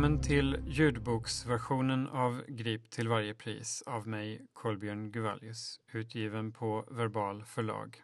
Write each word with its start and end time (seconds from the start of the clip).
Välkommen 0.00 0.22
till 0.22 0.62
ljudboksversionen 0.66 2.08
av 2.08 2.44
Grip 2.48 2.90
till 2.90 3.08
varje 3.08 3.34
pris 3.34 3.82
av 3.86 4.08
mig, 4.08 4.46
Kolbjörn 4.52 5.12
Guvallius, 5.12 5.80
utgiven 5.92 6.52
på 6.52 6.84
Verbal 6.90 7.44
förlag. 7.44 8.02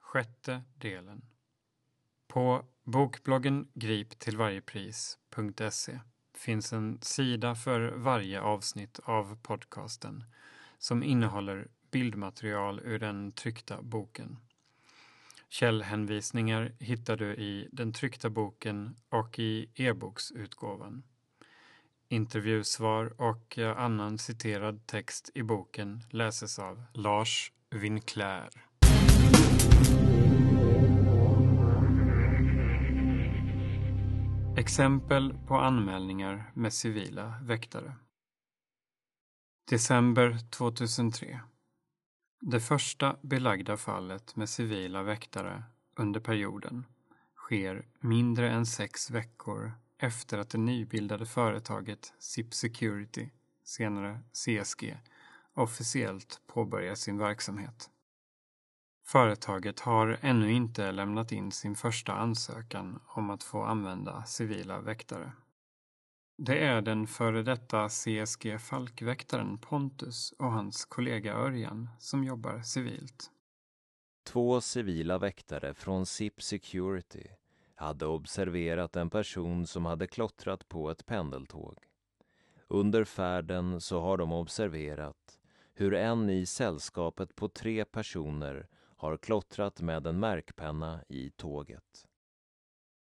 Sjätte 0.00 0.62
delen. 0.74 1.24
På 2.28 2.64
bokbloggen 2.84 3.68
griptillvarjepris.se 3.74 6.00
finns 6.34 6.72
en 6.72 6.98
sida 7.02 7.54
för 7.54 7.92
varje 7.96 8.40
avsnitt 8.40 9.00
av 9.04 9.36
podcasten 9.42 10.24
som 10.78 11.02
innehåller 11.02 11.68
bildmaterial 11.90 12.80
ur 12.84 12.98
den 12.98 13.32
tryckta 13.32 13.82
boken. 13.82 14.36
Källhänvisningar 15.52 16.72
hittar 16.78 17.16
du 17.16 17.34
i 17.34 17.68
den 17.72 17.92
tryckta 17.92 18.30
boken 18.30 18.96
och 19.08 19.38
i 19.38 19.70
e-boksutgåvan. 19.74 21.02
Intervjusvar 22.08 23.20
och 23.20 23.58
eh, 23.58 23.78
annan 23.78 24.18
citerad 24.18 24.86
text 24.86 25.30
i 25.34 25.42
boken 25.42 26.02
läses 26.10 26.58
av 26.58 26.82
Lars 26.92 27.52
Winclair. 27.70 28.50
Exempel 34.58 35.34
på 35.48 35.54
anmälningar 35.54 36.52
med 36.54 36.72
civila 36.72 37.34
väktare. 37.42 37.96
December 39.70 40.38
2003 40.50 41.40
det 42.40 42.60
första 42.60 43.16
belagda 43.22 43.76
fallet 43.76 44.36
med 44.36 44.48
civila 44.48 45.02
väktare 45.02 45.64
under 45.96 46.20
perioden 46.20 46.86
sker 47.36 47.86
mindre 47.98 48.50
än 48.50 48.66
sex 48.66 49.10
veckor 49.10 49.72
efter 49.98 50.38
att 50.38 50.50
det 50.50 50.58
nybildade 50.58 51.26
företaget 51.26 52.14
SIP 52.18 52.54
Security, 52.54 53.30
senare 53.64 54.20
CSG, 54.32 54.96
officiellt 55.54 56.40
påbörjat 56.46 56.98
sin 56.98 57.18
verksamhet. 57.18 57.90
Företaget 59.06 59.80
har 59.80 60.18
ännu 60.20 60.52
inte 60.52 60.92
lämnat 60.92 61.32
in 61.32 61.52
sin 61.52 61.76
första 61.76 62.12
ansökan 62.12 63.00
om 63.06 63.30
att 63.30 63.42
få 63.42 63.62
använda 63.62 64.24
civila 64.24 64.80
väktare. 64.80 65.32
Det 66.42 66.58
är 66.58 66.82
den 66.82 67.06
före 67.06 67.42
detta 67.42 67.88
CSG 67.88 68.58
Falkväktaren 68.60 69.58
Pontus 69.58 70.34
och 70.38 70.52
hans 70.52 70.84
kollega 70.84 71.34
Örjan 71.34 71.88
som 71.98 72.24
jobbar 72.24 72.62
civilt. 72.62 73.30
Två 74.26 74.60
civila 74.60 75.18
väktare 75.18 75.74
från 75.74 76.06
SIP 76.06 76.42
Security 76.42 77.26
hade 77.74 78.06
observerat 78.06 78.96
en 78.96 79.10
person 79.10 79.66
som 79.66 79.84
hade 79.84 80.06
klottrat 80.06 80.68
på 80.68 80.90
ett 80.90 81.06
pendeltåg. 81.06 81.76
Under 82.68 83.04
färden 83.04 83.80
så 83.80 84.00
har 84.00 84.16
de 84.16 84.32
observerat 84.32 85.38
hur 85.74 85.94
en 85.94 86.30
i 86.30 86.46
sällskapet 86.46 87.36
på 87.36 87.48
tre 87.48 87.84
personer 87.84 88.68
har 88.96 89.16
klottrat 89.16 89.80
med 89.80 90.06
en 90.06 90.20
märkpenna 90.20 91.00
i 91.08 91.30
tåget. 91.30 92.06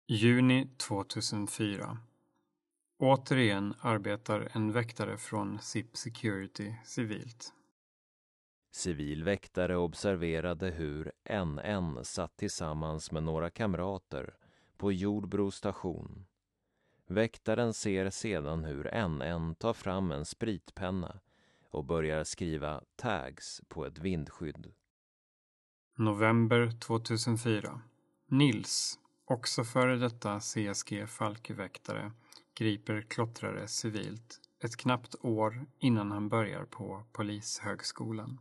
Juni 0.06 0.69
2004 0.77 1.98
Återigen 3.02 3.74
arbetar 3.80 4.48
en 4.52 4.72
väktare 4.72 5.16
från 5.16 5.58
SIP 5.58 5.96
Security 5.96 6.74
civilt. 6.84 7.52
Civil 8.72 9.24
väktare 9.24 9.76
observerade 9.76 10.70
hur 10.70 11.12
NN 11.44 12.04
satt 12.04 12.36
tillsammans 12.36 13.12
med 13.12 13.22
några 13.22 13.50
kamrater 13.50 14.34
på 14.76 14.92
Jordbro 14.92 15.50
station. 15.50 16.27
Väktaren 17.06 17.74
ser 17.74 18.10
sedan 18.10 18.64
hur 18.64 19.08
NN 19.08 19.55
tar 19.55 19.72
fram 19.72 20.12
en 20.12 20.24
spritpenna 20.24 21.20
och 21.70 21.84
börjar 21.84 22.24
skriva 22.24 22.83
tags 22.96 23.60
på 23.68 23.86
ett 23.86 23.98
vindskydd. 23.98 24.72
November 25.96 26.70
2004. 26.80 27.80
Nils, 28.27 28.98
också 29.24 29.64
före 29.64 29.96
detta 29.96 30.40
CSG 30.40 31.06
Falkeväktare, 31.08 32.12
griper 32.60 33.02
klottrare 33.02 33.68
civilt 33.68 34.40
ett 34.64 34.76
knappt 34.76 35.14
år 35.20 35.66
innan 35.78 36.10
han 36.10 36.28
börjar 36.28 36.64
på 36.64 37.04
Polishögskolan. 37.12 38.40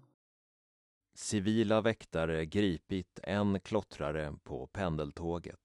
Civila 1.14 1.82
väktare 1.82 2.46
gripit 2.46 3.20
en 3.24 3.60
klottrare 3.60 4.34
på 4.44 4.68
pendeltåget. 4.68 5.60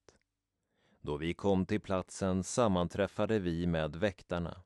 Då 1.01 1.17
vi 1.17 1.35
kom 1.35 1.67
till 1.67 1.81
platsen 1.81 2.45
sammanträffade 2.45 3.39
vi 3.39 3.67
med 3.67 3.97
väktarna, 3.97 4.63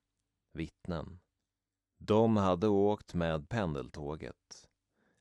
vittnen. 0.52 1.20
De 1.98 2.36
hade 2.36 2.68
åkt 2.68 3.14
med 3.14 3.48
pendeltåget. 3.48 4.68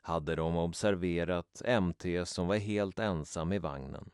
Hade 0.02 0.36
de 0.36 0.58
observerat 0.58 1.62
MT 1.82 2.26
som 2.26 2.48
var 2.48 2.58
helt 2.58 3.00
ensam 3.00 3.54
i 3.54 3.60
vagnen. 3.60 4.10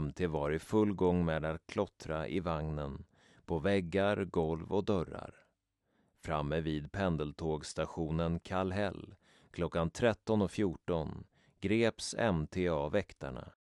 MT 0.00 0.26
var 0.26 0.50
i 0.50 0.58
full 0.58 0.94
gång 0.94 1.24
med 1.24 1.44
att 1.44 1.66
klottra 1.66 2.28
i 2.28 2.40
vagnen 2.40 3.04
på 3.52 3.58
väggar, 3.58 4.24
golv 4.24 4.72
och 4.72 4.84
dörrar. 4.84 5.34
Framme 6.24 6.60
vid 6.60 6.92
pendeltågsstationen 6.92 8.40
Kallhäll 8.40 9.14
klockan 9.50 9.90
13.14 9.90 11.24
greps 11.60 12.14
MT 12.32 12.68
av 12.68 12.92
väktarna. 12.92 13.52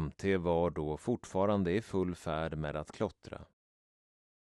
MT 0.00 0.24
var 0.24 0.70
då 0.70 0.96
fortfarande 0.96 1.72
i 1.72 1.82
full 1.82 2.14
färd 2.14 2.58
med 2.58 2.76
att 2.76 2.92
klottra. 2.92 3.44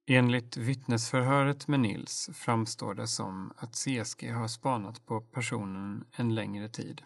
Enligt 0.07 0.57
vittnesförhöret 0.57 1.69
med 1.69 1.81
Nils 1.81 2.31
framstår 2.33 2.95
det 2.95 3.07
som 3.07 3.53
att 3.57 3.75
CSG 3.75 4.31
har 4.31 4.49
spanat 4.49 5.07
på 5.07 5.21
personen 5.21 6.05
en 6.17 6.35
längre 6.35 6.69
tid. 6.69 7.03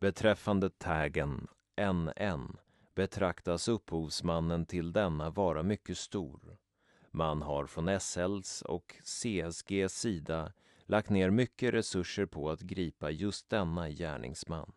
Beträffande 0.00 0.70
taggen 0.70 1.48
NN 1.92 2.56
betraktas 2.94 3.68
upphovsmannen 3.68 4.66
till 4.66 4.92
denna 4.92 5.30
vara 5.30 5.62
mycket 5.62 5.98
stor. 5.98 6.56
Man 7.10 7.42
har 7.42 7.66
från 7.66 8.00
SLs 8.00 8.62
och 8.62 8.94
CSGs 9.04 9.94
sida 9.94 10.52
lagt 10.86 11.10
ner 11.10 11.30
mycket 11.30 11.74
resurser 11.74 12.26
på 12.26 12.50
att 12.50 12.60
gripa 12.60 13.10
just 13.10 13.50
denna 13.50 13.90
gärningsman. 13.90 14.72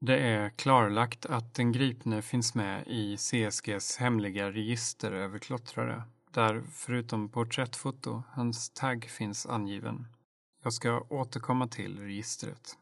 Det 0.00 0.18
är 0.18 0.50
klarlagt 0.50 1.26
att 1.26 1.54
den 1.54 1.72
gripne 1.72 2.22
finns 2.22 2.54
med 2.54 2.84
i 2.86 3.16
CSGs 3.16 3.96
hemliga 3.96 4.50
register 4.50 5.12
över 5.12 5.38
klottrare, 5.38 6.02
där 6.30 6.62
förutom 6.72 7.28
porträttfoto 7.28 8.22
hans 8.30 8.70
tagg 8.70 9.04
finns 9.04 9.46
angiven. 9.46 10.06
Jag 10.62 10.72
ska 10.72 11.00
återkomma 11.10 11.68
till 11.68 11.98
registret. 11.98 12.78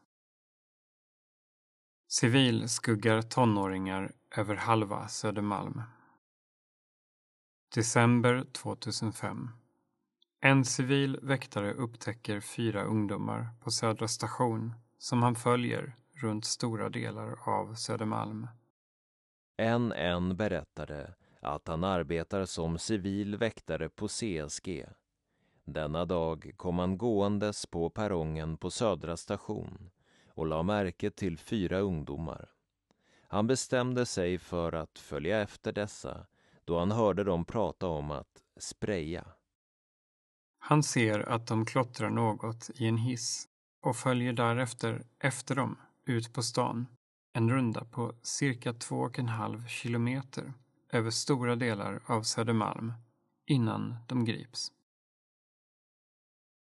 Civil 2.19 2.69
skuggar 2.69 3.21
tonåringar 3.21 4.11
över 4.37 4.55
halva 4.55 5.07
Södermalm. 5.07 5.81
December 7.75 8.45
2005. 8.51 9.49
En 10.41 10.65
civil 10.65 11.19
väktare 11.21 11.73
upptäcker 11.73 12.39
fyra 12.39 12.83
ungdomar 12.83 13.47
på 13.59 13.71
Södra 13.71 14.07
station 14.07 14.73
som 14.97 15.23
han 15.23 15.35
följer 15.35 15.95
runt 16.13 16.45
stora 16.45 16.89
delar 16.89 17.49
av 17.49 17.75
Södermalm. 17.75 18.47
En 19.57 19.91
en 19.91 20.37
berättade 20.37 21.13
att 21.41 21.67
han 21.67 21.83
arbetar 21.83 22.45
som 22.45 22.77
civil 22.77 23.37
väktare 23.37 23.89
på 23.89 24.07
CSG. 24.07 24.85
Denna 25.65 26.05
dag 26.05 26.51
kom 26.57 26.79
han 26.79 26.97
gåendes 26.97 27.65
på 27.65 27.89
perrongen 27.89 28.57
på 28.57 28.71
Södra 28.71 29.17
station 29.17 29.89
och 30.33 30.47
la 30.47 30.63
märke 30.63 31.11
till 31.11 31.37
fyra 31.37 31.79
ungdomar. 31.79 32.49
Han 33.27 33.47
bestämde 33.47 34.05
sig 34.05 34.37
för 34.37 34.73
att 34.73 34.99
följa 34.99 35.41
efter 35.41 35.71
dessa 35.71 36.25
då 36.65 36.79
han 36.79 36.91
hörde 36.91 37.23
dem 37.23 37.45
prata 37.45 37.87
om 37.87 38.11
att 38.11 38.43
spreja. 38.57 39.25
Han 40.59 40.83
ser 40.83 41.19
att 41.19 41.47
de 41.47 41.65
klottrar 41.65 42.09
något 42.09 42.69
i 42.75 42.87
en 42.87 42.97
hiss 42.97 43.47
och 43.81 43.95
följer 43.95 44.33
därefter 44.33 45.05
efter 45.19 45.55
dem 45.55 45.77
ut 46.05 46.33
på 46.33 46.43
stan, 46.43 46.87
en 47.33 47.49
runda 47.49 47.85
på 47.85 48.15
cirka 48.21 48.73
två 48.73 48.95
och 48.95 49.19
en 49.19 49.27
halv 49.27 49.67
kilometer 49.67 50.53
över 50.89 51.09
stora 51.09 51.55
delar 51.55 52.01
av 52.05 52.23
Södermalm 52.23 52.93
innan 53.45 53.95
de 54.07 54.25
grips. 54.25 54.71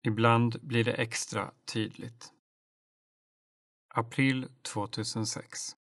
Ibland 0.06 0.60
blir 0.62 0.84
det 0.84 0.94
extra 0.94 1.52
tydligt. 1.66 2.34
April 3.96 4.48
2006 4.62 5.76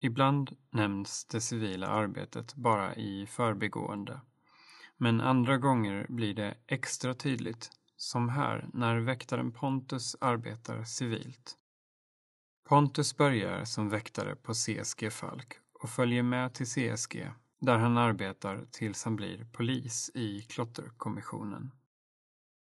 Ibland 0.00 0.56
nämns 0.70 1.24
det 1.24 1.40
civila 1.40 1.86
arbetet 1.86 2.54
bara 2.54 2.94
i 2.94 3.26
förbigående. 3.26 4.20
Men 4.96 5.20
andra 5.20 5.58
gånger 5.58 6.06
blir 6.08 6.34
det 6.34 6.56
extra 6.66 7.14
tydligt, 7.14 7.70
som 7.96 8.28
här 8.28 8.68
när 8.72 8.98
väktaren 8.98 9.52
Pontus 9.52 10.16
arbetar 10.20 10.84
civilt. 10.84 11.54
Pontus 12.68 13.16
börjar 13.16 13.64
som 13.64 13.88
väktare 13.88 14.36
på 14.36 14.54
CSG 14.54 15.12
Falk 15.12 15.54
och 15.82 15.90
följer 15.90 16.22
med 16.22 16.54
till 16.54 16.66
CSG 16.66 17.30
där 17.60 17.78
han 17.78 17.96
arbetar 17.96 18.66
tills 18.70 19.04
han 19.04 19.16
blir 19.16 19.46
polis 19.52 20.10
i 20.14 20.42
klotterkommissionen. 20.42 21.70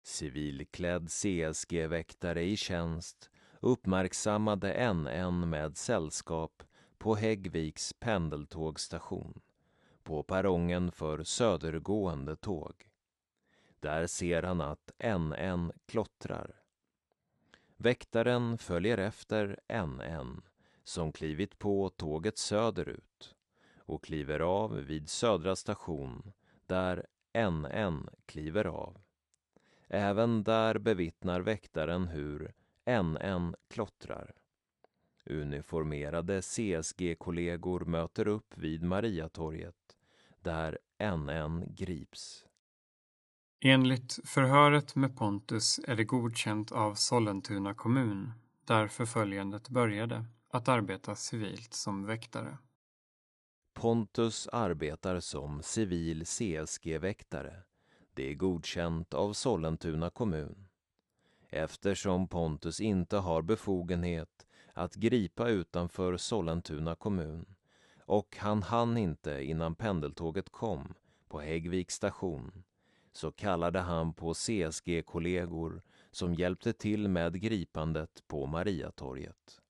Civilklädd 0.04 1.08
CSG-väktare 1.10 2.42
i 2.42 2.56
tjänst 2.56 3.30
uppmärksammade 3.64 4.92
NN 4.94 5.50
med 5.50 5.76
sällskap 5.76 6.62
på 6.98 7.14
Häggviks 7.14 7.92
pendeltågstation 7.92 9.40
på 10.02 10.22
perrongen 10.22 10.92
för 10.92 11.24
södergående 11.24 12.36
tåg. 12.36 12.90
Där 13.80 14.06
ser 14.06 14.42
han 14.42 14.60
att 14.60 14.90
NN 15.18 15.72
klottrar. 15.86 16.54
Väktaren 17.76 18.58
följer 18.58 18.98
efter 18.98 19.60
NN 19.86 20.42
som 20.82 21.12
klivit 21.12 21.58
på 21.58 21.88
tåget 21.88 22.38
söderut 22.38 23.34
och 23.78 24.04
kliver 24.04 24.40
av 24.40 24.74
vid 24.74 25.08
Södra 25.08 25.56
station 25.56 26.32
där 26.66 27.06
NN 27.50 28.08
kliver 28.26 28.64
av. 28.64 29.00
Även 29.88 30.44
där 30.44 30.78
bevittnar 30.78 31.40
väktaren 31.40 32.08
hur 32.08 32.52
NN 32.86 33.54
klottrar. 33.68 34.34
Uniformerade 35.26 36.42
CSG-kollegor 36.42 37.84
möter 37.84 38.28
upp 38.28 38.58
vid 38.58 38.82
Mariatorget 38.82 39.96
där 40.40 40.78
NN 41.16 41.64
grips. 41.74 42.46
Enligt 43.60 44.18
förhöret 44.24 44.96
med 44.96 45.16
Pontus 45.16 45.80
är 45.86 45.96
det 45.96 46.04
godkänt 46.04 46.72
av 46.72 46.94
Sollentuna 46.94 47.74
kommun, 47.74 48.32
där 48.64 48.88
förföljandet 48.88 49.68
började, 49.68 50.24
att 50.50 50.68
arbeta 50.68 51.14
civilt 51.14 51.74
som 51.74 52.06
väktare. 52.06 52.58
Pontus 53.74 54.48
arbetar 54.52 55.20
som 55.20 55.62
civil 55.62 56.26
CSG-väktare. 56.26 57.62
Det 58.14 58.30
är 58.30 58.34
godkänt 58.34 59.14
av 59.14 59.32
Sollentuna 59.32 60.10
kommun. 60.10 60.68
Eftersom 61.56 62.28
Pontus 62.28 62.80
inte 62.80 63.16
har 63.16 63.42
befogenhet 63.42 64.46
att 64.72 64.94
gripa 64.94 65.48
utanför 65.48 66.16
Sollentuna 66.16 66.94
kommun 66.94 67.46
och 67.98 68.36
han 68.40 68.62
hann 68.62 68.96
inte 68.96 69.44
innan 69.44 69.74
pendeltåget 69.74 70.48
kom 70.50 70.94
på 71.28 71.40
Häggvik 71.40 71.90
station 71.90 72.64
så 73.12 73.32
kallade 73.32 73.80
han 73.80 74.12
på 74.12 74.34
CSG-kollegor 74.34 75.82
som 76.10 76.34
hjälpte 76.34 76.72
till 76.72 77.08
med 77.08 77.40
gripandet 77.40 78.22
på 78.28 78.46
Mariatorget. 78.46 79.60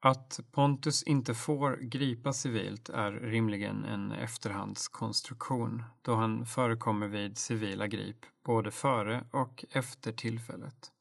Att 0.00 0.40
Pontus 0.52 1.02
inte 1.02 1.34
får 1.34 1.76
gripa 1.76 2.32
civilt 2.32 2.88
är 2.88 3.12
rimligen 3.12 3.84
en 3.84 4.12
efterhandskonstruktion 4.12 5.82
då 6.02 6.14
han 6.14 6.46
förekommer 6.46 7.08
vid 7.08 7.38
civila 7.38 7.86
grip 7.86 8.26
både 8.44 8.70
före 8.70 9.24
och 9.30 9.64
efter 9.70 10.12
tillfället. 10.12 10.92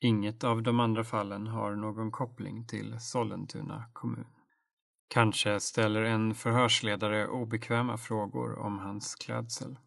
Inget 0.00 0.44
av 0.44 0.62
de 0.62 0.80
andra 0.80 1.04
fallen 1.04 1.46
har 1.46 1.76
någon 1.76 2.10
koppling 2.10 2.66
till 2.66 3.00
Sollentuna 3.00 3.84
kommun. 3.92 4.26
Kanske 5.08 5.60
ställer 5.60 6.02
en 6.02 6.34
förhörsledare 6.34 7.28
obekväma 7.28 7.96
frågor 7.96 8.58
om 8.58 8.78
hans 8.78 9.14
klädsel. 9.14 9.78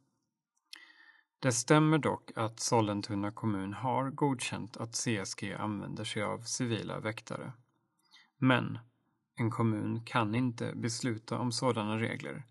Det 1.39 1.51
stämmer 1.51 1.97
dock 1.97 2.31
att 2.35 2.59
Sollentuna 2.59 3.31
kommun 3.31 3.73
har 3.73 4.09
godkänt 4.09 4.77
att 4.77 4.95
CSG 4.95 5.53
använder 5.53 6.03
sig 6.03 6.23
av 6.23 6.41
civila 6.41 6.99
väktare. 6.99 7.53
Men 8.37 8.79
en 9.35 9.51
kommun 9.51 10.05
kan 10.05 10.35
inte 10.35 10.73
besluta 10.75 11.39
om 11.39 11.51
sådana 11.51 11.99
regler, 11.99 12.45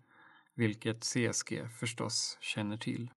vilket 0.55 1.03
CSG 1.03 1.69
förstås 1.79 2.37
känner 2.41 2.77
till. 2.77 3.11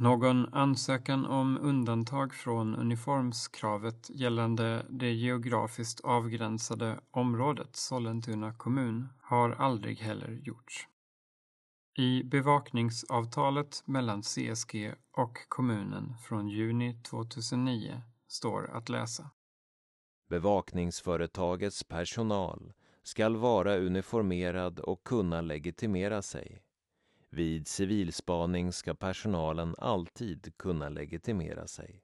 Någon 0.00 0.54
ansökan 0.54 1.26
om 1.26 1.58
undantag 1.60 2.34
från 2.34 2.76
uniformskravet 2.76 4.10
gällande 4.10 4.86
det 4.88 5.12
geografiskt 5.12 6.00
avgränsade 6.00 7.00
området 7.10 7.76
Sollentuna 7.76 8.52
kommun 8.54 9.08
har 9.22 9.50
aldrig 9.50 9.98
heller 9.98 10.40
gjorts. 10.42 10.88
I 11.98 12.22
bevakningsavtalet 12.24 13.82
mellan 13.86 14.22
CSG 14.22 14.94
och 15.16 15.38
kommunen 15.48 16.14
från 16.28 16.48
juni 16.48 17.02
2009 17.02 18.02
står 18.28 18.70
att 18.70 18.88
läsa. 18.88 19.30
Bevakningsföretagets 20.28 21.84
personal 21.84 22.72
skall 23.02 23.36
vara 23.36 23.76
uniformerad 23.76 24.80
och 24.80 25.04
kunna 25.04 25.40
legitimera 25.40 26.22
sig. 26.22 26.62
Vid 27.32 27.68
civilspaning 27.68 28.72
ska 28.72 28.94
personalen 28.94 29.74
alltid 29.78 30.56
kunna 30.56 30.88
legitimera 30.88 31.66
sig. 31.66 32.02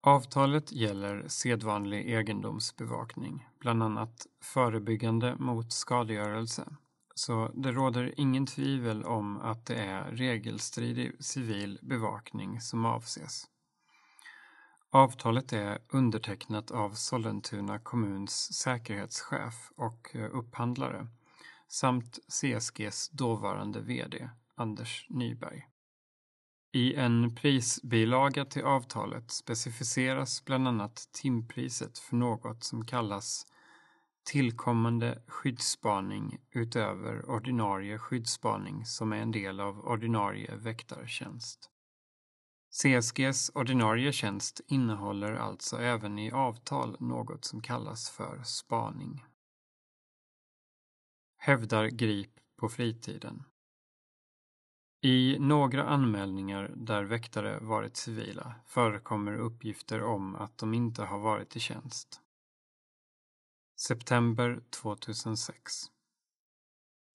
Avtalet 0.00 0.72
gäller 0.72 1.28
sedvanlig 1.28 2.10
egendomsbevakning, 2.10 3.46
bland 3.58 3.82
annat 3.82 4.26
förebyggande 4.40 5.36
mot 5.38 5.72
skadegörelse. 5.72 6.76
Så 7.14 7.50
det 7.54 7.72
råder 7.72 8.14
ingen 8.16 8.46
tvivel 8.46 9.04
om 9.04 9.40
att 9.40 9.66
det 9.66 9.76
är 9.76 10.04
regelstridig 10.04 11.24
civil 11.24 11.78
bevakning 11.82 12.60
som 12.60 12.84
avses. 12.84 13.44
Avtalet 14.90 15.52
är 15.52 15.78
undertecknat 15.88 16.70
av 16.70 16.90
Sollentuna 16.90 17.78
kommuns 17.78 18.52
säkerhetschef 18.52 19.70
och 19.76 20.16
upphandlare 20.32 21.06
samt 21.72 22.18
CSGs 22.28 23.08
dåvarande 23.08 23.80
VD 23.80 24.30
Anders 24.54 25.06
Nyberg. 25.08 25.66
I 26.72 26.94
en 26.94 27.34
prisbilaga 27.34 28.44
till 28.44 28.64
avtalet 28.64 29.30
specificeras 29.30 30.44
bland 30.44 30.68
annat 30.68 31.08
timpriset 31.12 31.98
för 31.98 32.16
något 32.16 32.64
som 32.64 32.86
kallas 32.86 33.46
tillkommande 34.24 35.22
skyddsspaning 35.26 36.40
utöver 36.50 37.30
ordinarie 37.30 37.98
skyddsspaning 37.98 38.86
som 38.86 39.12
är 39.12 39.16
en 39.16 39.32
del 39.32 39.60
av 39.60 39.78
ordinarie 39.78 40.56
väktartjänst. 40.56 41.70
CSGs 42.82 43.50
ordinarie 43.54 44.12
tjänst 44.12 44.60
innehåller 44.66 45.34
alltså 45.34 45.76
även 45.76 46.18
i 46.18 46.30
avtal 46.30 46.96
något 47.00 47.44
som 47.44 47.60
kallas 47.60 48.10
för 48.10 48.42
spaning. 48.42 49.24
Hävdar 51.44 51.86
grip 51.86 52.30
på 52.56 52.68
fritiden. 52.68 53.44
I 55.00 55.36
några 55.38 55.84
anmälningar 55.84 56.72
där 56.76 57.04
väktare 57.04 57.58
varit 57.60 57.96
civila 57.96 58.54
förekommer 58.66 59.32
uppgifter 59.32 60.02
om 60.02 60.36
att 60.36 60.58
de 60.58 60.74
inte 60.74 61.02
har 61.02 61.18
varit 61.18 61.56
i 61.56 61.60
tjänst. 61.60 62.20
September 63.80 64.62
2006 64.82 65.72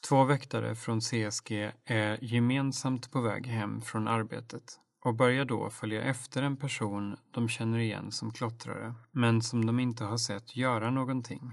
Två 0.10 0.24
väktare 0.24 0.76
från 0.76 1.02
CSG 1.02 1.72
är 1.86 2.24
gemensamt 2.24 3.12
på 3.12 3.22
väg 3.22 3.48
hem 3.48 3.82
från 3.82 4.08
arbetet 4.08 4.80
och 5.06 5.16
börjar 5.16 5.46
då 5.46 5.70
följa 5.70 6.02
efter 6.02 6.44
en 6.44 6.58
person 6.58 7.18
de 7.32 7.50
känner 7.50 7.80
igen 7.80 8.12
som 8.12 8.34
klottrare 8.34 8.96
men 9.12 9.42
som 9.42 9.66
de 9.66 9.80
inte 9.80 10.04
har 10.04 10.18
sett 10.18 10.56
göra 10.56 10.92
någonting 10.92 11.52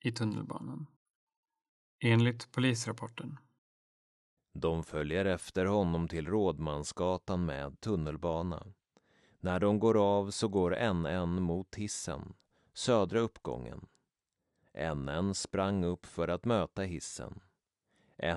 i 0.00 0.12
tunnelbanan. 0.12 0.86
Enligt 2.02 2.52
polisrapporten. 2.52 3.38
De 4.52 4.84
följer 4.84 5.24
efter 5.24 5.64
honom 5.64 6.08
till 6.08 6.26
Rådmansgatan 6.26 7.44
med 7.44 7.80
tunnelbana. 7.80 8.66
När 9.40 9.60
de 9.60 9.78
går 9.78 10.18
av 10.18 10.30
så 10.30 10.48
går 10.48 10.92
NN 10.92 11.42
mot 11.42 11.74
hissen, 11.74 12.34
södra 12.72 13.20
uppgången. 13.20 13.86
NN 14.94 15.34
sprang 15.34 15.84
upp 15.84 16.06
för 16.06 16.28
att 16.28 16.44
möta 16.44 16.82
hissen. 16.82 17.40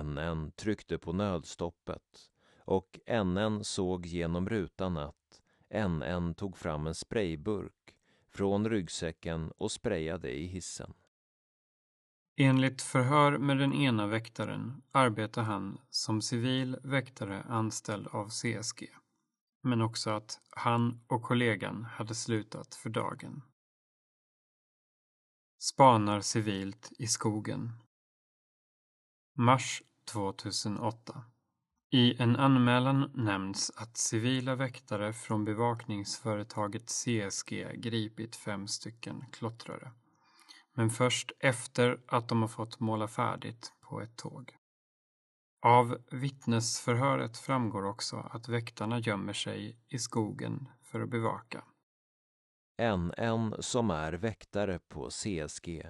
NN 0.02 0.52
tryckte 0.56 0.98
på 0.98 1.12
nödstoppet 1.12 2.30
och 2.58 3.00
NN 3.24 3.64
såg 3.64 4.06
genom 4.06 4.48
rutan 4.48 4.96
att 4.96 5.42
NN 5.88 6.34
tog 6.34 6.56
fram 6.56 6.86
en 6.86 6.94
sprayburk 6.94 7.96
från 8.28 8.70
ryggsäcken 8.70 9.52
och 9.58 9.72
sprayade 9.72 10.30
i 10.30 10.46
hissen. 10.46 10.94
Enligt 12.36 12.82
förhör 12.82 13.38
med 13.38 13.58
den 13.58 13.72
ena 13.72 14.06
väktaren 14.06 14.82
arbetar 14.92 15.42
han 15.42 15.78
som 15.90 16.22
civil 16.22 16.76
väktare 16.82 17.42
anställd 17.42 18.06
av 18.06 18.28
CSG, 18.28 18.88
men 19.62 19.82
också 19.82 20.10
att 20.10 20.40
han 20.50 21.04
och 21.06 21.22
kollegan 21.22 21.84
hade 21.84 22.14
slutat 22.14 22.74
för 22.74 22.90
dagen. 22.90 23.42
Spanar 25.58 26.20
civilt 26.20 26.92
i 26.98 27.06
skogen. 27.06 27.72
Mars 29.36 29.82
2008 30.12 31.24
i 31.90 32.22
en 32.22 32.36
anmälan 32.36 33.10
nämns 33.14 33.72
att 33.76 33.96
civila 33.96 34.54
väktare 34.54 35.12
från 35.12 35.44
bevakningsföretaget 35.44 36.88
CSG 36.88 37.80
gripit 37.80 38.36
fem 38.36 38.68
stycken 38.68 39.24
klottrare. 39.32 39.92
Men 40.74 40.90
först 40.90 41.32
efter 41.38 42.00
att 42.06 42.28
de 42.28 42.40
har 42.40 42.48
fått 42.48 42.80
måla 42.80 43.08
färdigt 43.08 43.72
på 43.80 44.00
ett 44.00 44.16
tåg. 44.16 44.56
Av 45.62 45.98
vittnesförhöret 46.10 47.38
framgår 47.38 47.84
också 47.84 48.16
att 48.16 48.48
väktarna 48.48 48.98
gömmer 48.98 49.32
sig 49.32 49.78
i 49.88 49.98
skogen 49.98 50.68
för 50.82 51.00
att 51.00 51.10
bevaka. 51.10 51.64
NN 52.96 53.54
som 53.58 53.90
är 53.90 54.12
väktare 54.12 54.78
på 54.78 55.10
CSG 55.10 55.86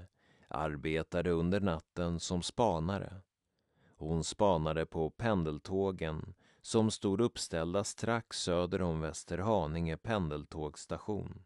arbetade 0.48 1.30
under 1.30 1.60
natten 1.60 2.20
som 2.20 2.42
spanare. 2.42 3.22
Hon 3.96 4.24
spanade 4.24 4.86
på 4.86 5.10
pendeltågen 5.10 6.34
som 6.62 6.90
stod 6.90 7.20
uppställda 7.20 7.84
strax 7.84 8.36
söder 8.36 8.82
om 8.82 9.00
Västerhaninge 9.00 9.96
pendeltågsstation. 9.96 11.42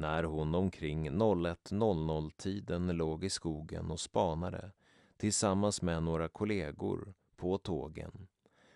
När 0.00 0.24
hon 0.24 0.54
omkring 0.54 1.10
01.00-tiden 1.10 2.86
låg 2.86 3.24
i 3.24 3.30
skogen 3.30 3.90
och 3.90 4.00
spanade 4.00 4.72
tillsammans 5.16 5.82
med 5.82 6.02
några 6.02 6.28
kollegor 6.28 7.14
på 7.36 7.58
tågen 7.58 8.28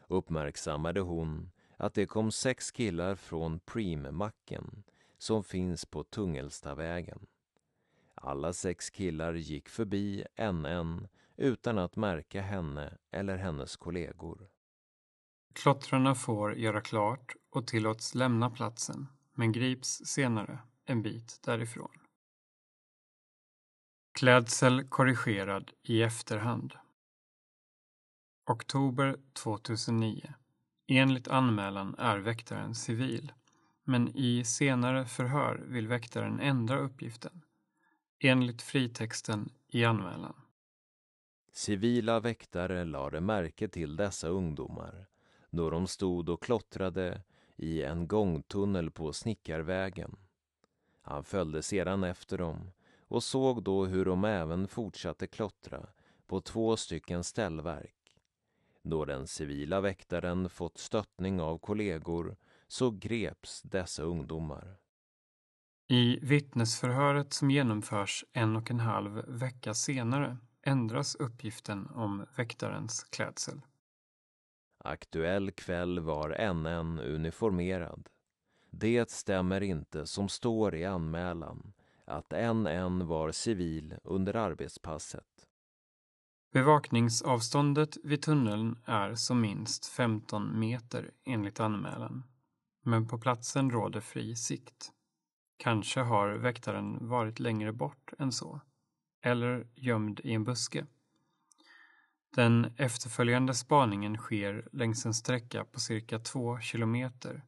uppmärksammade 0.08 1.00
hon 1.00 1.50
att 1.76 1.94
det 1.94 2.06
kom 2.06 2.32
sex 2.32 2.70
killar 2.70 3.14
från 3.14 3.60
Preem-macken 3.60 4.82
som 5.18 5.44
finns 5.44 5.84
på 5.84 6.04
Tungelstavägen. 6.04 7.26
Alla 8.14 8.52
sex 8.52 8.90
killar 8.90 9.34
gick 9.34 9.68
förbi 9.68 10.24
en 10.34 10.66
en 10.66 11.08
utan 11.36 11.78
att 11.78 11.96
märka 11.96 12.42
henne 12.42 12.98
eller 13.10 13.36
hennes 13.36 13.76
kollegor. 13.76 14.48
Klottrarna 15.52 16.14
får 16.14 16.54
göra 16.54 16.80
klart 16.80 17.34
och 17.50 17.66
tillåts 17.66 18.14
lämna 18.14 18.50
platsen, 18.50 19.06
men 19.34 19.52
grips 19.52 20.02
senare 20.04 20.58
en 20.84 21.02
bit 21.02 21.40
därifrån. 21.42 21.90
Klädsel 24.18 24.84
korrigerad 24.84 25.70
i 25.82 26.02
efterhand. 26.02 26.74
Oktober 28.46 29.16
2009. 29.32 30.34
Enligt 30.86 31.28
anmälan 31.28 31.94
är 31.98 32.18
väktaren 32.18 32.74
civil, 32.74 33.32
men 33.84 34.16
i 34.16 34.44
senare 34.44 35.06
förhör 35.06 35.64
vill 35.66 35.88
väktaren 35.88 36.40
ändra 36.40 36.78
uppgiften. 36.78 37.44
Enligt 38.18 38.62
fritexten 38.62 39.52
i 39.68 39.84
anmälan. 39.84 40.34
Civila 41.52 42.20
väktare 42.20 42.84
lade 42.84 43.20
märke 43.20 43.68
till 43.68 43.96
dessa 43.96 44.28
ungdomar 44.28 45.06
då 45.50 45.70
de 45.70 45.86
stod 45.86 46.28
och 46.28 46.42
klottrade 46.42 47.22
i 47.56 47.82
en 47.82 48.08
gångtunnel 48.08 48.90
på 48.90 49.12
Snickarvägen. 49.12 50.16
Han 51.06 51.24
följde 51.24 51.62
sedan 51.62 52.04
efter 52.04 52.38
dem 52.38 52.70
och 53.08 53.22
såg 53.22 53.62
då 53.62 53.84
hur 53.84 54.04
de 54.04 54.24
även 54.24 54.68
fortsatte 54.68 55.26
klottra 55.26 55.86
på 56.26 56.40
två 56.40 56.76
stycken 56.76 57.24
ställverk. 57.24 58.16
Då 58.82 59.04
den 59.04 59.26
civila 59.26 59.80
väktaren 59.80 60.48
fått 60.48 60.78
stöttning 60.78 61.40
av 61.40 61.58
kollegor 61.58 62.36
så 62.68 62.90
greps 62.90 63.62
dessa 63.62 64.02
ungdomar. 64.02 64.76
I 65.88 66.18
vittnesförhöret 66.22 67.32
som 67.32 67.50
genomförs 67.50 68.24
en 68.32 68.56
och 68.56 68.70
en 68.70 68.80
halv 68.80 69.24
vecka 69.28 69.74
senare 69.74 70.36
ändras 70.62 71.14
uppgiften 71.14 71.86
om 71.86 72.26
väktarens 72.36 73.04
klädsel. 73.04 73.60
Aktuell 74.84 75.50
kväll 75.50 76.00
var 76.00 76.52
NN 76.54 76.98
uniformerad. 76.98 78.08
Det 78.78 79.10
stämmer 79.10 79.60
inte 79.60 80.06
som 80.06 80.28
står 80.28 80.74
i 80.74 80.84
anmälan 80.84 81.72
att 82.04 82.30
NN 82.30 83.06
var 83.06 83.32
civil 83.32 83.94
under 84.04 84.36
arbetspasset. 84.36 85.46
Bevakningsavståndet 86.52 87.96
vid 88.04 88.22
tunneln 88.22 88.78
är 88.84 89.14
som 89.14 89.40
minst 89.40 89.86
15 89.86 90.58
meter 90.58 91.10
enligt 91.24 91.60
anmälan. 91.60 92.22
Men 92.82 93.08
på 93.08 93.18
platsen 93.18 93.70
råder 93.70 94.00
fri 94.00 94.36
sikt. 94.36 94.92
Kanske 95.56 96.00
har 96.00 96.28
väktaren 96.28 97.08
varit 97.08 97.40
längre 97.40 97.72
bort 97.72 98.12
än 98.18 98.32
så. 98.32 98.60
Eller 99.22 99.66
gömd 99.74 100.20
i 100.24 100.32
en 100.32 100.44
buske. 100.44 100.86
Den 102.34 102.74
efterföljande 102.76 103.54
spaningen 103.54 104.16
sker 104.16 104.68
längs 104.72 105.06
en 105.06 105.14
sträcka 105.14 105.64
på 105.64 105.80
cirka 105.80 106.18
två 106.18 106.60
kilometer. 106.60 107.44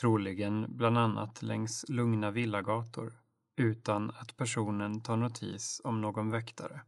Troligen 0.00 0.76
bland 0.76 0.98
annat 0.98 1.42
längs 1.42 1.84
lugna 1.88 2.30
villagator 2.30 3.12
utan 3.56 4.10
att 4.10 4.36
personen 4.36 5.02
tar 5.02 5.16
notis 5.16 5.80
om 5.84 6.00
någon 6.00 6.30
väktare. 6.30 6.80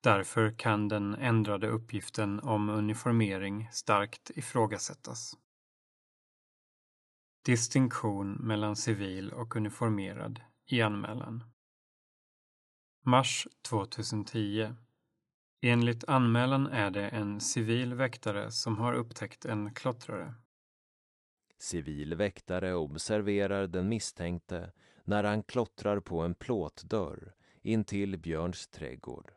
Därför 0.00 0.58
kan 0.58 0.88
den 0.88 1.14
ändrade 1.14 1.68
uppgiften 1.68 2.40
om 2.40 2.68
uniformering 2.68 3.68
starkt 3.72 4.30
ifrågasättas. 4.34 5.36
Distinktion 7.44 8.32
mellan 8.32 8.76
civil 8.76 9.32
och 9.32 9.56
uniformerad 9.56 10.40
i 10.66 10.82
anmälan. 10.82 11.44
Mars 13.04 13.48
2010. 13.68 14.74
Enligt 15.62 16.04
anmälan 16.04 16.66
är 16.66 16.90
det 16.90 17.08
en 17.08 17.40
civil 17.40 17.94
väktare 17.94 18.50
som 18.50 18.78
har 18.78 18.92
upptäckt 18.94 19.44
en 19.44 19.74
klottrare. 19.74 20.34
Civil 21.60 22.14
väktare 22.14 22.74
observerar 22.74 23.66
den 23.66 23.88
misstänkte 23.88 24.72
när 25.04 25.24
han 25.24 25.42
klottrar 25.42 26.00
på 26.00 26.20
en 26.20 26.34
plåtdörr 26.34 27.34
intill 27.62 28.18
Björns 28.18 28.68
trädgård. 28.68 29.32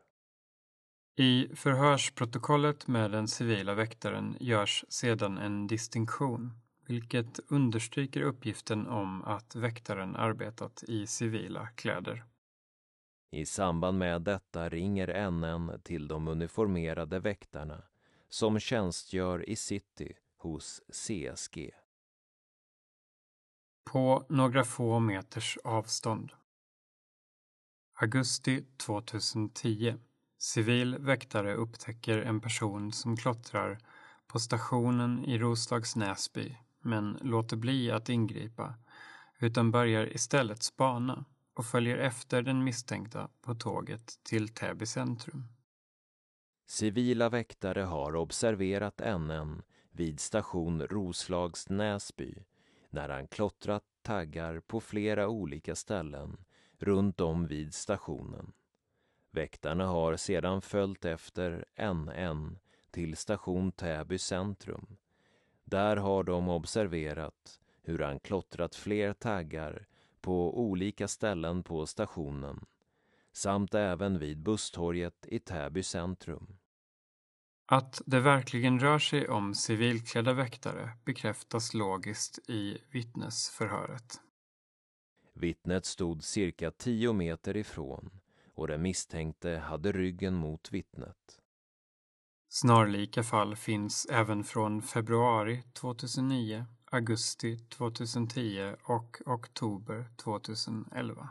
I 1.16 1.48
förhörsprotokollet 1.54 2.86
med 2.86 3.10
den 3.10 3.28
civila 3.28 3.74
väktaren 3.74 4.36
görs 4.40 4.84
sedan 4.88 5.38
en 5.38 5.66
distinktion, 5.66 6.52
vilket 6.86 7.40
understryker 7.48 8.20
uppgiften 8.22 8.86
om 8.86 9.24
att 9.24 9.56
väktaren 9.56 10.16
arbetat 10.16 10.84
i 10.88 11.06
civila 11.06 11.66
kläder. 11.66 12.24
I 13.30 13.46
samband 13.46 13.98
med 13.98 14.22
detta 14.22 14.68
ringer 14.68 15.30
NN 15.30 15.80
till 15.82 16.08
de 16.08 16.28
uniformerade 16.28 17.18
väktarna 17.18 17.82
som 18.28 18.60
tjänstgör 18.60 19.48
i 19.48 19.56
city 19.56 20.12
hos 20.36 20.82
CSG. 20.92 21.70
På 23.84 24.26
några 24.28 24.64
få 24.64 24.98
meters 24.98 25.58
avstånd. 25.64 26.32
Augusti 28.00 28.64
2010 28.76 29.94
Civil 30.38 30.98
väktare 30.98 31.54
upptäcker 31.54 32.18
en 32.18 32.40
person 32.40 32.92
som 32.92 33.16
klottrar 33.16 33.78
på 34.26 34.38
stationen 34.38 35.24
i 35.24 35.38
Roslags 35.38 35.96
Näsby 35.96 36.56
men 36.80 37.18
låter 37.22 37.56
bli 37.56 37.90
att 37.90 38.08
ingripa 38.08 38.74
utan 39.38 39.70
börjar 39.70 40.14
istället 40.14 40.62
spana 40.62 41.24
och 41.54 41.66
följer 41.66 41.98
efter 41.98 42.42
den 42.42 42.64
misstänkta 42.64 43.28
på 43.42 43.54
tåget 43.54 44.18
till 44.22 44.48
Täby 44.48 44.86
centrum. 44.86 45.48
Civila 46.66 47.28
väktare 47.28 47.80
har 47.80 48.16
observerat 48.16 49.00
NN 49.18 49.62
vid 49.90 50.20
station 50.20 50.82
Roslags 50.82 51.68
Näsby 51.68 52.34
när 52.94 53.08
han 53.08 53.28
klottrat 53.28 53.84
taggar 54.02 54.60
på 54.60 54.80
flera 54.80 55.28
olika 55.28 55.74
ställen 55.74 56.36
runt 56.78 57.20
om 57.20 57.46
vid 57.46 57.74
stationen. 57.74 58.52
Väktarna 59.30 59.86
har 59.86 60.16
sedan 60.16 60.62
följt 60.62 61.04
efter 61.04 61.64
NN 61.92 62.58
till 62.90 63.16
station 63.16 63.72
Täby 63.72 64.18
centrum. 64.18 64.96
Där 65.64 65.96
har 65.96 66.24
de 66.24 66.48
observerat 66.48 67.60
hur 67.82 67.98
han 67.98 68.20
klottrat 68.20 68.74
fler 68.74 69.12
taggar 69.12 69.86
på 70.20 70.60
olika 70.60 71.08
ställen 71.08 71.62
på 71.62 71.86
stationen 71.86 72.66
samt 73.32 73.74
även 73.74 74.18
vid 74.18 74.38
busstorget 74.38 75.26
i 75.28 75.38
Täby 75.38 75.82
centrum. 75.82 76.58
Att 77.66 78.02
det 78.06 78.20
verkligen 78.20 78.80
rör 78.80 78.98
sig 78.98 79.28
om 79.28 79.54
civilklädda 79.54 80.32
väktare 80.32 80.90
bekräftas 81.04 81.74
logiskt 81.74 82.50
i 82.50 82.78
vittnesförhöret. 82.90 84.20
Vittnet 85.34 85.84
stod 85.86 86.24
cirka 86.24 86.70
tio 86.70 87.12
meter 87.12 87.56
ifrån 87.56 88.10
och 88.54 88.68
den 88.68 88.82
misstänkte 88.82 89.50
hade 89.50 89.92
ryggen 89.92 90.34
mot 90.34 90.72
vittnet. 90.72 91.40
Snarlika 92.48 93.22
fall 93.22 93.56
finns 93.56 94.06
även 94.10 94.44
från 94.44 94.82
februari 94.82 95.62
2009, 95.72 96.66
augusti 96.84 97.58
2010 97.58 98.74
och 98.84 99.20
oktober 99.26 100.08
2011. 100.16 101.28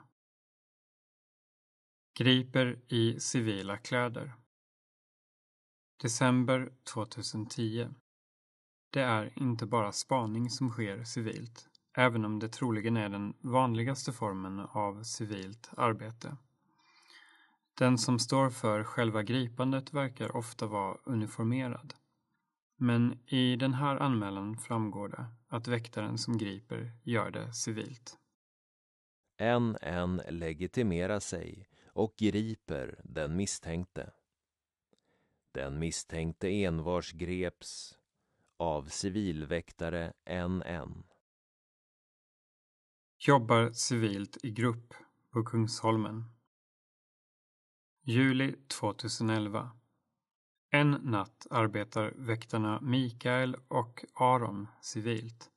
Griper 2.20 2.80
i 2.88 3.20
civila 3.20 3.78
kläder. 3.78 4.34
December 6.02 6.72
2010. 6.94 7.90
Det 8.90 9.02
är 9.02 9.34
inte 9.36 9.66
bara 9.66 9.92
spaning 9.92 10.50
som 10.50 10.70
sker 10.70 11.04
civilt, 11.04 11.68
även 11.98 12.26
om 12.26 12.40
det 12.40 12.50
troligen 12.50 12.98
är 12.98 13.10
den 13.10 13.34
vanligaste 13.42 14.12
formen 14.12 14.60
av 14.60 15.04
civilt 15.04 15.70
arbete. 15.78 16.38
Den 17.78 17.98
som 17.98 18.20
står 18.20 18.50
för 18.50 18.84
själva 18.84 19.24
gripandet 19.24 19.94
verkar 19.94 20.36
ofta 20.36 20.68
vara 20.68 20.98
uniformerad. 21.04 21.94
Men 22.78 23.20
i 23.28 23.56
den 23.56 23.74
här 23.74 23.96
anmälan 23.96 24.58
framgår 24.58 25.10
det 25.10 25.26
att 25.48 25.68
väktaren 25.68 26.18
som 26.18 26.38
griper 26.38 26.92
gör 27.04 27.32
det 27.32 27.54
civilt. 27.54 28.18
En 29.38 29.78
en 29.82 30.22
legitimerar 30.30 31.20
sig 31.20 31.68
och 31.88 32.16
griper 32.18 33.02
den 33.04 33.36
misstänkte. 33.36 34.12
Den 35.54 35.80
misstänkte 35.80 36.48
envars 36.48 37.12
greps 37.12 37.98
av 38.58 38.86
civilväktare 38.86 40.14
NN. 40.48 41.04
Jobbar 43.20 43.72
civilt 43.72 44.38
i 44.44 44.52
grupp 44.52 44.94
på 45.30 45.44
Kungsholmen. 45.44 46.24
Juli 48.04 48.56
2011. 48.68 49.72
En 50.70 50.92
natt 50.92 51.48
arbetar 51.50 52.14
väktarna 52.16 52.82
Mikael 52.82 53.56
och 53.68 54.06
Aron 54.14 54.68
civilt. 54.82 55.50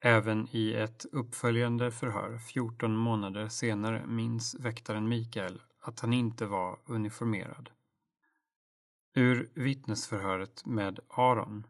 Även 0.00 0.48
i 0.52 0.72
ett 0.72 1.06
uppföljande 1.12 1.90
förhör 1.90 2.38
14 2.38 2.96
månader 2.96 3.48
senare 3.48 4.06
minns 4.06 4.54
väktaren 4.54 5.08
Mikael 5.08 5.62
att 5.80 6.00
han 6.00 6.12
inte 6.12 6.46
var 6.46 6.78
uniformerad. 6.84 7.70
Ur 9.18 9.50
vittnesförhöret 9.54 10.66
med 10.66 11.00
Aron. 11.08 11.66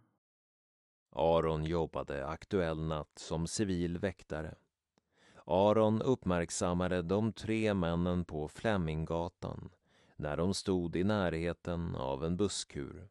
Aron 1.10 1.64
jobbade 1.64 2.26
aktuell 2.26 2.80
natt 2.82 3.18
som 3.18 3.46
civil 3.46 3.98
väktare. 3.98 4.54
Aron 5.44 6.02
uppmärksammade 6.02 7.02
de 7.02 7.32
tre 7.32 7.74
männen 7.74 8.24
på 8.24 8.48
Fleminggatan 8.48 9.70
när 10.16 10.36
de 10.36 10.54
stod 10.54 10.96
i 10.96 11.04
närheten 11.04 11.96
av 11.96 12.24
en 12.24 12.36
busskur. 12.36 13.08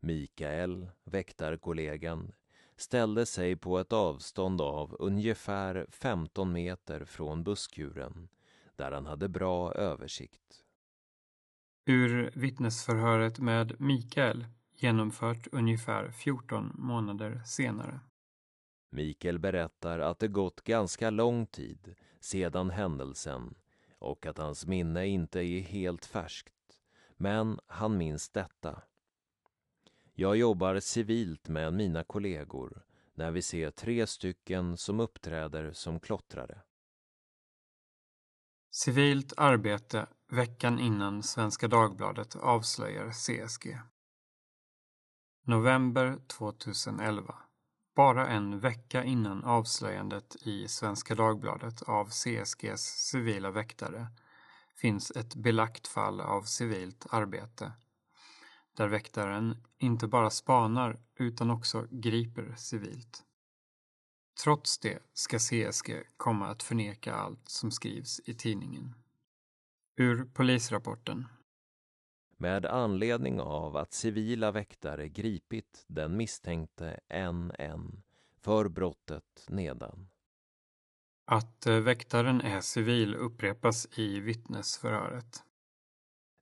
Mikael, 0.00 0.88
väktarkollegan, 1.04 2.32
ställde 2.76 3.26
sig 3.26 3.56
på 3.56 3.78
ett 3.78 3.92
avstånd 3.92 4.60
av 4.60 4.96
ungefär 4.98 5.86
15 5.90 6.52
meter 6.52 7.04
från 7.04 7.44
busskuren 7.44 8.28
där 8.76 8.92
han 8.92 9.06
hade 9.06 9.28
bra 9.28 9.72
översikt. 9.72 10.64
Ur 11.90 12.30
vittnesförhöret 12.34 13.38
med 13.38 13.80
Mikael 13.80 14.46
genomfört 14.74 15.46
ungefär 15.52 16.10
14 16.10 16.72
månader 16.74 17.42
senare. 17.46 18.00
Mikael 18.90 19.38
berättar 19.38 19.98
att 19.98 20.18
det 20.18 20.28
gått 20.28 20.64
ganska 20.64 21.10
lång 21.10 21.46
tid 21.46 21.94
sedan 22.20 22.70
händelsen 22.70 23.54
och 23.98 24.26
att 24.26 24.38
hans 24.38 24.66
minne 24.66 25.06
inte 25.06 25.40
är 25.40 25.60
helt 25.60 26.04
färskt. 26.04 26.54
Men 27.16 27.60
han 27.66 27.96
minns 27.96 28.30
detta. 28.30 28.82
Jag 30.14 30.36
jobbar 30.36 30.80
civilt 30.80 31.48
med 31.48 31.72
mina 31.72 32.04
kollegor 32.04 32.82
när 33.14 33.30
vi 33.30 33.42
ser 33.42 33.70
tre 33.70 34.06
stycken 34.06 34.76
som 34.76 35.00
uppträder 35.00 35.72
som 35.72 36.00
klottrare. 36.00 36.60
Civilt 38.70 39.32
arbete 39.36 40.06
veckan 40.30 40.80
innan 40.80 41.22
Svenska 41.22 41.68
Dagbladet 41.68 42.36
avslöjar 42.36 43.10
CSG. 43.10 43.78
November 45.44 46.18
2011. 46.26 47.34
Bara 47.96 48.28
en 48.28 48.60
vecka 48.60 49.04
innan 49.04 49.44
avslöjandet 49.44 50.36
i 50.40 50.68
Svenska 50.68 51.14
Dagbladet 51.14 51.82
av 51.82 52.10
CSGs 52.10 52.80
civila 52.80 53.50
väktare 53.50 54.06
finns 54.76 55.10
ett 55.10 55.34
belagt 55.34 55.86
fall 55.86 56.20
av 56.20 56.42
civilt 56.42 57.06
arbete 57.10 57.72
där 58.76 58.88
väktaren 58.88 59.56
inte 59.78 60.06
bara 60.06 60.30
spanar 60.30 61.00
utan 61.14 61.50
också 61.50 61.86
griper 61.90 62.54
civilt. 62.56 63.24
Trots 64.44 64.78
det 64.78 64.98
ska 65.14 65.38
CSG 65.38 66.02
komma 66.16 66.48
att 66.48 66.62
förneka 66.62 67.14
allt 67.14 67.48
som 67.48 67.70
skrivs 67.70 68.20
i 68.24 68.34
tidningen. 68.34 68.94
Ur 70.00 70.24
polisrapporten. 70.24 71.26
Med 72.36 72.66
anledning 72.66 73.40
av 73.40 73.76
att 73.76 73.92
civila 73.92 74.50
väktare 74.50 75.08
gripit 75.08 75.84
den 75.86 76.16
misstänkte 76.16 77.00
NN 77.32 78.02
för 78.40 78.68
brottet 78.68 79.46
nedan. 79.48 80.08
Att 81.24 81.66
eh, 81.66 81.76
väktaren 81.76 82.40
är 82.40 82.60
civil 82.60 83.14
upprepas 83.14 83.98
i 83.98 84.20
vittnesförhöret. 84.20 85.42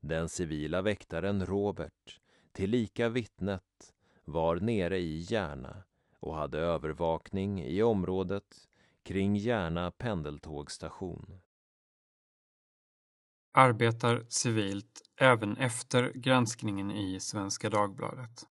Den 0.00 0.28
civila 0.28 0.82
väktaren 0.82 1.46
Robert, 1.46 2.20
tillika 2.52 3.08
vittnet, 3.08 3.94
var 4.24 4.56
nere 4.56 4.98
i 4.98 5.26
Järna 5.28 5.82
och 6.20 6.34
hade 6.34 6.58
övervakning 6.58 7.62
i 7.64 7.82
området 7.82 8.68
kring 9.02 9.36
Järna 9.36 9.90
pendeltågstation. 9.90 11.40
Arbetar 13.58 14.26
civilt 14.28 15.02
även 15.20 15.56
efter 15.56 16.12
granskningen 16.14 16.90
i 16.90 17.20
Svenska 17.20 17.70
Dagbladet. 17.70 18.44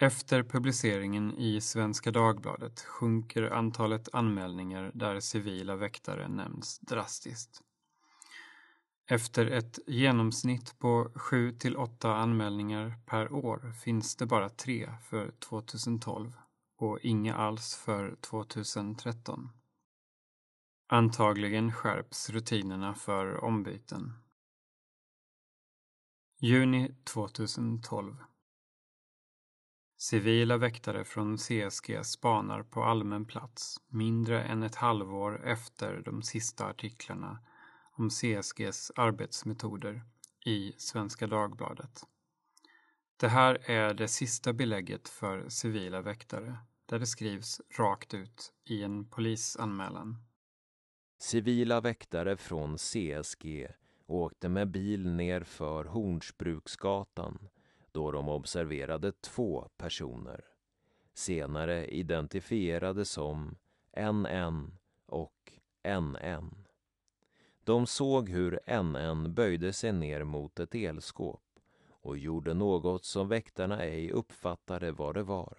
Efter 0.00 0.42
publiceringen 0.42 1.34
i 1.34 1.60
Svenska 1.60 2.10
Dagbladet 2.10 2.80
sjunker 2.80 3.42
antalet 3.42 4.08
anmälningar 4.12 4.90
där 4.94 5.20
civila 5.20 5.76
väktare 5.76 6.28
nämns 6.28 6.78
drastiskt. 6.78 7.60
Efter 9.10 9.46
ett 9.46 9.78
genomsnitt 9.86 10.78
på 10.78 11.12
7 11.14 11.52
till 11.52 11.76
8 11.76 12.14
anmälningar 12.14 12.94
per 13.06 13.32
år 13.32 13.72
finns 13.84 14.16
det 14.16 14.26
bara 14.26 14.48
tre 14.48 14.90
för 15.04 15.30
2012 15.30 16.32
och 16.78 16.98
inga 17.02 17.34
alls 17.34 17.74
för 17.76 18.16
2013. 18.20 19.59
Antagligen 20.92 21.72
skärps 21.72 22.30
rutinerna 22.30 22.94
för 22.94 23.44
ombyten. 23.44 24.12
Juni 26.40 26.94
2012 27.04 28.16
Civila 29.96 30.56
väktare 30.56 31.04
från 31.04 31.38
CSG 31.38 32.04
spanar 32.04 32.62
på 32.62 32.84
allmän 32.84 33.26
plats 33.26 33.80
mindre 33.88 34.42
än 34.42 34.62
ett 34.62 34.74
halvår 34.74 35.46
efter 35.46 36.02
de 36.04 36.22
sista 36.22 36.66
artiklarna 36.66 37.38
om 37.92 38.10
CSGs 38.10 38.92
arbetsmetoder 38.96 40.02
i 40.46 40.72
Svenska 40.78 41.26
Dagbladet. 41.26 42.06
Det 43.16 43.28
här 43.28 43.70
är 43.70 43.94
det 43.94 44.08
sista 44.08 44.52
belägget 44.52 45.08
för 45.08 45.48
civila 45.48 46.02
väktare 46.02 46.58
där 46.86 46.98
det 46.98 47.06
skrivs 47.06 47.60
rakt 47.78 48.14
ut 48.14 48.52
i 48.64 48.82
en 48.82 49.08
polisanmälan. 49.08 50.29
Civila 51.22 51.80
väktare 51.80 52.36
från 52.36 52.78
CSG 52.78 53.68
åkte 54.06 54.48
med 54.48 54.68
bil 54.68 55.06
ner 55.08 55.40
för 55.40 55.84
Hornsbruksgatan 55.84 57.48
då 57.92 58.10
de 58.10 58.28
observerade 58.28 59.12
två 59.12 59.68
personer, 59.76 60.44
senare 61.14 61.86
identifierade 61.86 63.04
som 63.04 63.56
NN 63.96 64.78
och 65.06 65.52
NN. 65.84 66.66
De 67.64 67.86
såg 67.86 68.28
hur 68.28 68.82
NN 68.82 69.34
böjde 69.34 69.72
sig 69.72 69.92
ner 69.92 70.24
mot 70.24 70.60
ett 70.60 70.74
elskåp 70.74 71.42
och 71.88 72.18
gjorde 72.18 72.54
något 72.54 73.04
som 73.04 73.28
väktarna 73.28 73.82
ej 73.82 74.10
uppfattade 74.10 74.92
vad 74.92 75.14
det 75.14 75.22
var. 75.22 75.58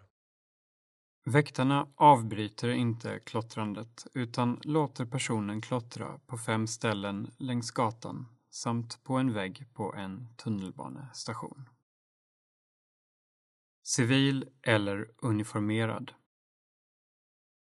Väktarna 1.24 1.88
avbryter 1.96 2.70
inte 2.70 3.20
klottrandet 3.20 4.08
utan 4.14 4.60
låter 4.64 5.06
personen 5.06 5.62
klottra 5.62 6.20
på 6.28 6.38
fem 6.38 6.68
ställen 6.68 7.32
längs 7.38 7.72
gatan 7.72 8.26
samt 8.50 9.04
på 9.04 9.18
en 9.18 9.34
vägg 9.34 9.66
på 9.74 9.94
en 9.94 10.28
tunnelbanestation. 10.38 11.70
Civil 13.84 14.50
eller 14.62 15.12
uniformerad. 15.18 16.14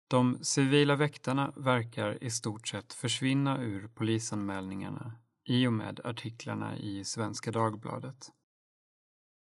De 0.08 0.44
civila 0.44 0.96
väktarna 0.96 1.54
verkar 1.56 2.24
i 2.24 2.30
stort 2.30 2.68
sett 2.68 2.94
försvinna 2.94 3.62
ur 3.62 3.88
polisanmälningarna 3.88 5.12
i 5.44 5.68
och 5.68 5.74
med 5.74 6.00
artiklarna 6.04 6.78
i 6.78 7.06
Svenska 7.06 7.52
Dagbladet. 7.52 8.32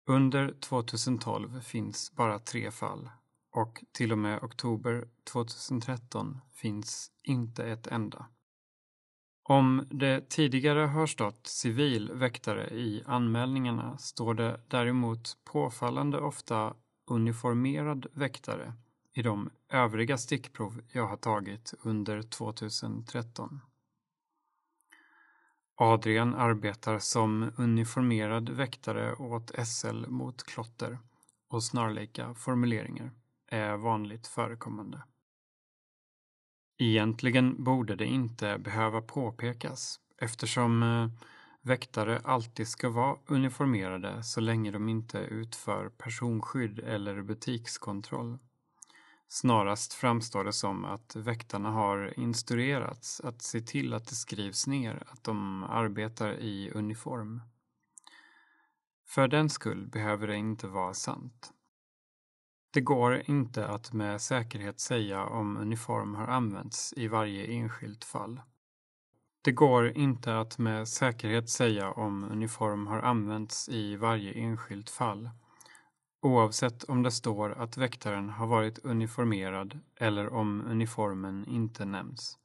Under 0.09 0.53
2012 0.59 1.61
finns 1.61 2.11
bara 2.15 2.39
tre 2.39 2.71
fall 2.71 3.09
och 3.57 3.83
till 3.91 4.11
och 4.11 4.17
med 4.17 4.43
oktober 4.43 5.07
2013 5.23 6.39
finns 6.53 7.11
inte 7.23 7.63
ett 7.63 7.87
enda. 7.87 8.25
Om 9.43 9.87
det 9.91 10.29
tidigare 10.29 10.79
har 10.79 11.07
stått 11.07 11.47
civil 11.47 12.11
väktare 12.13 12.69
i 12.69 13.03
anmälningarna 13.05 13.97
står 13.97 14.33
det 14.33 14.59
däremot 14.67 15.37
påfallande 15.43 16.19
ofta 16.19 16.73
uniformerad 17.07 18.07
väktare 18.13 18.73
i 19.13 19.21
de 19.21 19.49
övriga 19.69 20.17
stickprov 20.17 20.81
jag 20.91 21.07
har 21.07 21.17
tagit 21.17 21.73
under 21.81 22.21
2013. 22.21 23.59
Adrian 25.75 26.35
arbetar 26.35 26.99
som 26.99 27.51
uniformerad 27.57 28.49
väktare 28.49 29.15
åt 29.15 29.67
SL 29.67 30.07
mot 30.07 30.43
klotter 30.43 30.99
och 31.49 31.63
snarlika 31.63 32.33
formuleringar 32.33 33.11
är 33.47 33.77
vanligt 33.77 34.27
förekommande. 34.27 35.03
Egentligen 36.77 37.63
borde 37.63 37.95
det 37.95 38.05
inte 38.05 38.57
behöva 38.57 39.01
påpekas 39.01 39.99
eftersom 40.17 40.83
eh, 40.83 41.09
väktare 41.61 42.21
alltid 42.23 42.67
ska 42.67 42.89
vara 42.89 43.17
uniformerade 43.25 44.23
så 44.23 44.41
länge 44.41 44.71
de 44.71 44.89
inte 44.89 45.17
utför 45.17 45.89
personskydd 45.89 46.79
eller 46.79 47.21
butikskontroll. 47.21 48.37
Snarast 49.27 49.93
framstår 49.93 50.43
det 50.43 50.53
som 50.53 50.85
att 50.85 51.15
väktarna 51.15 51.71
har 51.71 52.19
instruerats 52.19 53.21
att 53.21 53.41
se 53.41 53.61
till 53.61 53.93
att 53.93 54.07
det 54.07 54.15
skrivs 54.15 54.67
ner 54.67 55.03
att 55.07 55.23
de 55.23 55.63
arbetar 55.63 56.33
i 56.33 56.71
uniform. 56.71 57.41
För 59.05 59.27
den 59.27 59.49
skull 59.49 59.87
behöver 59.87 60.27
det 60.27 60.35
inte 60.35 60.67
vara 60.67 60.93
sant. 60.93 61.53
Det 62.77 62.81
går 62.81 63.21
inte 63.25 63.67
att 63.67 63.93
med 63.93 64.21
säkerhet 64.21 64.79
säga 64.79 65.25
om 65.25 65.57
uniform 65.57 66.15
har 66.15 66.27
använts 66.27 66.93
i 66.97 67.07
varje 67.07 67.45
enskilt 67.45 68.03
fall. 68.03 68.41
Det 69.41 69.51
går 69.51 69.97
inte 69.97 70.39
att 70.39 70.57
med 70.57 70.87
säkerhet 70.87 71.49
säga 71.49 71.91
om 71.91 72.23
uniform 72.23 72.87
har 72.87 72.99
använts 72.99 73.69
i 73.69 73.95
varje 73.95 74.33
enskilt 74.33 74.89
fall 74.89 75.29
oavsett 76.21 76.83
om 76.83 77.03
det 77.03 77.11
står 77.11 77.51
att 77.51 77.77
väktaren 77.77 78.29
har 78.29 78.47
varit 78.47 78.79
uniformerad 78.85 79.79
eller 79.95 80.33
om 80.33 80.61
uniformen 80.61 81.45
inte 81.47 81.85
nämns. 81.85 82.37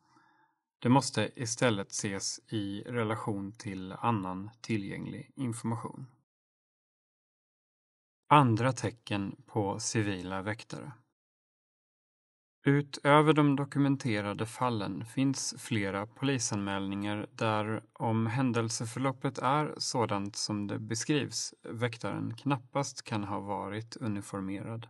Det 0.78 0.88
måste 0.88 1.30
istället 1.36 1.90
ses 1.90 2.40
i 2.48 2.82
relation 2.86 3.52
till 3.52 3.92
annan 3.92 4.50
tillgänglig 4.60 5.30
information. 5.36 6.06
Andra 8.32 8.72
tecken 8.72 9.36
på 9.46 9.78
civila 9.78 10.42
väktare 10.42 10.92
Utöver 12.64 13.32
de 13.32 13.56
dokumenterade 13.56 14.46
fallen 14.46 15.04
finns 15.04 15.54
flera 15.58 16.06
polisanmälningar 16.06 17.26
där 17.32 17.82
om 17.92 18.26
händelseförloppet 18.26 19.38
är 19.38 19.74
sådant 19.78 20.36
som 20.36 20.66
det 20.66 20.78
beskrivs 20.78 21.54
väktaren 21.62 22.36
knappast 22.36 23.02
kan 23.02 23.24
ha 23.24 23.40
varit 23.40 23.96
uniformerad. 23.96 24.88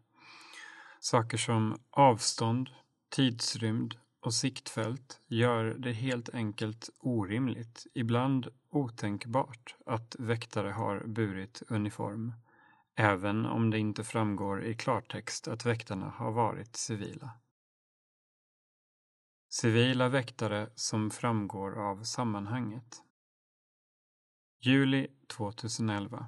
Saker 1.01 1.37
som 1.39 1.79
avstånd, 1.91 2.71
tidsrymd 3.11 3.95
och 4.21 4.35
siktfält 4.35 5.21
gör 5.29 5.65
det 5.65 5.93
helt 5.93 6.35
enkelt 6.35 6.91
orimligt, 7.01 7.87
ibland 7.95 8.49
otänkbart, 8.71 9.77
att 9.87 10.17
väktare 10.19 10.71
har 10.71 11.05
burit 11.07 11.63
uniform, 11.69 12.33
även 12.97 13.47
om 13.47 13.71
det 13.71 13.79
inte 13.79 14.05
framgår 14.05 14.65
i 14.65 14.75
klartext 14.75 15.49
att 15.49 15.67
väktarna 15.67 16.11
har 16.11 16.33
varit 16.33 16.77
civila. 16.77 17.31
Civila 19.49 20.09
väktare 20.09 20.71
som 20.75 21.11
framgår 21.11 21.79
av 21.79 22.03
sammanhanget. 22.03 23.03
Juli 24.61 25.09
2011 25.27 26.27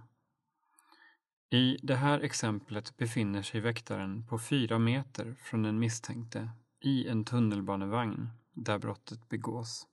I 1.50 1.76
det 1.82 1.96
här 1.96 2.20
exemplet 2.20 2.96
befinner 2.96 3.42
sig 3.42 3.60
väktaren 3.60 4.26
på 4.26 4.38
fyra 4.38 4.78
meter 4.78 5.34
från 5.34 5.62
den 5.62 5.78
misstänkte 5.78 6.50
i 6.80 7.08
en 7.08 7.24
tunnelbanevagn 7.24 8.28
där 8.52 8.78
brottet 8.78 9.28
begås. 9.28 9.86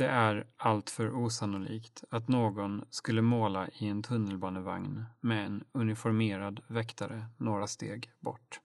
Det 0.00 0.06
är 0.08 0.46
alltför 0.56 1.14
osannolikt 1.14 2.04
att 2.10 2.28
någon 2.28 2.84
skulle 2.90 3.22
måla 3.22 3.68
i 3.68 3.88
en 3.88 4.02
tunnelbanevagn 4.02 5.04
med 5.20 5.46
en 5.46 5.64
uniformerad 5.72 6.60
väktare 6.68 7.26
några 7.36 7.66
steg 7.66 8.10
bort. 8.18 8.60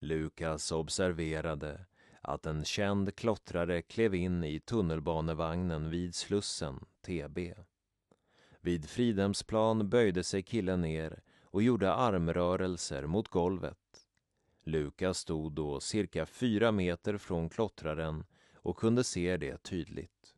Lukas 0.00 0.72
observerade 0.72 1.86
att 2.20 2.46
en 2.46 2.64
känd 2.64 3.16
klottrare 3.16 3.82
klev 3.82 4.14
in 4.14 4.44
i 4.44 4.60
tunnelbanevagnen 4.60 5.90
vid 5.90 6.14
Slussen, 6.14 6.84
TB. 7.06 7.38
Vid 8.60 8.90
Fridhemsplan 8.90 9.88
böjde 9.88 10.24
sig 10.24 10.42
killen 10.42 10.80
ner 10.80 11.20
och 11.42 11.62
gjorde 11.62 11.92
armrörelser 11.92 13.06
mot 13.06 13.28
golvet. 13.28 14.06
Lukas 14.64 15.18
stod 15.18 15.52
då 15.52 15.80
cirka 15.80 16.26
fyra 16.26 16.72
meter 16.72 17.18
från 17.18 17.48
klottraren 17.48 18.24
och 18.54 18.76
kunde 18.76 19.04
se 19.04 19.36
det 19.36 19.62
tydligt. 19.62 20.35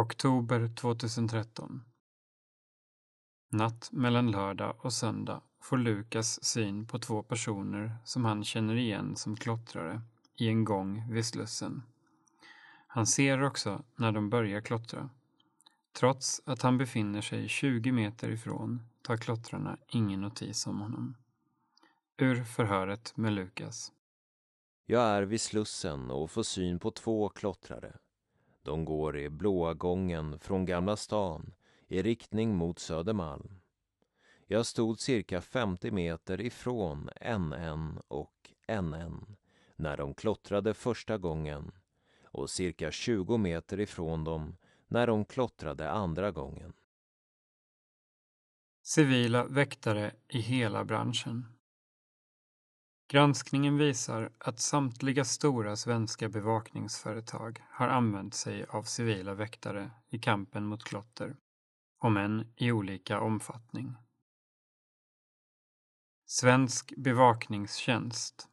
Oktober 0.00 0.68
2013 0.74 1.84
Natt 3.48 3.88
mellan 3.92 4.30
lördag 4.30 4.76
och 4.78 4.92
söndag 4.92 5.42
får 5.62 5.78
Lukas 5.78 6.44
syn 6.44 6.86
på 6.86 6.98
två 6.98 7.22
personer 7.22 7.96
som 8.04 8.24
han 8.24 8.44
känner 8.44 8.74
igen 8.74 9.16
som 9.16 9.36
klottrare 9.36 10.02
i 10.36 10.48
en 10.48 10.64
gång 10.64 11.12
vid 11.12 11.26
Slussen. 11.26 11.82
Han 12.86 13.06
ser 13.06 13.42
också 13.42 13.84
när 13.96 14.12
de 14.12 14.30
börjar 14.30 14.60
klottra. 14.60 15.10
Trots 15.92 16.42
att 16.44 16.62
han 16.62 16.78
befinner 16.78 17.20
sig 17.20 17.48
20 17.48 17.92
meter 17.92 18.30
ifrån 18.30 18.82
tar 19.02 19.16
klottrarna 19.16 19.78
ingen 19.88 20.20
notis 20.20 20.66
om 20.66 20.80
honom. 20.80 21.16
Ur 22.16 22.44
förhöret 22.44 23.16
med 23.16 23.32
Lukas. 23.32 23.92
Jag 24.86 25.02
är 25.02 25.22
vid 25.22 25.40
Slussen 25.40 26.10
och 26.10 26.30
får 26.30 26.42
syn 26.42 26.78
på 26.78 26.90
två 26.90 27.28
klottrare. 27.28 27.99
De 28.62 28.84
går 28.84 29.18
i 29.18 29.28
blåa 29.28 29.74
gången 29.74 30.38
från 30.38 30.66
Gamla 30.66 30.96
stan 30.96 31.54
i 31.88 32.02
riktning 32.02 32.54
mot 32.56 32.78
Södermalm. 32.78 33.60
Jag 34.46 34.66
stod 34.66 35.00
cirka 35.00 35.40
50 35.40 35.90
meter 35.90 36.40
ifrån 36.40 37.10
NN 37.38 38.00
och 38.08 38.50
NN 38.82 39.36
när 39.76 39.96
de 39.96 40.14
klottrade 40.14 40.74
första 40.74 41.18
gången 41.18 41.72
och 42.24 42.50
cirka 42.50 42.90
20 42.90 43.36
meter 43.36 43.80
ifrån 43.80 44.24
dem 44.24 44.56
när 44.88 45.06
de 45.06 45.24
klottrade 45.24 45.90
andra 45.90 46.30
gången. 46.30 46.72
Civila 48.82 49.44
väktare 49.44 50.14
i 50.28 50.38
hela 50.38 50.84
branschen. 50.84 51.59
Granskningen 53.12 53.78
visar 53.78 54.32
att 54.38 54.60
samtliga 54.60 55.24
stora 55.24 55.76
svenska 55.76 56.28
bevakningsföretag 56.28 57.62
har 57.70 57.88
använt 57.88 58.34
sig 58.34 58.64
av 58.64 58.82
civila 58.82 59.34
väktare 59.34 59.90
i 60.10 60.18
kampen 60.18 60.66
mot 60.66 60.84
klotter, 60.84 61.36
om 61.98 62.16
än 62.16 62.52
i 62.56 62.72
olika 62.72 63.20
omfattning. 63.20 63.94
Svensk 66.26 66.92
bevakningstjänst 66.96 68.48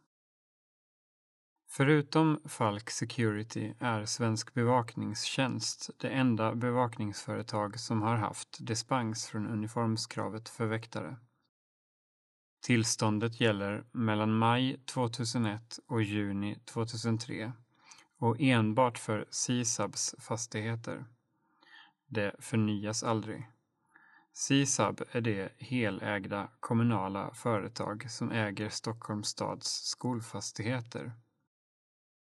Förutom 1.70 2.42
Falk 2.46 2.90
Security 2.90 3.74
är 3.80 4.06
Svensk 4.06 4.54
bevakningstjänst 4.54 5.90
det 5.98 6.10
enda 6.10 6.56
bevakningsföretag 6.56 7.80
som 7.80 8.02
har 8.02 8.16
haft 8.16 8.68
dispens 8.68 9.28
från 9.28 9.48
uniformskravet 9.48 10.50
för 10.50 10.66
väktare. 10.66 11.18
Tillståndet 12.68 13.42
gäller 13.42 13.84
mellan 13.92 14.38
maj 14.38 14.80
2001 14.86 15.80
och 15.88 16.04
juni 16.04 16.60
2003 16.66 17.52
och 18.18 18.36
enbart 18.40 18.98
för 18.98 19.26
CSABs 19.32 20.16
fastigheter. 20.20 21.06
Det 22.08 22.36
förnyas 22.40 23.04
aldrig. 23.04 23.48
Sisab 24.34 25.02
är 25.12 25.22
det 25.22 25.54
helägda 25.58 26.50
kommunala 26.60 27.34
företag 27.34 28.12
som 28.12 28.32
äger 28.32 28.70
Stockholms 28.70 29.28
stads 29.28 29.70
skolfastigheter. 29.70 31.12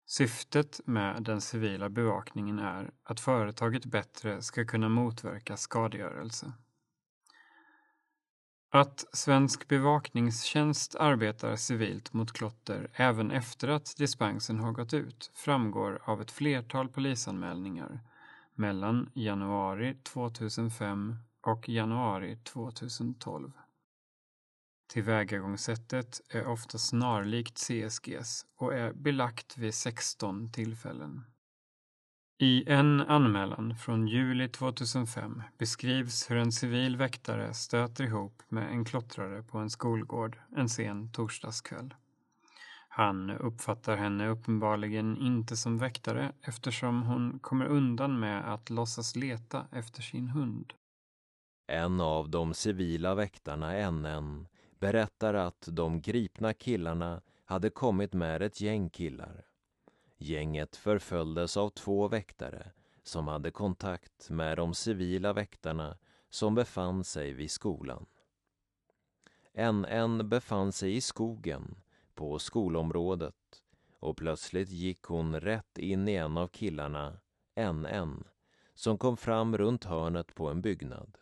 Syftet 0.06 0.80
med 0.84 1.22
den 1.22 1.40
civila 1.40 1.88
bevakningen 1.88 2.58
är 2.58 2.90
att 3.02 3.20
företaget 3.20 3.84
bättre 3.84 4.42
ska 4.42 4.64
kunna 4.64 4.88
motverka 4.88 5.56
skadegörelse. 5.56 6.52
Att 8.76 9.04
Svensk 9.12 9.68
bevakningstjänst 9.68 10.94
arbetar 10.94 11.56
civilt 11.56 12.12
mot 12.12 12.32
klotter 12.32 12.90
även 12.92 13.30
efter 13.30 13.68
att 13.68 13.96
dispensen 13.96 14.60
har 14.60 14.72
gått 14.72 14.94
ut 14.94 15.30
framgår 15.34 16.00
av 16.04 16.20
ett 16.20 16.30
flertal 16.30 16.88
polisanmälningar 16.88 18.00
mellan 18.54 19.10
januari 19.14 19.96
2005 20.02 21.16
och 21.42 21.68
januari 21.68 22.36
2012. 22.36 23.52
Tillvägagångssättet 24.88 26.20
är 26.28 26.46
ofta 26.46 26.78
snarlikt 26.78 27.58
CSGs 27.58 28.46
och 28.56 28.74
är 28.74 28.92
belagt 28.92 29.58
vid 29.58 29.74
16 29.74 30.52
tillfällen. 30.52 31.24
I 32.38 32.64
en 32.66 33.00
anmälan 33.00 33.74
från 33.74 34.08
juli 34.08 34.48
2005 34.48 35.42
beskrivs 35.58 36.30
hur 36.30 36.36
en 36.36 36.52
civil 36.52 36.96
väktare 36.96 37.54
stöter 37.54 38.04
ihop 38.04 38.42
med 38.48 38.70
en 38.70 38.84
klottrare 38.84 39.42
på 39.42 39.58
en 39.58 39.70
skolgård 39.70 40.38
en 40.56 40.68
sen 40.68 41.12
torsdagskväll. 41.12 41.94
Han 42.88 43.30
uppfattar 43.30 43.96
henne 43.96 44.28
uppenbarligen 44.28 45.16
inte 45.16 45.56
som 45.56 45.78
väktare 45.78 46.32
eftersom 46.42 47.02
hon 47.02 47.38
kommer 47.38 47.66
undan 47.66 48.20
med 48.20 48.52
att 48.52 48.70
låtsas 48.70 49.16
leta 49.16 49.66
efter 49.72 50.02
sin 50.02 50.28
hund. 50.28 50.72
En 51.66 52.00
av 52.00 52.30
de 52.30 52.54
civila 52.54 53.14
väktarna, 53.14 53.90
NN, 53.90 54.48
berättar 54.80 55.34
att 55.34 55.68
de 55.72 56.00
gripna 56.00 56.52
killarna 56.52 57.22
hade 57.44 57.70
kommit 57.70 58.12
med 58.12 58.42
ett 58.42 58.60
gäng 58.60 58.90
killar. 58.90 59.45
Gänget 60.18 60.76
förföljdes 60.76 61.56
av 61.56 61.70
två 61.70 62.08
väktare 62.08 62.72
som 63.02 63.28
hade 63.28 63.50
kontakt 63.50 64.30
med 64.30 64.56
de 64.56 64.74
civila 64.74 65.32
väktarna 65.32 65.98
som 66.30 66.54
befann 66.54 67.04
sig 67.04 67.32
vid 67.32 67.50
skolan. 67.50 68.06
NN 69.72 70.28
befann 70.28 70.72
sig 70.72 70.96
i 70.96 71.00
skogen 71.00 71.76
på 72.14 72.38
skolområdet 72.38 73.62
och 74.00 74.16
plötsligt 74.16 74.70
gick 74.70 75.02
hon 75.02 75.40
rätt 75.40 75.78
in 75.78 76.08
i 76.08 76.14
en 76.14 76.36
av 76.36 76.48
killarna, 76.48 77.20
NN, 77.72 78.24
som 78.74 78.98
kom 78.98 79.16
fram 79.16 79.58
runt 79.58 79.84
hörnet 79.84 80.34
på 80.34 80.48
en 80.48 80.62
byggnad. 80.62 81.18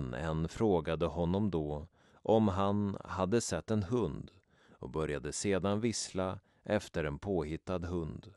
NN 0.00 0.48
frågade 0.48 1.06
honom 1.06 1.50
då 1.50 1.88
om 2.12 2.48
han 2.48 2.98
hade 3.04 3.40
sett 3.40 3.70
en 3.70 3.82
hund 3.82 4.30
och 4.70 4.90
började 4.90 5.32
sedan 5.32 5.80
vissla 5.80 6.38
efter 6.66 7.04
en 7.04 7.18
påhittad 7.18 7.78
hund. 7.78 8.34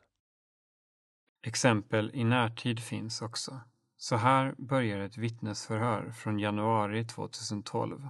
Exempel 1.42 2.10
i 2.14 2.24
närtid 2.24 2.80
finns 2.80 3.22
också. 3.22 3.60
Så 3.96 4.16
här 4.16 4.54
börjar 4.58 4.98
ett 4.98 5.16
vittnesförhör 5.16 6.10
från 6.10 6.38
januari 6.38 7.04
2012. 7.04 8.08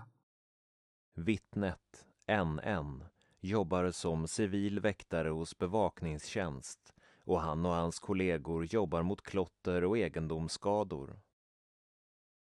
Vittnet, 1.15 2.07
NN, 2.45 3.05
jobbar 3.41 3.91
som 3.91 4.29
civil 4.29 4.81
väktare 4.81 5.29
hos 5.29 5.59
bevakningstjänst 5.59 6.95
och 7.25 7.41
han 7.41 7.67
och 7.67 7.73
hans 7.73 7.99
kollegor 7.99 8.65
jobbar 8.65 9.03
mot 9.03 9.23
klotter 9.23 9.85
och 9.85 9.99
egendomsskador. 9.99 11.21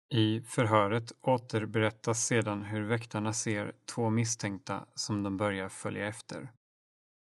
I 0.09 0.41
förhöret 0.41 1.13
återberättas 1.21 2.27
sedan 2.27 2.63
hur 2.63 2.83
väktarna 2.83 3.33
ser 3.33 3.73
två 3.95 4.11
misstänkta 4.11 4.87
som 4.95 5.23
de 5.23 5.37
börjar 5.37 5.69
följa 5.69 6.07
efter. 6.07 6.53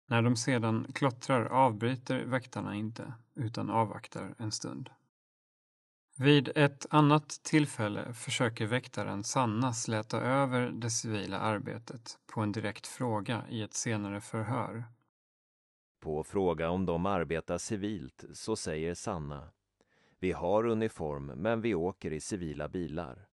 När 0.06 0.22
de 0.22 0.36
sedan 0.36 0.86
klottrar 0.94 1.44
avbryter 1.44 2.24
väktarna 2.24 2.74
inte, 2.74 3.14
utan 3.34 3.70
avvaktar 3.70 4.34
en 4.38 4.52
stund. 4.52 4.90
Vid 6.18 6.48
ett 6.54 6.86
annat 6.90 7.28
tillfälle 7.42 8.12
försöker 8.12 8.66
väktaren 8.66 9.24
Sanna 9.24 9.72
släta 9.72 10.20
över 10.20 10.70
det 10.70 10.90
civila 10.90 11.38
arbetet 11.38 12.18
på 12.26 12.40
en 12.40 12.52
direkt 12.52 12.86
fråga 12.86 13.44
i 13.48 13.62
ett 13.62 13.74
senare 13.74 14.20
förhör. 14.20 14.84
På 16.00 16.24
fråga 16.24 16.70
om 16.70 16.86
de 16.86 17.06
arbetar 17.06 17.58
civilt 17.58 18.24
så 18.32 18.56
säger 18.56 18.94
Sanna 18.94 19.48
Vi 20.18 20.32
har 20.32 20.66
uniform 20.66 21.26
men 21.26 21.60
vi 21.60 21.74
åker 21.74 22.12
i 22.12 22.20
civila 22.20 22.68
bilar. 22.68 23.28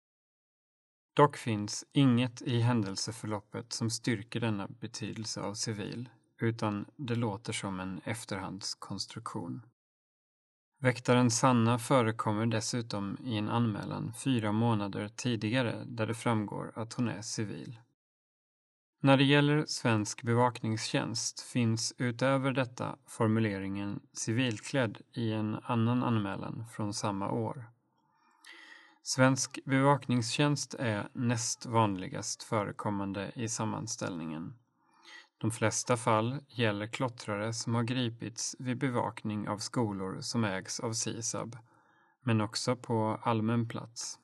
Dock 1.14 1.36
finns 1.36 1.84
inget 1.92 2.42
i 2.42 2.60
händelseförloppet 2.60 3.72
som 3.72 3.90
styrker 3.90 4.40
denna 4.40 4.68
betydelse 4.68 5.40
av 5.40 5.54
civil, 5.54 6.08
utan 6.40 6.86
det 6.96 7.14
låter 7.14 7.52
som 7.52 7.80
en 7.80 8.00
efterhandskonstruktion. 8.04 9.62
Väktaren 10.78 11.30
Sanna 11.30 11.78
förekommer 11.78 12.46
dessutom 12.46 13.18
i 13.24 13.36
en 13.36 13.48
anmälan 13.48 14.12
fyra 14.24 14.52
månader 14.52 15.08
tidigare 15.08 15.84
där 15.86 16.06
det 16.06 16.14
framgår 16.14 16.72
att 16.74 16.92
hon 16.92 17.08
är 17.08 17.22
civil. 17.22 17.78
När 19.02 19.16
det 19.16 19.24
gäller 19.24 19.64
svensk 19.66 20.22
bevakningstjänst 20.22 21.40
finns 21.40 21.94
utöver 21.98 22.52
detta 22.52 22.96
formuleringen 23.06 24.00
civilklädd 24.12 24.98
i 25.12 25.32
en 25.32 25.58
annan 25.62 26.02
anmälan 26.02 26.64
från 26.72 26.94
samma 26.94 27.30
år. 27.30 27.70
Svensk 29.02 29.58
bevakningstjänst 29.64 30.74
är 30.74 31.08
näst 31.12 31.66
vanligast 31.66 32.42
förekommande 32.42 33.32
i 33.34 33.48
sammanställningen. 33.48 34.54
De 35.40 35.50
flesta 35.50 35.96
fall 35.96 36.40
gäller 36.48 36.86
klottrare 36.86 37.52
som 37.52 37.74
har 37.74 37.82
gripits 37.82 38.56
vid 38.58 38.78
bevakning 38.78 39.48
av 39.48 39.58
skolor 39.58 40.20
som 40.20 40.44
ägs 40.44 40.80
av 40.80 40.92
SISAB, 40.92 41.56
men 42.22 42.40
också 42.40 42.76
på 42.76 43.20
allmän 43.22 43.68
plats. 43.68 44.18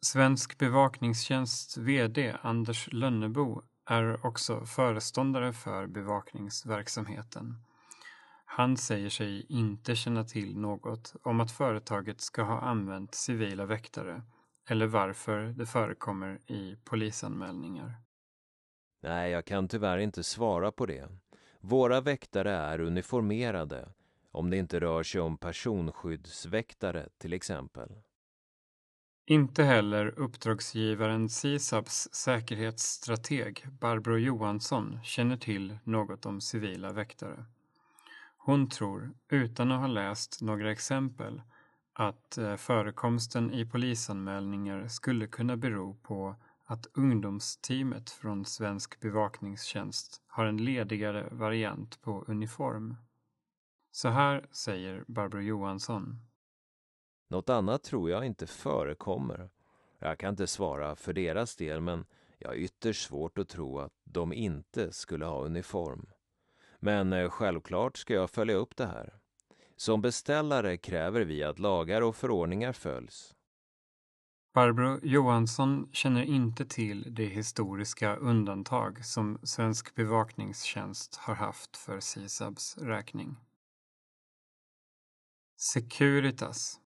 Svensk 0.00 0.58
bevakningstjänsts 0.58 1.76
VD 1.78 2.36
Anders 2.42 2.88
Lönnebo 2.92 3.62
är 3.86 4.26
också 4.26 4.66
föreståndare 4.66 5.52
för 5.52 5.86
bevakningsverksamheten. 5.86 7.54
Han 8.44 8.76
säger 8.76 9.10
sig 9.10 9.46
inte 9.48 9.96
känna 9.96 10.24
till 10.24 10.58
något 10.58 11.14
om 11.22 11.40
att 11.40 11.52
företaget 11.52 12.20
ska 12.20 12.42
ha 12.42 12.60
använt 12.60 13.14
civila 13.14 13.66
väktare 13.66 14.22
eller 14.68 14.86
varför 14.86 15.40
det 15.40 15.66
förekommer 15.66 16.40
i 16.46 16.76
polisanmälningar. 16.84 18.05
Nej, 19.00 19.30
jag 19.30 19.44
kan 19.44 19.68
tyvärr 19.68 19.98
inte 19.98 20.22
svara 20.24 20.72
på 20.72 20.86
det. 20.86 21.08
Våra 21.60 22.00
väktare 22.00 22.52
är 22.52 22.80
uniformerade, 22.80 23.88
om 24.30 24.50
det 24.50 24.56
inte 24.56 24.80
rör 24.80 25.02
sig 25.02 25.20
om 25.20 25.38
personskyddsväktare 25.38 27.08
till 27.18 27.32
exempel. 27.32 27.92
Inte 29.28 29.62
heller 29.62 30.18
uppdragsgivaren 30.18 31.28
SISABs 31.28 32.08
säkerhetsstrateg 32.12 33.66
Barbro 33.80 34.16
Johansson 34.16 34.98
känner 35.04 35.36
till 35.36 35.78
något 35.84 36.26
om 36.26 36.40
civila 36.40 36.92
väktare. 36.92 37.44
Hon 38.36 38.68
tror, 38.68 39.10
utan 39.28 39.72
att 39.72 39.80
ha 39.80 39.86
läst 39.86 40.42
några 40.42 40.72
exempel, 40.72 41.42
att 41.92 42.38
eh, 42.38 42.56
förekomsten 42.56 43.52
i 43.52 43.66
polisanmälningar 43.66 44.88
skulle 44.88 45.26
kunna 45.26 45.56
bero 45.56 45.94
på 46.02 46.36
att 46.68 46.86
ungdomsteamet 46.94 48.10
från 48.10 48.44
Svensk 48.44 49.00
bevakningstjänst 49.00 50.22
har 50.26 50.46
en 50.46 50.56
ledigare 50.56 51.28
variant 51.30 52.02
på 52.02 52.24
uniform. 52.28 52.96
Så 53.90 54.08
här 54.08 54.46
säger 54.50 55.04
Barbro 55.06 55.40
Johansson. 55.40 56.20
Något 57.28 57.48
annat 57.48 57.82
tror 57.82 58.10
jag 58.10 58.26
inte 58.26 58.46
förekommer. 58.46 59.50
Jag 59.98 60.18
kan 60.18 60.30
inte 60.30 60.46
svara 60.46 60.96
för 60.96 61.12
deras 61.12 61.56
del, 61.56 61.80
men 61.80 62.06
jag 62.38 62.48
har 62.48 62.54
ytterst 62.54 63.08
svårt 63.08 63.38
att 63.38 63.48
tro 63.48 63.78
att 63.78 63.92
de 64.04 64.32
inte 64.32 64.92
skulle 64.92 65.24
ha 65.24 65.44
uniform. 65.44 66.06
Men 66.78 67.12
eh, 67.12 67.30
självklart 67.30 67.96
ska 67.96 68.14
jag 68.14 68.30
följa 68.30 68.54
upp 68.54 68.76
det 68.76 68.86
här. 68.86 69.14
Som 69.76 70.00
beställare 70.00 70.76
kräver 70.76 71.20
vi 71.20 71.42
att 71.42 71.58
lagar 71.58 72.02
och 72.02 72.16
förordningar 72.16 72.72
följs. 72.72 73.35
Barbro 74.56 75.00
Johansson 75.02 75.88
känner 75.92 76.22
inte 76.22 76.64
till 76.64 77.14
det 77.14 77.26
historiska 77.26 78.16
undantag 78.16 79.04
som 79.04 79.38
Svensk 79.42 79.94
bevakningstjänst 79.94 81.16
har 81.16 81.34
haft 81.34 81.76
för 81.76 82.00
SISABs 82.00 82.78
räkning. 82.78 83.36
Securitas 85.56 86.80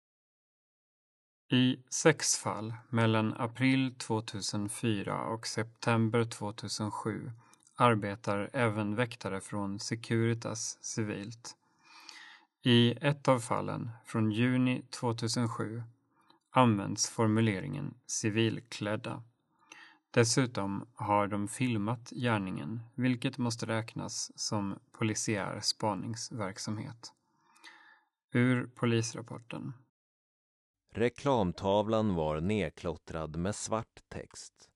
I 1.48 1.78
sex 1.90 2.36
fall 2.36 2.74
mellan 2.88 3.34
april 3.34 3.94
2004 3.94 5.24
och 5.24 5.46
september 5.46 6.24
2007 6.24 7.30
arbetar 7.76 8.50
även 8.52 8.94
väktare 8.94 9.40
från 9.40 9.78
Securitas 9.78 10.78
civilt. 10.80 11.56
I 12.62 12.90
ett 13.00 13.28
av 13.28 13.40
fallen, 13.40 13.90
från 14.04 14.30
juni 14.32 14.82
2007, 14.90 15.82
används 16.50 17.10
formuleringen 17.10 17.94
civilklädda. 18.06 19.22
Dessutom 20.10 20.88
har 20.94 21.26
de 21.26 21.48
filmat 21.48 22.10
gärningen, 22.10 22.80
vilket 22.94 23.38
måste 23.38 23.66
räknas 23.66 24.32
som 24.38 24.78
polisiär 24.92 25.60
spaningsverksamhet. 25.60 27.12
Ur 28.32 28.66
polisrapporten. 28.66 29.72
Reklamtavlan 30.92 32.14
var 32.14 32.40
nedklottrad 32.40 33.36
med 33.36 33.54
svart 33.54 34.00
text. 34.08 34.70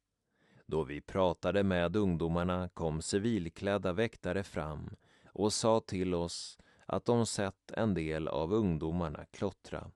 Då 0.66 0.84
vi 0.84 1.00
pratade 1.00 1.62
med 1.62 1.96
ungdomarna 1.96 2.68
kom 2.68 3.02
civilklädda 3.02 3.92
väktare 3.92 4.42
fram 4.42 4.90
och 5.26 5.52
sa 5.52 5.80
till 5.80 6.14
oss 6.14 6.58
att 6.86 7.04
de 7.04 7.26
sett 7.26 7.70
en 7.70 7.94
del 7.94 8.28
av 8.28 8.52
ungdomarna 8.52 9.24
klottra. 9.30 9.90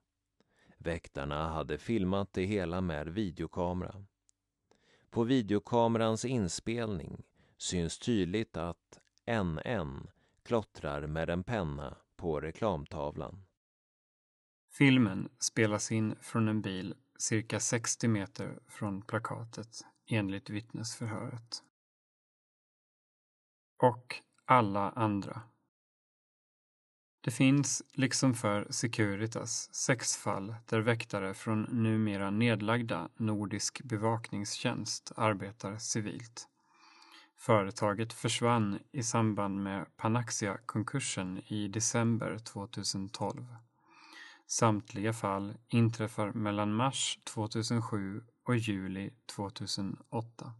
Väktarna 0.79 1.49
hade 1.49 1.77
filmat 1.77 2.33
det 2.33 2.45
hela 2.45 2.81
med 2.81 3.09
videokamera. 3.09 4.05
På 5.09 5.23
videokamerans 5.23 6.25
inspelning 6.25 7.23
syns 7.57 7.99
tydligt 7.99 8.57
att 8.57 8.99
NN 9.43 10.07
klottrar 10.43 11.07
med 11.07 11.29
en 11.29 11.43
penna 11.43 11.97
på 12.15 12.41
reklamtavlan. 12.41 13.45
Filmen 14.71 15.29
spelas 15.39 15.91
in 15.91 16.15
från 16.21 16.47
en 16.47 16.61
bil 16.61 16.95
cirka 17.17 17.59
60 17.59 18.07
meter 18.07 18.59
från 18.67 19.01
plakatet 19.01 19.81
enligt 20.05 20.49
vittnesförhöret. 20.49 21.63
och 23.77 24.15
alla 24.45 24.91
andra. 24.91 25.41
Det 27.29 27.33
finns, 27.33 27.83
liksom 27.93 28.33
för 28.33 28.67
Securitas, 28.69 29.73
sex 29.73 30.17
fall 30.17 30.55
där 30.65 30.79
väktare 30.79 31.33
från 31.33 31.61
numera 31.61 32.29
nedlagda 32.31 33.09
Nordisk 33.17 33.81
bevakningstjänst 33.83 35.11
arbetar 35.15 35.77
civilt. 35.77 36.47
Företaget 37.37 38.13
försvann 38.13 38.79
i 38.91 39.03
samband 39.03 39.63
med 39.63 39.85
Panaxia-konkursen 39.97 41.41
i 41.47 41.67
december 41.67 42.37
2012. 42.37 43.45
Samtliga 44.47 45.13
fall 45.13 45.53
inträffar 45.67 46.31
mellan 46.31 46.73
mars 46.73 47.19
2007 47.23 48.23
och 48.43 48.57
juli 48.57 49.13
2008. 49.35 50.53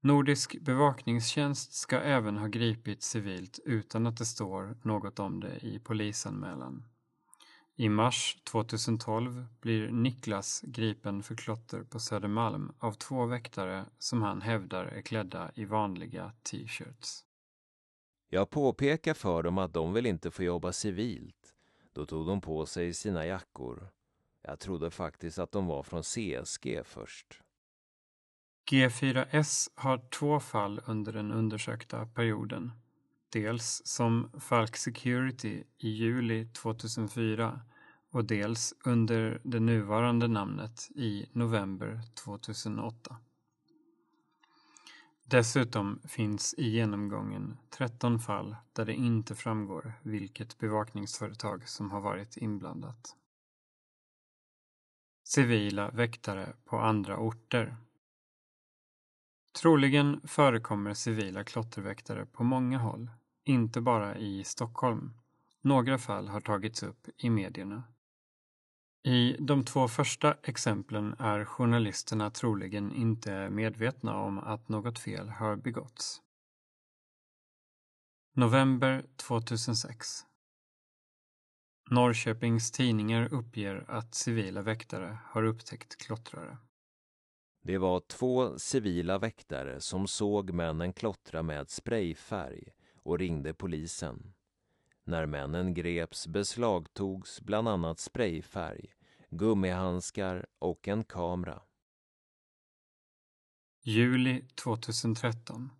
Nordisk 0.00 0.60
bevakningstjänst 0.60 1.72
ska 1.72 2.00
även 2.00 2.36
ha 2.36 2.46
gripit 2.46 3.02
civilt 3.02 3.58
utan 3.64 4.06
att 4.06 4.16
det 4.16 4.24
står 4.24 4.76
något 4.82 5.18
om 5.18 5.40
det 5.40 5.56
i 5.64 5.78
polisanmälan. 5.78 6.84
I 7.76 7.88
mars 7.88 8.36
2012 8.44 9.46
blir 9.60 9.90
Niklas 9.90 10.62
gripen 10.66 11.22
för 11.22 11.34
klotter 11.34 11.82
på 11.82 12.00
Södermalm 12.00 12.72
av 12.78 12.92
två 12.92 13.26
väktare 13.26 13.84
som 13.98 14.22
han 14.22 14.42
hävdar 14.42 14.84
är 14.84 15.02
klädda 15.02 15.50
i 15.54 15.64
vanliga 15.64 16.32
t-shirts. 16.42 17.24
Jag 18.28 18.50
påpekar 18.50 19.14
för 19.14 19.42
dem 19.42 19.58
att 19.58 19.72
de 19.72 19.92
vill 19.92 20.06
inte 20.06 20.30
få 20.30 20.42
jobba 20.42 20.72
civilt. 20.72 21.54
Då 21.92 22.06
tog 22.06 22.26
de 22.26 22.40
på 22.40 22.66
sig 22.66 22.94
sina 22.94 23.26
jackor. 23.26 23.88
Jag 24.42 24.58
trodde 24.58 24.90
faktiskt 24.90 25.38
att 25.38 25.52
de 25.52 25.66
var 25.66 25.82
från 25.82 26.02
CSG 26.02 26.82
först. 26.84 27.40
G4S 28.70 29.68
har 29.74 29.98
två 29.98 30.40
fall 30.40 30.80
under 30.86 31.12
den 31.12 31.32
undersökta 31.32 32.06
perioden. 32.06 32.72
Dels 33.32 33.82
som 33.84 34.30
Falk 34.40 34.76
Security 34.76 35.64
i 35.78 35.88
juli 35.88 36.46
2004 36.46 37.60
och 38.10 38.24
dels 38.24 38.74
under 38.84 39.40
det 39.44 39.60
nuvarande 39.60 40.28
namnet 40.28 40.88
i 40.94 41.26
november 41.32 42.00
2008. 42.24 43.16
Dessutom 45.24 46.00
finns 46.08 46.54
i 46.58 46.68
genomgången 46.68 47.56
13 47.70 48.18
fall 48.18 48.56
där 48.72 48.84
det 48.84 48.94
inte 48.94 49.34
framgår 49.34 49.92
vilket 50.02 50.58
bevakningsföretag 50.58 51.68
som 51.68 51.90
har 51.90 52.00
varit 52.00 52.36
inblandat. 52.36 53.16
Civila 55.24 55.90
väktare 55.90 56.52
på 56.64 56.78
andra 56.78 57.18
orter 57.18 57.76
Troligen 59.60 60.20
förekommer 60.24 60.94
civila 60.94 61.44
klotterväktare 61.44 62.26
på 62.26 62.44
många 62.44 62.78
håll, 62.78 63.10
inte 63.44 63.80
bara 63.80 64.18
i 64.18 64.44
Stockholm. 64.44 65.12
Några 65.62 65.98
fall 65.98 66.28
har 66.28 66.40
tagits 66.40 66.82
upp 66.82 67.08
i 67.16 67.30
medierna. 67.30 67.82
I 69.04 69.36
de 69.38 69.64
två 69.64 69.88
första 69.88 70.34
exemplen 70.42 71.14
är 71.18 71.44
journalisterna 71.44 72.30
troligen 72.30 72.92
inte 72.92 73.50
medvetna 73.50 74.16
om 74.16 74.38
att 74.38 74.68
något 74.68 74.98
fel 74.98 75.28
har 75.28 75.56
begåtts. 75.56 76.22
November 78.34 79.06
2006 79.16 80.08
Norrköpings 81.90 82.70
Tidningar 82.70 83.34
uppger 83.34 83.84
att 83.88 84.14
civila 84.14 84.62
väktare 84.62 85.18
har 85.24 85.42
upptäckt 85.42 85.96
klottrare. 85.96 86.58
Det 87.62 87.78
var 87.78 88.00
två 88.00 88.58
civila 88.58 89.18
väktare 89.18 89.80
som 89.80 90.06
såg 90.06 90.52
männen 90.52 90.92
klottra 90.92 91.42
med 91.42 91.70
sprayfärg 91.70 92.68
och 93.02 93.18
ringde 93.18 93.54
polisen. 93.54 94.34
När 95.04 95.26
männen 95.26 95.74
greps 95.74 96.26
beslagtogs 96.26 97.40
bland 97.40 97.68
annat 97.68 97.98
sprayfärg, 97.98 98.92
gummihandskar 99.30 100.46
och 100.58 100.88
en 100.88 101.04
kamera. 101.04 101.62
Juli 103.82 104.44
2013 104.54 105.70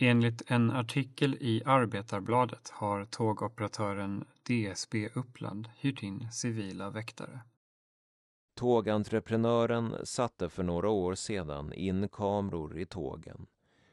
Enligt 0.00 0.50
en 0.50 0.70
artikel 0.70 1.34
i 1.40 1.62
Arbetarbladet 1.64 2.70
har 2.70 3.04
tågoperatören 3.04 4.24
DSB 4.42 5.08
Uppland 5.14 5.68
hyrt 5.76 6.02
in 6.02 6.32
civila 6.32 6.90
väktare. 6.90 7.40
Tågentreprenören 8.58 10.06
satte 10.06 10.48
för 10.48 10.62
några 10.62 10.88
år 10.88 11.14
sedan 11.14 11.72
in 11.72 12.08
kameror 12.08 12.78
i 12.78 12.86
tågen 12.86 13.46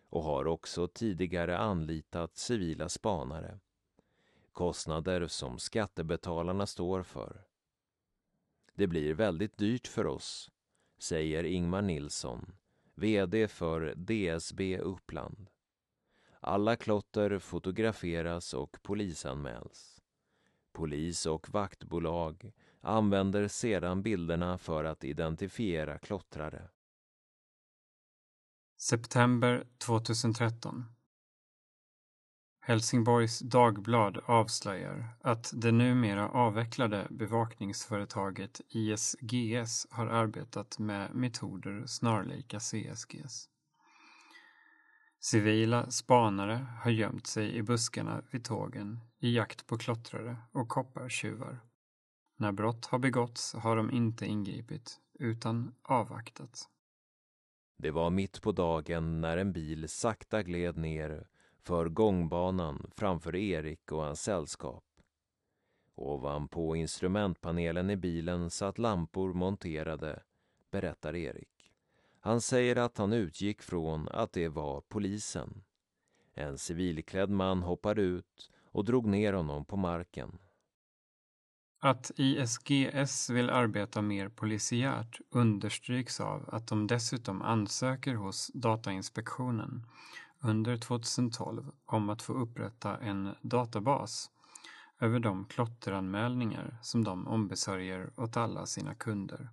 och 0.09 0.23
har 0.23 0.47
också 0.47 0.87
tidigare 0.87 1.57
anlitat 1.57 2.37
civila 2.37 2.89
spanare. 2.89 3.59
Kostnader 4.51 5.27
som 5.27 5.59
skattebetalarna 5.59 6.65
står 6.65 7.03
för. 7.03 7.41
Det 8.75 8.87
blir 8.87 9.13
väldigt 9.13 9.57
dyrt 9.57 9.87
för 9.87 10.07
oss, 10.07 10.51
säger 10.97 11.43
Ingmar 11.43 11.81
Nilsson, 11.81 12.51
VD 12.95 13.47
för 13.47 13.93
DSB 13.95 14.77
Uppland. 14.77 15.49
Alla 16.39 16.75
klotter 16.75 17.39
fotograferas 17.39 18.53
och 18.53 18.77
polisanmäls. 18.81 20.01
Polis 20.71 21.25
och 21.25 21.49
vaktbolag 21.49 22.51
använder 22.85 23.47
sedan 23.47 24.01
bilderna 24.01 24.57
för 24.57 24.83
att 24.83 25.03
identifiera 25.03 25.99
klottrare. 25.99 26.69
September 28.77 29.67
2013 29.77 30.85
Helsingborgs 32.67 33.39
Dagblad 33.39 34.17
avslöjar 34.25 35.17
att 35.21 35.51
det 35.53 35.71
numera 35.71 36.29
avvecklade 36.29 37.07
bevakningsföretaget 37.09 38.61
ISGS 38.69 39.87
har 39.89 40.07
arbetat 40.07 40.79
med 40.79 41.15
metoder 41.15 41.83
snarlika 41.85 42.59
CSGs. 42.59 43.49
Civila 45.19 45.91
spanare 45.91 46.67
har 46.83 46.91
gömt 46.91 47.27
sig 47.27 47.55
i 47.55 47.63
buskarna 47.63 48.21
vid 48.31 48.43
tågen 48.43 48.99
i 49.19 49.35
jakt 49.35 49.67
på 49.67 49.77
klottrare 49.77 50.37
och 50.51 50.69
koppartjuvar. 50.69 51.59
När 52.37 52.51
brott 52.51 52.85
har 52.85 52.99
begåtts 52.99 53.53
har 53.53 53.75
de 53.75 53.91
inte 53.91 54.25
ingripit, 54.25 54.99
utan 55.13 55.75
avvaktat. 55.81 56.69
Det 57.77 57.91
var 57.91 58.09
mitt 58.09 58.41
på 58.41 58.51
dagen 58.51 59.21
när 59.21 59.37
en 59.37 59.53
bil 59.53 59.89
sakta 59.89 60.43
gled 60.43 60.77
ner 60.77 61.27
för 61.61 61.89
gångbanan 61.89 62.91
framför 62.95 63.35
Erik 63.35 63.91
och 63.91 64.03
hans 64.03 64.21
sällskap. 64.21 64.83
Ovanpå 65.95 66.75
instrumentpanelen 66.75 67.89
i 67.89 67.95
bilen 67.95 68.49
satt 68.49 68.77
lampor 68.77 69.33
monterade, 69.33 70.23
berättar 70.71 71.15
Erik. 71.15 71.71
Han 72.19 72.41
säger 72.41 72.75
att 72.75 72.97
han 72.97 73.13
utgick 73.13 73.61
från 73.61 74.07
att 74.07 74.33
det 74.33 74.47
var 74.47 74.81
polisen. 74.81 75.63
En 76.33 76.57
civilklädd 76.57 77.29
man 77.29 77.63
hoppade 77.63 78.01
ut 78.01 78.51
och 78.65 78.85
drog 78.85 79.05
ner 79.05 79.33
honom 79.33 79.65
på 79.65 79.77
marken. 79.77 80.37
Att 81.85 82.11
ISGS 82.15 83.29
vill 83.29 83.49
arbeta 83.49 84.01
mer 84.01 84.29
polisiärt 84.29 85.19
understryks 85.29 86.19
av 86.19 86.49
att 86.51 86.67
de 86.67 86.87
dessutom 86.87 87.41
ansöker 87.41 88.15
hos 88.15 88.51
Datainspektionen 88.53 89.85
under 90.39 90.77
2012 90.77 91.71
om 91.85 92.09
att 92.09 92.21
få 92.21 92.33
upprätta 92.33 92.97
en 92.97 93.35
databas 93.41 94.31
över 94.99 95.19
de 95.19 95.45
klotteranmälningar 95.45 96.77
som 96.81 97.03
de 97.03 97.27
ombesörjer 97.27 98.09
åt 98.17 98.37
alla 98.37 98.65
sina 98.65 98.95
kunder. 98.95 99.49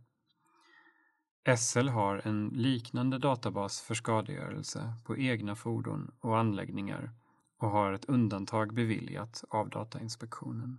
SL 1.57 1.89
har 1.89 2.23
en 2.25 2.49
liknande 2.49 3.19
databas 3.19 3.81
för 3.81 3.95
skadegörelse 3.95 4.95
på 5.05 5.17
egna 5.17 5.57
fordon 5.57 6.11
och 6.21 6.39
anläggningar 6.39 7.11
och 7.59 7.71
har 7.71 7.93
ett 7.93 8.05
undantag 8.05 8.75
beviljat 8.75 9.45
av 9.49 9.69
Datainspektionen. 9.71 10.79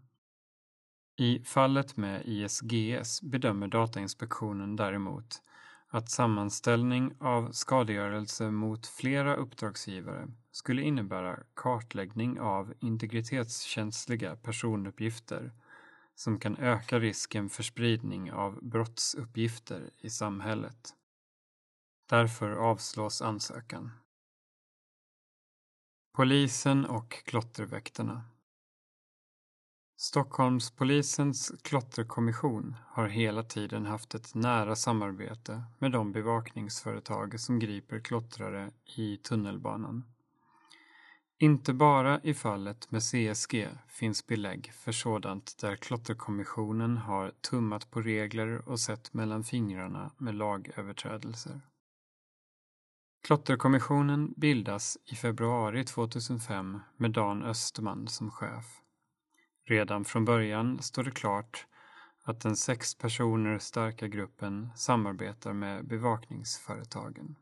I 1.16 1.44
fallet 1.44 1.98
med 1.98 2.22
ISGS 2.26 3.22
bedömer 3.22 3.68
Datainspektionen 3.68 4.76
däremot 4.76 5.42
att 5.88 6.10
sammanställning 6.10 7.16
av 7.20 7.52
skadegörelse 7.52 8.52
mot 8.52 8.88
flera 8.88 9.36
uppdragsgivare 9.36 10.28
skulle 10.52 10.82
innebära 10.82 11.40
kartläggning 11.54 12.40
av 12.40 12.74
integritetskänsliga 12.80 14.36
personuppgifter 14.36 15.52
som 16.16 16.40
kan 16.40 16.58
öka 16.58 17.00
risken 17.00 17.50
för 17.50 17.64
spridning 17.64 18.32
av 18.32 18.60
brottsuppgifter 18.64 19.90
i 20.00 20.10
samhället. 20.10 20.94
Därför 22.10 22.52
avslås 22.52 23.22
ansökan. 23.22 23.92
Polisen 26.14 26.86
och 26.86 27.24
klotterväktarna 27.26 28.24
Stockholmspolisens 30.04 31.52
klotterkommission 31.62 32.76
har 32.88 33.08
hela 33.08 33.44
tiden 33.44 33.86
haft 33.86 34.16
ett 34.16 34.36
nära 34.36 34.76
samarbete 34.76 35.64
med 35.80 35.92
de 35.92 36.12
bevakningsföretag 36.12 37.40
som 37.40 37.60
griper 37.60 38.00
klottrare 38.00 38.72
i 38.98 39.18
tunnelbanan. 39.18 40.04
Inte 41.40 41.74
bara 41.74 42.22
i 42.22 42.34
fallet 42.34 42.92
med 42.92 43.02
CSG 43.02 43.68
finns 43.88 44.28
belägg 44.28 44.72
för 44.74 44.92
sådant 44.92 45.58
där 45.62 45.76
Klotterkommissionen 45.76 46.98
har 46.98 47.32
tummat 47.50 47.92
på 47.92 48.02
regler 48.02 48.70
och 48.70 48.80
sett 48.80 49.14
mellan 49.14 49.44
fingrarna 49.44 50.12
med 50.18 50.36
lagöverträdelser. 50.36 51.62
Klotterkommissionen 53.28 54.34
bildas 54.38 54.98
i 55.06 55.16
februari 55.16 55.84
2005 55.84 56.80
med 56.98 57.12
Dan 57.12 57.44
Österman 57.44 58.08
som 58.08 58.32
chef. 58.32 58.83
Redan 59.66 60.06
från 60.06 60.26
början 60.26 60.82
står 60.82 61.04
det 61.04 61.12
klart 61.12 61.68
att 62.24 62.42
den 62.42 62.56
sex 62.56 62.96
personer 62.96 63.60
starka 63.60 64.08
gruppen 64.08 64.70
samarbetar 64.76 65.54
med 65.54 65.88
bevakningsföretagen. 65.88 67.36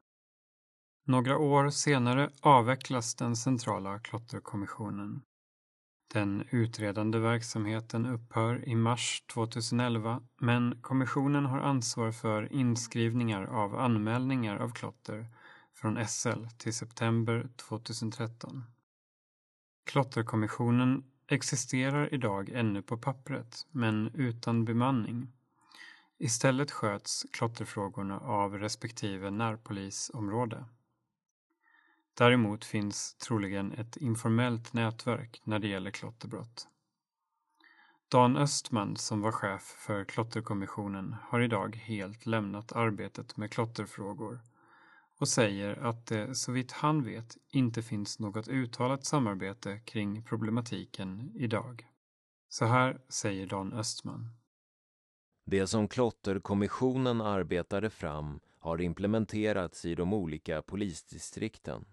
Några 1.05 1.37
år 1.37 1.69
senare 1.69 2.29
avvecklas 2.41 3.15
den 3.15 3.35
centrala 3.35 3.99
klotterkommissionen. 3.99 5.21
Den 6.13 6.47
utredande 6.49 7.19
verksamheten 7.19 8.05
upphör 8.05 8.69
i 8.69 8.75
mars 8.75 9.23
2011 9.33 10.21
men 10.39 10.81
kommissionen 10.81 11.45
har 11.45 11.59
ansvar 11.59 12.11
för 12.11 12.53
inskrivningar 12.53 13.43
av 13.43 13.75
anmälningar 13.75 14.57
av 14.57 14.69
klotter 14.69 15.27
från 15.73 16.07
SL 16.07 16.45
till 16.57 16.73
september 16.73 17.49
2013. 17.55 18.63
Klotterkommissionen 19.85 21.03
existerar 21.31 22.13
idag 22.13 22.49
ännu 22.49 22.81
på 22.81 22.97
pappret, 22.97 23.65
men 23.71 24.11
utan 24.13 24.65
bemanning. 24.65 25.31
Istället 26.17 26.71
sköts 26.71 27.25
klotterfrågorna 27.31 28.19
av 28.19 28.57
respektive 28.57 29.31
närpolisområde. 29.31 30.65
Däremot 32.13 32.65
finns 32.65 33.13
troligen 33.13 33.73
ett 33.73 33.97
informellt 33.97 34.73
nätverk 34.73 35.41
när 35.43 35.59
det 35.59 35.67
gäller 35.67 35.91
klotterbrott. 35.91 36.67
Dan 38.07 38.37
Östman, 38.37 38.97
som 38.97 39.21
var 39.21 39.31
chef 39.31 39.61
för 39.61 40.05
Klotterkommissionen, 40.05 41.15
har 41.21 41.39
idag 41.39 41.75
helt 41.75 42.25
lämnat 42.25 42.71
arbetet 42.71 43.37
med 43.37 43.51
klotterfrågor 43.51 44.39
och 45.21 45.27
säger 45.27 45.83
att 45.83 46.05
det 46.05 46.35
så 46.35 46.51
vitt 46.51 46.71
han 46.71 47.03
vet 47.03 47.37
inte 47.51 47.81
finns 47.81 48.19
något 48.19 48.47
uttalat 48.47 49.05
samarbete 49.05 49.79
kring 49.79 50.23
problematiken 50.23 51.31
idag. 51.35 51.87
Så 52.49 52.65
här 52.65 53.01
säger 53.09 53.47
Dan 53.47 53.73
Östman. 53.73 54.29
Det 55.45 55.67
som 55.67 55.87
Klotterkommissionen 55.87 57.21
arbetade 57.21 57.89
fram 57.89 58.39
har 58.59 58.81
implementerats 58.81 59.85
i 59.85 59.95
de 59.95 60.13
olika 60.13 60.61
polisdistrikten. 60.61 61.85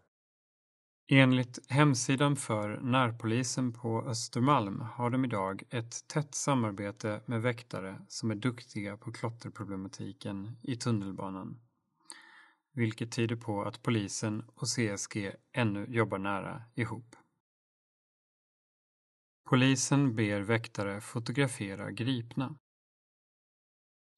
Enligt 1.11 1.71
hemsidan 1.71 2.37
för 2.37 2.81
närpolisen 2.81 3.73
på 3.73 4.03
Östermalm 4.03 4.81
har 4.81 5.11
de 5.11 5.25
idag 5.25 5.63
ett 5.71 6.09
tätt 6.09 6.35
samarbete 6.35 7.21
med 7.27 7.43
väktare 7.43 8.01
som 8.09 8.31
är 8.31 8.35
duktiga 8.35 8.97
på 8.97 9.13
klotterproblematiken 9.13 10.57
i 10.63 10.77
tunnelbanan 10.77 11.59
vilket 12.79 13.13
tyder 13.13 13.37
på 13.37 13.63
att 13.63 13.83
polisen 13.83 14.45
och 14.55 14.69
CSG 14.69 15.33
ännu 15.53 15.87
jobbar 15.89 16.19
nära 16.19 16.63
ihop. 16.75 17.17
Polisen 19.49 20.17
ber 20.17 20.41
väktare 20.41 21.01
fotografera 21.01 21.91
gripna. 21.91 22.55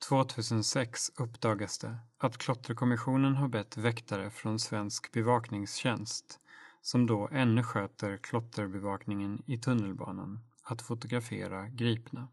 2006 0.08 1.10
uppdagas 1.16 1.78
det 1.78 1.98
att 2.18 2.38
Klotterkommissionen 2.38 3.36
har 3.36 3.48
bett 3.48 3.76
väktare 3.76 4.30
från 4.30 4.58
Svensk 4.58 5.12
bevakningstjänst, 5.12 6.40
som 6.80 7.06
då 7.06 7.28
ännu 7.32 7.62
sköter 7.62 8.16
klotterbevakningen 8.16 9.42
i 9.46 9.58
tunnelbanan, 9.58 10.40
att 10.62 10.82
fotografera 10.82 11.68
gripna. 11.68 12.28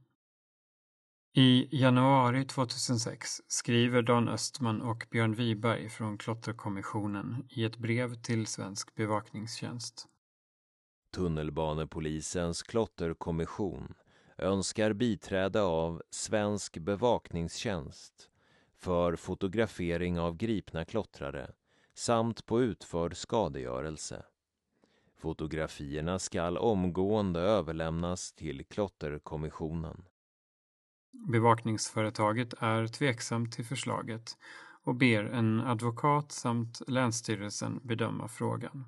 I 1.34 1.68
januari 1.72 2.46
2006 2.46 3.42
skriver 3.48 4.02
Dan 4.02 4.30
Östman 4.30 4.82
och 4.82 5.08
Björn 5.12 5.34
Wiberg 5.34 5.90
från 5.90 6.18
Klotterkommissionen 6.18 7.48
i 7.50 7.64
ett 7.64 7.78
brev 7.78 8.16
till 8.16 8.48
Svensk 8.48 8.96
bevakningstjänst. 8.96 10.08
Tunnelbanepolisens 11.14 12.64
klotterkommission 12.64 13.94
önskar 14.38 14.94
biträde 14.94 15.62
av 15.62 16.02
Svensk 16.10 16.78
bevakningstjänst 16.78 18.30
för 18.76 19.16
fotografering 19.16 20.20
av 20.20 20.38
gripna 20.38 20.86
klottrare 20.86 21.52
samt 21.94 22.46
på 22.46 22.62
utförd 22.62 23.18
skadegörelse. 23.18 24.24
Fotografierna 25.18 26.20
skall 26.20 26.58
omgående 26.58 27.40
överlämnas 27.40 28.34
till 28.34 28.66
Klotterkommissionen. 28.66 30.06
Bevakningsföretaget 31.12 32.54
är 32.60 32.88
tveksamt 32.88 33.54
till 33.54 33.66
förslaget 33.66 34.38
och 34.84 34.96
ber 34.96 35.24
en 35.24 35.62
advokat 35.62 36.32
samt 36.32 36.82
Länsstyrelsen 36.88 37.80
bedöma 37.84 38.28
frågan. 38.28 38.86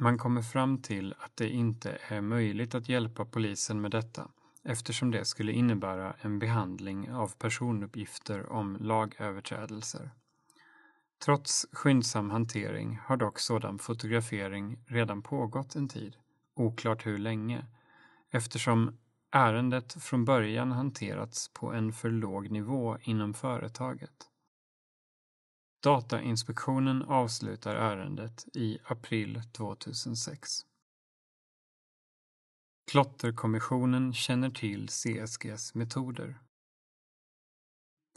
Man 0.00 0.18
kommer 0.18 0.42
fram 0.42 0.82
till 0.82 1.14
att 1.18 1.36
det 1.36 1.48
inte 1.48 1.98
är 2.08 2.20
möjligt 2.20 2.74
att 2.74 2.88
hjälpa 2.88 3.24
polisen 3.24 3.80
med 3.80 3.90
detta 3.90 4.28
eftersom 4.64 5.10
det 5.10 5.24
skulle 5.24 5.52
innebära 5.52 6.14
en 6.20 6.38
behandling 6.38 7.12
av 7.12 7.28
personuppgifter 7.38 8.52
om 8.52 8.76
lagöverträdelser. 8.80 10.10
Trots 11.24 11.66
skyndsam 11.72 12.30
hantering 12.30 12.98
har 13.04 13.16
dock 13.16 13.38
sådan 13.38 13.78
fotografering 13.78 14.78
redan 14.86 15.22
pågått 15.22 15.74
en 15.74 15.88
tid, 15.88 16.16
oklart 16.54 17.06
hur 17.06 17.18
länge, 17.18 17.66
eftersom 18.30 18.98
ärendet 19.30 20.02
från 20.02 20.24
början 20.24 20.72
hanterats 20.72 21.48
på 21.48 21.72
en 21.72 21.92
för 21.92 22.10
låg 22.10 22.50
nivå 22.50 22.98
inom 23.02 23.34
företaget. 23.34 24.30
Datainspektionen 25.82 27.02
avslutar 27.02 27.74
ärendet 27.74 28.56
i 28.56 28.78
april 28.84 29.42
2006. 29.52 30.50
Klotterkommissionen 32.90 34.14
känner 34.14 34.50
till 34.50 34.88
CSGs 34.88 35.74
metoder. 35.74 36.38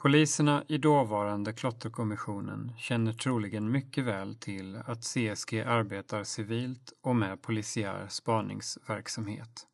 Poliserna 0.01 0.63
i 0.67 0.77
dåvarande 0.77 1.53
Klotterkommissionen 1.53 2.73
känner 2.77 3.13
troligen 3.13 3.71
mycket 3.71 4.03
väl 4.03 4.35
till 4.35 4.75
att 4.75 5.03
CSG 5.03 5.61
arbetar 5.61 6.23
civilt 6.23 6.93
och 7.01 7.15
med 7.15 7.41
polisiär 7.41 8.07
spaningsverksamhet. 8.07 9.67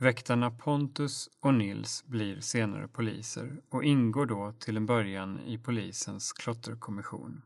Väktarna 0.00 0.50
Pontus 0.50 1.28
och 1.40 1.54
Nils 1.54 2.04
blir 2.06 2.40
senare 2.40 2.88
poliser 2.88 3.62
och 3.68 3.84
ingår 3.84 4.26
då 4.26 4.52
till 4.52 4.76
en 4.76 4.86
början 4.86 5.40
i 5.40 5.58
polisens 5.58 6.32
klotterkommission. 6.32 7.42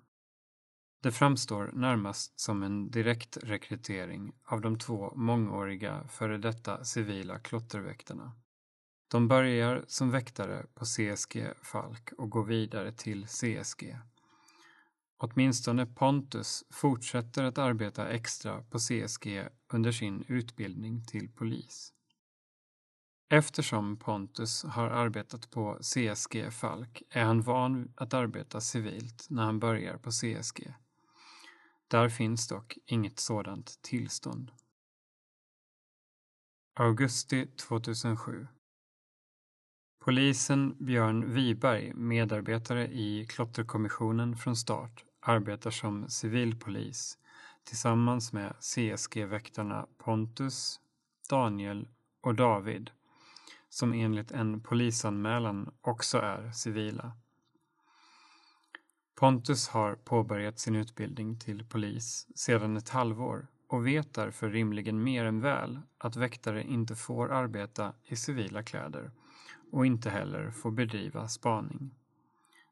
Det 1.02 1.12
framstår 1.12 1.70
närmast 1.72 2.40
som 2.40 2.62
en 2.62 2.90
direktrekrytering 2.90 4.32
av 4.44 4.60
de 4.60 4.78
två 4.78 5.12
mångåriga 5.16 6.04
före 6.08 6.38
detta 6.38 6.84
civila 6.84 7.38
klotterväktarna. 7.38 8.32
De 9.10 9.28
börjar 9.28 9.84
som 9.86 10.10
väktare 10.10 10.66
på 10.74 10.84
CSG 10.84 11.46
Falk 11.62 12.12
och 12.18 12.30
går 12.30 12.44
vidare 12.44 12.92
till 12.92 13.26
CSG. 13.26 13.96
Åtminstone 15.16 15.86
Pontus 15.86 16.64
fortsätter 16.70 17.44
att 17.44 17.58
arbeta 17.58 18.08
extra 18.08 18.62
på 18.62 18.78
CSG 18.78 19.48
under 19.72 19.92
sin 19.92 20.24
utbildning 20.28 21.04
till 21.06 21.28
polis. 21.32 21.92
Eftersom 23.34 23.96
Pontus 23.96 24.64
har 24.64 24.90
arbetat 24.90 25.50
på 25.50 25.78
CSG 25.80 26.50
Falk 26.50 27.02
är 27.10 27.24
han 27.24 27.42
van 27.42 27.92
att 27.96 28.14
arbeta 28.14 28.60
civilt 28.60 29.26
när 29.30 29.42
han 29.42 29.58
börjar 29.58 29.96
på 29.96 30.10
CSG. 30.10 30.74
Där 31.88 32.08
finns 32.08 32.48
dock 32.48 32.78
inget 32.86 33.20
sådant 33.20 33.82
tillstånd. 33.82 34.52
Augusti 36.74 37.46
2007 37.46 38.46
Polisen 40.04 40.76
Björn 40.78 41.34
Wiberg, 41.34 41.94
medarbetare 41.94 42.88
i 42.88 43.26
Klotterkommissionen 43.28 44.36
från 44.36 44.56
start, 44.56 45.04
arbetar 45.20 45.70
som 45.70 46.08
civilpolis 46.08 47.18
tillsammans 47.64 48.32
med 48.32 48.56
CSG-väktarna 48.60 49.86
Pontus, 49.98 50.80
Daniel 51.30 51.88
och 52.20 52.34
David 52.34 52.90
som 53.72 53.92
enligt 53.92 54.30
en 54.30 54.60
polisanmälan 54.60 55.74
också 55.80 56.18
är 56.18 56.50
civila. 56.50 57.12
Pontus 59.14 59.68
har 59.68 59.94
påbörjat 59.94 60.58
sin 60.58 60.76
utbildning 60.76 61.38
till 61.38 61.64
polis 61.64 62.28
sedan 62.34 62.76
ett 62.76 62.88
halvår 62.88 63.46
och 63.68 63.86
vet 63.86 64.14
därför 64.14 64.50
rimligen 64.50 65.02
mer 65.02 65.24
än 65.24 65.40
väl 65.40 65.80
att 65.98 66.16
väktare 66.16 66.64
inte 66.64 66.96
får 66.96 67.32
arbeta 67.32 67.92
i 68.04 68.16
civila 68.16 68.62
kläder 68.62 69.10
och 69.70 69.86
inte 69.86 70.10
heller 70.10 70.50
får 70.50 70.70
bedriva 70.70 71.28
spaning. 71.28 71.94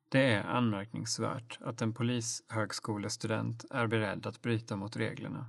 Det 0.09 0.33
är 0.33 0.45
anmärkningsvärt 0.45 1.59
att 1.61 1.83
en 1.83 1.95
polishögskolestudent 1.95 3.65
är 3.71 3.87
beredd 3.87 4.27
att 4.27 4.43
bryta 4.43 4.77
mot 4.77 4.97
reglerna. 4.97 5.47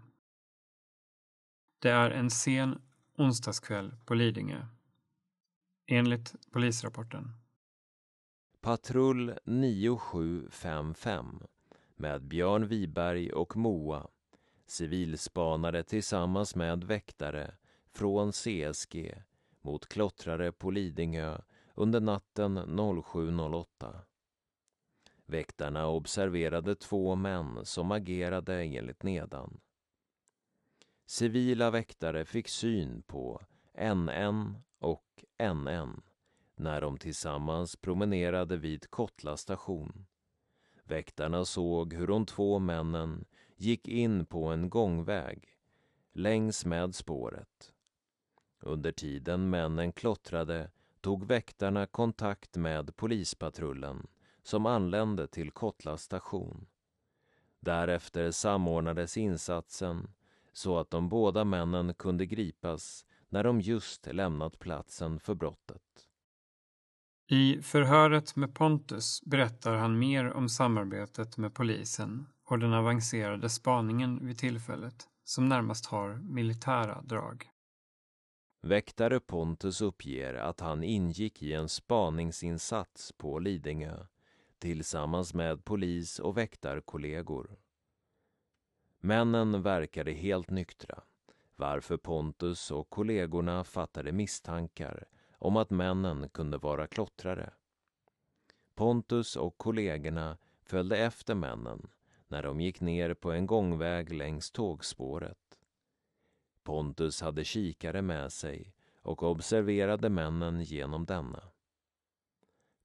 Det 1.80 1.90
är 1.90 2.12
en 2.12 2.30
sen 2.30 2.82
onsdagskväll 3.18 3.96
på 4.06 4.14
Lidingö. 4.14 4.66
Enligt 5.94 6.36
polisrapporten. 6.52 7.34
Patrull 8.62 9.34
9755 9.44 11.44
med 11.96 12.24
Björn 12.24 12.68
Wiberg 12.68 13.32
och 13.32 13.58
Moa 13.58 14.08
civilspanare 14.66 15.84
tillsammans 15.84 16.56
med 16.56 16.84
väktare 16.84 17.56
från 17.94 18.32
CSG 18.32 19.24
mot 19.62 19.88
klottrare 19.88 20.52
på 20.52 20.72
Lidingö 20.72 21.42
under 21.76 22.00
natten 22.00 22.58
07.08. 22.58 24.00
Väktarna 25.26 25.88
observerade 25.88 26.76
två 26.76 27.16
män 27.16 27.66
som 27.66 27.92
agerade 27.92 28.64
enligt 28.64 29.04
nedan. 29.04 29.60
Civila 31.06 31.72
väktare 31.72 32.26
fick 32.26 32.48
syn 32.48 33.02
på 33.02 33.42
NN 33.94 34.56
och 34.82 35.26
NN 35.54 36.02
när 36.56 36.82
de 36.82 36.98
tillsammans 36.98 37.76
promenerade 37.76 38.58
vid 38.58 38.90
Kottla 38.90 39.38
station. 39.38 40.06
Väktarna 40.84 41.46
såg 41.46 41.94
hur 41.94 42.08
de 42.08 42.26
två 42.26 42.60
männen 42.60 43.26
gick 43.56 43.88
in 43.88 44.26
på 44.26 44.46
en 44.46 44.70
gångväg 44.70 45.58
längs 46.14 46.66
med 46.66 46.96
spåret. 46.96 47.74
Under 48.60 48.92
tiden 48.92 49.50
männen 49.50 49.92
klottrade 49.92 50.72
tog 51.02 51.26
väktarna 51.26 51.86
kontakt 51.86 52.58
med 52.58 52.96
polispatrullen 52.96 54.08
som 54.44 54.66
anlände 54.66 55.28
till 55.28 55.52
Kottla 55.52 55.98
station. 55.98 56.68
Därefter 57.60 58.32
samordnades 58.32 59.18
insatsen 59.18 60.14
så 60.54 60.78
att 60.78 60.90
de 60.90 61.10
båda 61.10 61.44
männen 61.44 61.94
kunde 61.94 62.26
gripas 62.26 63.06
när 63.32 63.44
de 63.44 63.62
just 63.62 64.08
lämnat 64.08 64.60
platsen 64.60 65.20
för 65.20 65.36
brottet. 65.36 65.82
I 67.28 67.62
förhöret 67.62 68.36
med 68.36 68.56
Pontus 68.56 69.22
berättar 69.26 69.74
han 69.74 70.00
mer 70.00 70.34
om 70.34 70.50
samarbetet 70.50 71.38
med 71.38 71.54
polisen 71.54 72.28
och 72.46 72.60
den 72.60 72.74
avancerade 72.74 73.50
spaningen 73.50 74.28
vid 74.28 74.38
tillfället 74.38 75.08
som 75.24 75.50
närmast 75.50 75.86
har 75.86 76.16
militära 76.16 77.02
drag. 77.02 77.50
Väktare 78.62 79.20
Pontus 79.20 79.82
uppger 79.82 80.34
att 80.34 80.60
han 80.60 80.84
ingick 80.84 81.42
i 81.42 81.54
en 81.54 81.70
spaningsinsats 81.70 83.12
på 83.12 83.40
Lidingö 83.40 84.06
tillsammans 84.60 85.34
med 85.34 85.66
polis 85.66 86.20
och 86.20 86.38
väktarkollegor. 86.38 87.60
Männen 89.00 89.62
verkade 89.62 90.12
helt 90.12 90.50
nyktra 90.50 91.04
varför 91.62 91.98
Pontus 91.98 92.72
och 92.72 92.90
kollegorna 92.90 93.64
fattade 93.64 94.12
misstankar 94.12 95.06
om 95.38 95.58
att 95.58 95.70
männen 95.70 96.30
kunde 96.30 96.58
vara 96.58 96.88
klottrare. 96.88 97.54
Pontus 98.76 99.36
och 99.36 99.58
kollegorna 99.58 100.38
följde 100.62 100.98
efter 100.98 101.36
männen 101.36 101.90
när 102.28 102.44
de 102.44 102.62
gick 102.62 102.82
ner 102.82 103.14
på 103.14 103.32
en 103.32 103.46
gångväg 103.46 104.14
längs 104.14 104.52
tågspåret. 104.52 105.60
Pontus 106.64 107.22
hade 107.22 107.44
kikare 107.44 108.02
med 108.02 108.34
sig 108.34 108.74
och 109.02 109.24
observerade 109.24 110.10
männen 110.10 110.64
genom 110.64 111.06
denna. 111.06 111.44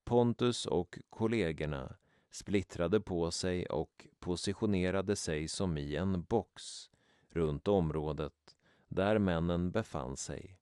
Pontus 0.05 0.67
och 0.67 0.99
kollegorna 1.11 1.97
splittrade 2.31 3.01
på 3.01 3.31
sig 3.31 3.67
och 3.67 4.07
positionerade 4.19 5.17
sig 5.17 5.49
som 5.49 5.79
i 5.79 5.97
en 5.97 6.23
box 6.23 6.91
runt 7.29 7.69
området 7.69 8.46
där 8.89 9.19
männen 9.19 9.71
befann 9.71 10.17
sig 10.17 10.59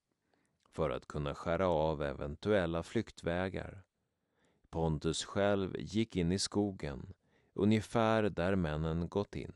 för 0.70 0.90
att 0.90 1.08
kunna 1.08 1.34
skära 1.34 1.68
av 1.68 2.02
eventuella 2.02 2.82
flyktvägar. 2.82 3.82
Pontus 4.70 5.24
själv 5.24 5.76
gick 5.78 6.16
in 6.16 6.32
i 6.32 6.38
skogen, 6.38 7.14
ungefär 7.52 8.22
där 8.22 8.56
männen 8.56 9.08
gått 9.08 9.36
in. 9.36 9.52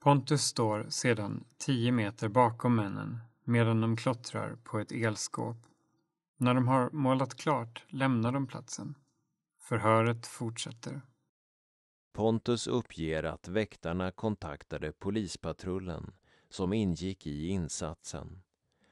Pontus 0.00 0.42
står 0.42 0.86
sedan 0.88 1.44
tio 1.58 1.92
meter 1.92 2.28
bakom 2.28 2.76
männen 2.76 3.18
medan 3.44 3.80
de 3.80 3.96
klottrar 3.96 4.56
på 4.64 4.78
ett 4.78 4.92
elskåp. 4.92 5.56
När 6.36 6.54
de 6.54 6.68
har 6.68 6.90
målat 6.90 7.34
klart 7.34 7.84
lämnar 7.88 8.32
de 8.32 8.46
platsen. 8.46 8.94
Förhöret 9.58 10.26
fortsätter. 10.26 11.00
Pontus 12.12 12.66
uppger 12.66 13.22
att 13.22 13.48
väktarna 13.48 14.10
kontaktade 14.10 14.92
polispatrullen 14.92 16.12
som 16.52 16.72
ingick 16.72 17.26
i 17.26 17.48
insatsen 17.48 18.42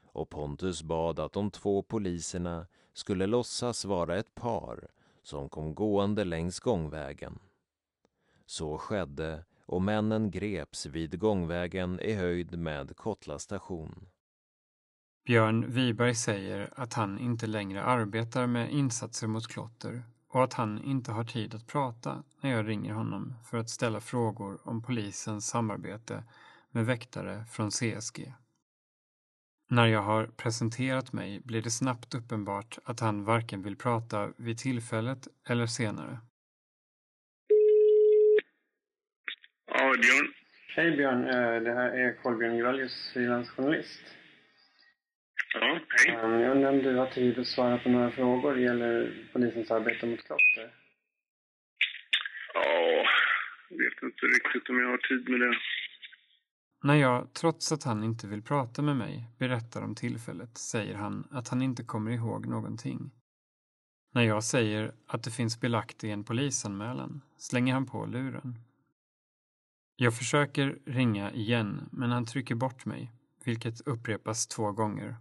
och 0.05 0.29
Pontus 0.29 0.83
bad 0.83 1.19
att 1.19 1.33
de 1.33 1.51
två 1.51 1.81
poliserna 1.81 2.67
skulle 2.93 3.27
låtsas 3.27 3.85
vara 3.85 4.17
ett 4.17 4.35
par 4.35 4.87
som 5.23 5.49
kom 5.49 5.75
gående 5.75 6.23
längs 6.23 6.59
gångvägen. 6.59 7.39
Så 8.45 8.77
skedde 8.77 9.45
och 9.65 9.81
männen 9.81 10.31
greps 10.31 10.85
vid 10.85 11.19
gångvägen 11.19 11.99
i 11.99 12.13
höjd 12.13 12.59
med 12.59 12.95
Kottla 12.95 13.39
station. 13.39 14.07
Björn 15.25 15.71
Wiberg 15.71 16.15
säger 16.15 16.73
att 16.75 16.93
han 16.93 17.19
inte 17.19 17.47
längre 17.47 17.83
arbetar 17.83 18.47
med 18.47 18.71
insatser 18.71 19.27
mot 19.27 19.47
klotter 19.47 20.03
och 20.27 20.43
att 20.43 20.53
han 20.53 20.83
inte 20.83 21.11
har 21.11 21.23
tid 21.23 21.55
att 21.55 21.67
prata 21.67 22.23
när 22.41 22.51
jag 22.51 22.67
ringer 22.67 22.93
honom 22.93 23.33
för 23.45 23.57
att 23.57 23.69
ställa 23.69 23.99
frågor 23.99 24.59
om 24.63 24.81
polisens 24.81 25.47
samarbete 25.47 26.23
med 26.71 26.85
väktare 26.85 27.45
från 27.55 27.69
CSG. 27.71 28.33
När 29.69 29.85
jag 29.85 30.01
har 30.01 30.27
presenterat 30.27 31.13
mig 31.13 31.41
blir 31.45 31.61
det 31.61 31.71
snabbt 31.71 32.15
uppenbart 32.15 32.77
att 32.83 32.99
han 32.99 33.23
varken 33.23 33.63
vill 33.63 33.75
prata 33.75 34.33
vid 34.37 34.57
tillfället 34.57 35.27
eller 35.49 35.65
senare. 35.65 36.17
Ja, 39.65 39.93
Björn. 40.01 40.33
Hej 40.75 40.97
Björn, 40.97 41.23
eh, 41.27 41.63
det 41.63 41.73
här 41.73 41.89
är 41.89 42.13
Kolbjörn 42.23 42.57
Gröljes, 42.57 43.11
frilansjournalist. 43.13 44.01
Ja, 45.53 45.79
hej. 45.89 46.15
Um, 46.15 46.39
jag 46.39 46.51
undrar 46.51 46.69
om 46.69 46.83
du 46.83 46.95
har 46.95 47.07
tid 47.07 47.39
att 47.39 47.47
svara 47.47 47.77
på 47.77 47.89
några 47.89 48.11
frågor 48.11 48.55
det 48.55 48.61
gäller 48.61 49.27
polisens 49.33 49.71
arbete 49.71 50.05
mot 50.05 50.25
klotter? 50.27 50.73
Ja, 52.53 53.05
jag 53.69 53.77
vet 53.77 54.03
inte 54.03 54.25
riktigt 54.25 54.69
om 54.69 54.79
jag 54.79 54.89
har 54.89 54.97
tid 54.97 55.29
med 55.29 55.39
det. 55.39 55.55
När 56.83 56.95
jag, 56.95 57.33
trots 57.33 57.71
att 57.71 57.83
han 57.83 58.03
inte 58.03 58.27
vill 58.27 58.41
prata 58.41 58.81
med 58.81 58.97
mig, 58.97 59.29
berättar 59.37 59.81
om 59.81 59.95
tillfället 59.95 60.57
säger 60.57 60.95
han 60.95 61.27
att 61.31 61.47
han 61.47 61.61
inte 61.61 61.83
kommer 61.83 62.11
ihåg 62.11 62.47
någonting. 62.47 63.11
När 64.11 64.21
jag 64.21 64.43
säger 64.43 64.95
att 65.07 65.23
det 65.23 65.31
finns 65.31 65.59
belagt 65.59 66.03
i 66.03 66.09
en 66.09 66.23
polisanmälan 66.23 67.21
slänger 67.37 67.73
han 67.73 67.85
på 67.85 68.05
luren. 68.05 68.59
Jag 69.95 70.17
försöker 70.17 70.79
ringa 70.85 71.31
igen 71.31 71.89
men 71.91 72.11
han 72.11 72.25
trycker 72.25 72.55
bort 72.55 72.85
mig, 72.85 73.11
vilket 73.43 73.81
upprepas 73.81 74.47
två 74.47 74.71
gånger. 74.71 75.15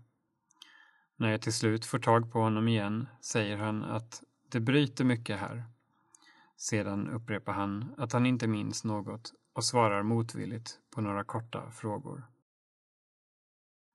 När 1.17 1.31
jag 1.31 1.43
till 1.43 1.53
slut 1.53 1.85
får 1.85 1.99
tag 1.99 2.33
på 2.33 2.41
honom 2.41 2.69
igen 2.69 3.09
säger 3.21 3.57
han 3.57 3.85
att 3.85 4.23
det 4.49 4.61
bryter 4.61 5.05
mycket 5.05 5.41
här. 5.41 5.65
Sedan 6.57 7.09
upprepar 7.09 7.53
han 7.53 7.95
att 7.97 8.13
han 8.13 8.27
inte 8.27 8.47
minns 8.47 8.85
något 8.85 9.33
och 9.61 9.65
svarar 9.65 10.03
motvilligt 10.03 10.81
på 10.91 11.01
några 11.01 11.25
korta 11.25 11.71
frågor. 11.71 12.23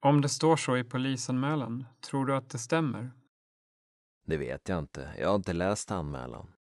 Om 0.01 0.21
det 0.21 0.29
står 0.29 0.57
så 0.57 0.77
i 0.77 0.83
polisanmälan, 0.83 1.85
tror 2.01 2.25
du 2.25 2.35
att 2.35 2.49
det 2.49 2.57
stämmer? 2.57 3.11
Det 4.25 4.37
vet 4.37 4.69
jag 4.69 4.79
inte. 4.79 5.15
Jag 5.17 5.27
har 5.27 5.35
inte 5.35 5.53
läst 5.53 5.91
anmälan. 5.91 6.53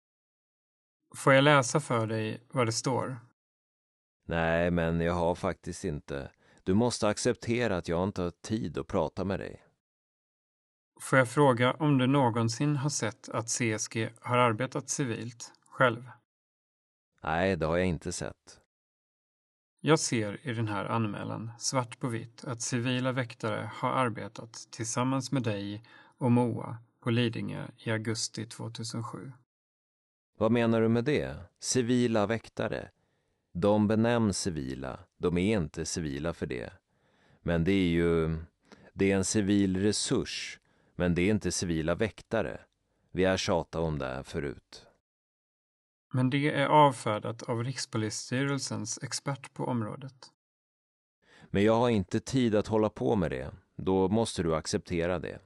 Får 1.17 1.33
jag 1.35 1.45
läsa 1.45 1.81
för 1.81 2.07
dig 2.07 2.47
vad 2.53 2.67
det 2.67 2.73
står? 2.73 3.17
Nej, 4.27 4.71
men 4.71 5.01
jag 5.01 5.15
har 5.15 5.35
faktiskt 5.35 5.85
inte. 5.85 6.31
Du 6.63 6.75
måste 6.75 7.09
acceptera 7.09 7.77
att 7.77 7.89
jag 7.89 8.05
inte 8.05 8.23
har 8.23 8.31
tid 8.31 8.79
att 8.79 8.87
prata 8.87 9.25
med 9.25 9.41
dig. 9.41 9.63
Får 11.01 11.19
jag 11.19 11.29
fråga 11.29 11.73
om 11.73 11.99
du 11.99 12.07
någonsin 12.07 12.77
har 12.77 12.91
sett 12.91 13.29
att 13.29 13.49
CSG 13.49 14.11
har 14.21 14.39
arbetat 14.39 14.89
civilt, 14.89 15.53
själv? 15.67 16.11
Nej, 17.23 17.57
det 17.57 17.67
har 17.67 17.77
jag 17.77 17.87
inte 17.87 18.13
sett. 18.13 18.61
Jag 19.87 19.99
ser 19.99 20.39
i 20.43 20.55
den 20.55 20.69
här 20.69 20.85
anmälan 20.85 21.51
svart 21.59 22.01
på 22.01 22.09
vitt 22.09 22.45
att 22.45 22.63
civila 22.63 23.13
väktare 23.13 23.71
har 23.75 23.91
arbetat 23.91 24.69
tillsammans 24.71 25.33
med 25.33 25.43
dig 25.43 25.83
och 26.19 26.33
Moa 26.33 26.77
på 27.01 27.11
Lidingö 27.11 27.67
i 27.79 27.91
augusti 27.91 28.47
2007. 28.47 29.33
Vad 30.39 30.53
menar 30.53 30.81
du 30.81 30.89
med 30.89 31.05
det? 31.05 31.37
Civila 31.61 32.27
väktare? 32.27 32.91
De 33.53 33.89
benämns 33.89 34.39
civila, 34.39 34.99
de 35.17 35.39
är 35.39 35.57
inte 35.57 35.85
civila 35.85 36.33
för 36.33 36.47
det. 36.47 36.73
Men 37.43 37.65
det 37.65 37.73
är 37.73 37.89
ju, 37.89 38.37
det 38.93 39.13
är 39.13 39.17
en 39.17 39.25
civil 39.25 39.77
resurs, 39.77 40.61
men 40.97 41.15
det 41.15 41.23
är 41.23 41.31
inte 41.31 41.53
civila 41.53 41.95
väktare. 41.95 42.61
Vi 43.13 43.25
har 43.25 43.37
tjatat 43.37 43.81
om 43.81 43.99
det 43.99 44.07
här 44.07 44.23
förut. 44.23 44.87
Men 46.17 46.31
det 46.31 46.55
är 46.55 46.67
avfärdat 46.67 47.43
av 47.43 47.65
Rikspolisstyrelsens 47.65 48.99
expert 49.03 49.55
på 49.55 49.65
området. 49.65 50.33
Men 51.51 51.63
jag 51.63 51.77
har 51.77 51.89
inte 51.89 52.21
tid 52.21 52.55
att 52.55 52.67
hålla 52.67 52.89
på 52.89 53.17
med 53.17 53.31
det. 53.31 53.55
Då 53.77 54.09
måste 54.09 54.43
du 54.43 54.55
acceptera 54.55 55.19
det. 55.19 55.39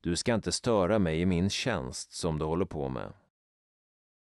Du 0.00 0.16
ska 0.16 0.34
inte 0.34 0.52
störa 0.52 0.98
mig 0.98 1.20
i 1.20 1.26
min 1.26 1.50
tjänst 1.50 2.12
som 2.12 2.38
du 2.38 2.44
håller 2.44 2.64
på 2.64 2.88
med. 2.88 3.12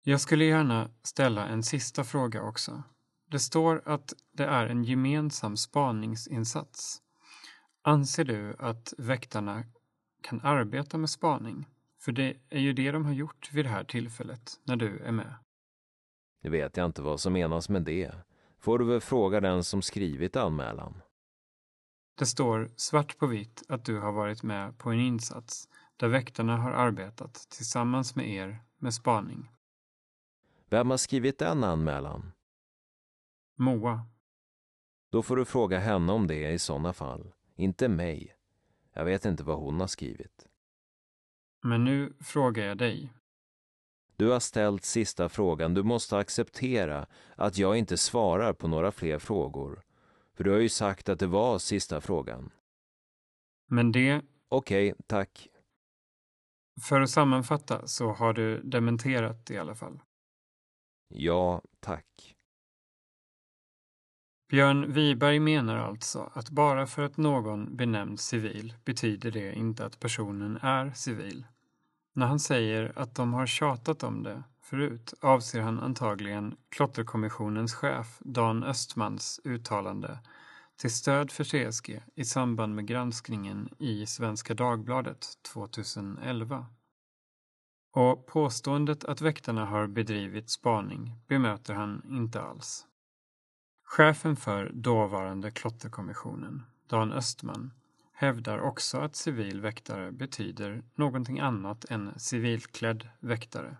Jag 0.02 0.20
skulle 0.20 0.44
gärna 0.44 0.90
ställa 1.02 1.46
en 1.46 1.62
sista 1.62 2.04
fråga 2.04 2.42
också. 2.42 2.82
Det 3.30 3.38
står 3.38 3.82
att 3.84 4.14
det 4.32 4.44
är 4.44 4.66
en 4.66 4.84
gemensam 4.84 5.56
spaningsinsats. 5.56 7.02
Anser 7.82 8.24
du 8.24 8.56
att 8.58 8.94
väktarna 8.98 9.64
kan 10.22 10.40
arbeta 10.40 10.98
med 10.98 11.10
spaning? 11.10 11.68
För 12.00 12.12
det 12.12 12.36
är 12.50 12.60
ju 12.60 12.72
det 12.72 12.90
de 12.90 13.04
har 13.04 13.12
gjort 13.12 13.52
vid 13.52 13.64
det 13.64 13.68
här 13.68 13.84
tillfället, 13.84 14.60
när 14.64 14.76
du 14.76 14.98
är 14.98 15.12
med. 15.12 15.34
Nu 16.42 16.50
vet 16.50 16.76
jag 16.76 16.86
inte 16.86 17.02
vad 17.02 17.20
som 17.20 17.32
menas 17.32 17.68
med 17.68 17.82
det. 17.82 18.14
Får 18.58 18.78
du 18.78 18.84
väl 18.84 19.00
fråga 19.00 19.40
den 19.40 19.64
som 19.64 19.82
skrivit 19.82 20.36
anmälan. 20.36 21.02
Det 22.18 22.26
står 22.26 22.70
svart 22.76 23.18
på 23.18 23.26
vitt 23.26 23.62
att 23.68 23.84
du 23.84 23.98
har 23.98 24.12
varit 24.12 24.42
med 24.42 24.78
på 24.78 24.90
en 24.90 25.00
insats 25.00 25.68
där 25.96 26.08
väktarna 26.08 26.56
har 26.56 26.70
arbetat 26.70 27.34
tillsammans 27.34 28.16
med 28.16 28.30
er 28.30 28.64
med 28.78 28.94
spaning. 28.94 29.50
Vem 30.70 30.90
har 30.90 30.96
skrivit 30.96 31.38
den 31.38 31.64
anmälan? 31.64 32.32
Moa. 33.56 34.06
Då 35.10 35.22
får 35.22 35.36
du 35.36 35.44
fråga 35.44 35.78
henne 35.78 36.12
om 36.12 36.26
det 36.26 36.50
i 36.50 36.58
sådana 36.58 36.92
fall. 36.92 37.32
Inte 37.56 37.88
mig. 37.88 38.36
Jag 38.92 39.04
vet 39.04 39.24
inte 39.24 39.44
vad 39.44 39.58
hon 39.58 39.80
har 39.80 39.86
skrivit. 39.86 40.48
Men 41.62 41.84
nu 41.84 42.12
frågar 42.20 42.64
jag 42.64 42.78
dig. 42.78 43.12
Du 44.22 44.30
har 44.30 44.40
ställt 44.40 44.84
sista 44.84 45.28
frågan. 45.28 45.74
Du 45.74 45.82
måste 45.82 46.16
acceptera 46.16 47.06
att 47.36 47.58
jag 47.58 47.76
inte 47.76 47.96
svarar 47.96 48.52
på 48.52 48.68
några 48.68 48.92
fler 48.92 49.18
frågor. 49.18 49.82
För 50.36 50.44
du 50.44 50.50
har 50.50 50.58
ju 50.58 50.68
sagt 50.68 51.08
att 51.08 51.18
det 51.18 51.26
var 51.26 51.58
sista 51.58 52.00
frågan. 52.00 52.50
Men 53.68 53.92
det, 53.92 54.22
Okej, 54.48 54.94
tack. 55.06 55.48
för 56.82 57.00
att 57.00 57.10
sammanfatta, 57.10 57.86
så 57.86 58.12
har 58.12 58.32
du 58.32 58.62
dementerat 58.62 59.50
i 59.50 59.58
alla 59.58 59.74
fall. 59.74 60.00
Ja, 61.08 61.62
tack. 61.80 62.36
Björn 64.48 64.92
Wiberg 64.92 65.40
menar 65.40 65.76
alltså 65.76 66.30
att 66.34 66.50
bara 66.50 66.86
för 66.86 67.02
att 67.02 67.16
någon 67.16 67.76
benämns 67.76 68.26
civil 68.26 68.74
betyder 68.84 69.30
det 69.30 69.54
inte 69.54 69.84
att 69.84 70.00
personen 70.00 70.56
är 70.56 70.90
civil. 70.90 71.44
När 72.12 72.26
han 72.26 72.40
säger 72.40 72.92
att 72.98 73.14
de 73.14 73.32
har 73.32 73.46
tjatat 73.46 74.02
om 74.02 74.22
det 74.22 74.42
förut 74.60 75.14
avser 75.20 75.60
han 75.60 75.80
antagligen 75.80 76.56
Klotterkommissionens 76.68 77.74
chef 77.74 78.18
Dan 78.20 78.64
Östmans 78.64 79.40
uttalande 79.44 80.18
till 80.76 80.94
stöd 80.94 81.30
för 81.30 81.44
CSG 81.44 82.02
i 82.14 82.24
samband 82.24 82.74
med 82.74 82.86
granskningen 82.86 83.68
i 83.78 84.06
Svenska 84.06 84.54
Dagbladet 84.54 85.26
2011. 85.52 86.66
Och 87.92 88.26
påståendet 88.26 89.04
att 89.04 89.20
väktarna 89.20 89.64
har 89.64 89.86
bedrivit 89.86 90.50
spaning 90.50 91.12
bemöter 91.28 91.74
han 91.74 92.02
inte 92.08 92.42
alls. 92.42 92.86
Chefen 93.84 94.36
för 94.36 94.70
dåvarande 94.74 95.50
Klotterkommissionen, 95.50 96.62
Dan 96.86 97.12
Östman, 97.12 97.70
hävdar 98.22 98.60
också 98.60 98.98
att 98.98 99.16
civil 99.16 99.60
väktare 99.60 100.12
betyder 100.12 100.82
någonting 100.94 101.40
annat 101.40 101.84
än 101.84 102.12
civilklädd 102.16 103.08
väktare. 103.20 103.76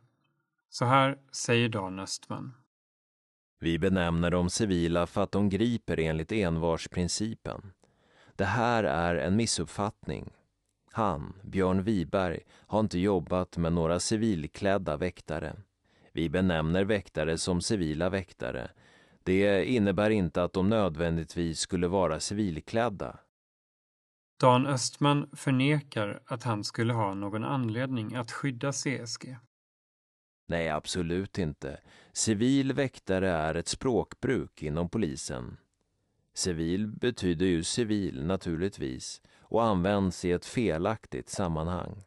Så 0.71 0.85
här 0.85 1.19
säger 1.33 1.69
Dan 1.69 1.99
Östman. 1.99 2.55
Vi 3.61 3.79
benämner 3.79 4.31
de 4.31 4.51
civila 4.51 5.07
för 5.07 5.23
att 5.23 5.33
de 5.33 5.49
griper 5.49 6.01
enligt 6.01 6.33
envarsprincipen. 6.33 7.73
Det 8.37 8.45
här 8.45 8.85
är 8.85 9.15
en 9.15 9.37
missuppfattning. 9.37 10.33
Han, 10.93 11.33
Björn 11.43 11.83
Wiberg, 11.83 12.41
har 12.51 12.81
inte 12.81 12.99
jobbat 12.99 13.57
med 13.57 13.73
några 13.73 14.01
civilklädda 14.01 14.97
väktare. 14.97 15.57
Vi 16.13 16.29
benämner 16.29 16.85
väktare 16.85 17.39
som 17.39 17.61
civila 17.61 18.09
väktare. 18.09 18.71
Det 19.23 19.65
innebär 19.65 20.11
inte 20.11 20.43
att 20.43 20.53
de 20.53 20.69
nödvändigtvis 20.69 21.59
skulle 21.59 21.89
vara 21.89 22.21
civilklädda. 22.21 23.19
Dan 24.43 24.67
Östman 24.67 25.29
förnekar 25.33 26.23
att 26.27 26.43
han 26.43 26.65
skulle 26.65 26.93
ha 26.93 27.15
någon 27.15 27.45
anledning 27.45 28.15
att 28.15 28.33
skydda 28.33 28.73
CSG. 28.73 29.37
Nej, 30.49 30.69
absolut 30.69 31.39
inte. 31.39 31.81
Civil 32.13 32.73
väktare 32.73 33.31
är 33.31 33.55
ett 33.55 33.69
språkbruk 33.69 34.63
inom 34.63 34.89
polisen. 34.89 35.57
Civil 36.35 36.87
betyder 36.89 37.47
ju 37.47 37.63
civil, 37.63 38.27
naturligtvis, 38.27 39.23
och 39.41 39.65
används 39.65 40.25
i 40.25 40.33
ett 40.33 40.47
felaktigt 40.47 41.29
sammanhang. 41.29 42.05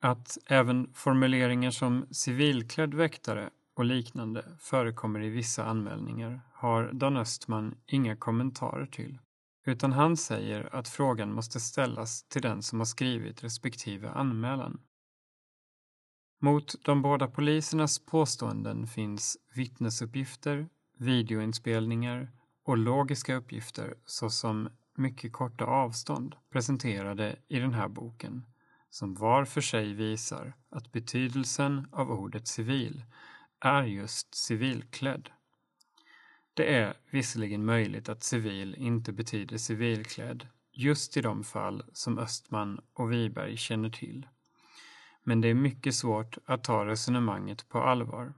Att 0.00 0.38
även 0.46 0.92
formuleringar 0.94 1.70
som 1.70 2.06
civilklädd 2.10 2.94
väktare 2.94 3.50
och 3.74 3.84
liknande 3.84 4.44
förekommer 4.58 5.22
i 5.22 5.28
vissa 5.28 5.64
anmälningar 5.64 6.40
har 6.52 6.92
Dan 6.92 7.16
Östman 7.16 7.74
inga 7.86 8.16
kommentarer 8.16 8.86
till. 8.86 9.18
Utan 9.70 9.92
han 9.92 10.16
säger 10.16 10.74
att 10.74 10.88
frågan 10.88 11.32
måste 11.32 11.60
ställas 11.60 12.22
till 12.22 12.42
den 12.42 12.62
som 12.62 12.80
har 12.80 12.86
skrivit 12.86 13.44
respektive 13.44 14.10
anmälan. 14.10 14.80
Mot 16.40 16.84
de 16.84 17.02
båda 17.02 17.28
polisernas 17.28 17.98
påståenden 17.98 18.86
finns 18.86 19.36
vittnesuppgifter, 19.54 20.68
videoinspelningar 20.98 22.32
och 22.64 22.78
logiska 22.78 23.34
uppgifter 23.34 23.94
såsom 24.04 24.68
mycket 24.96 25.32
korta 25.32 25.64
avstånd 25.64 26.36
presenterade 26.52 27.36
i 27.48 27.58
den 27.58 27.74
här 27.74 27.88
boken 27.88 28.46
som 28.90 29.14
var 29.14 29.44
för 29.44 29.60
sig 29.60 29.94
visar 29.94 30.52
att 30.70 30.92
betydelsen 30.92 31.86
av 31.92 32.10
ordet 32.10 32.48
civil 32.48 33.04
är 33.60 33.82
just 33.82 34.34
civilklädd. 34.34 35.30
Det 36.60 36.74
är 36.74 36.94
visserligen 37.10 37.64
möjligt 37.64 38.08
att 38.08 38.22
civil 38.22 38.74
inte 38.74 39.12
betyder 39.12 39.58
civilklädd 39.58 40.48
just 40.72 41.16
i 41.16 41.20
de 41.20 41.44
fall 41.44 41.84
som 41.92 42.18
Östman 42.18 42.80
och 42.92 43.12
Wiberg 43.12 43.56
känner 43.56 43.90
till. 43.90 44.26
Men 45.24 45.40
det 45.40 45.48
är 45.48 45.54
mycket 45.54 45.94
svårt 45.94 46.38
att 46.44 46.64
ta 46.64 46.86
resonemanget 46.86 47.68
på 47.68 47.82
allvar. 47.82 48.34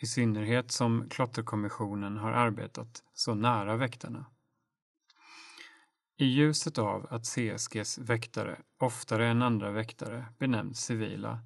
I 0.00 0.06
synnerhet 0.06 0.70
som 0.70 1.08
Klotterkommissionen 1.10 2.16
har 2.16 2.32
arbetat 2.32 3.02
så 3.14 3.34
nära 3.34 3.76
väktarna. 3.76 4.26
I 6.16 6.24
ljuset 6.24 6.78
av 6.78 7.06
att 7.10 7.26
CSGs 7.26 7.98
väktare 7.98 8.58
oftare 8.78 9.28
än 9.28 9.42
andra 9.42 9.70
väktare 9.70 10.26
benämns 10.38 10.84
civila, 10.84 11.40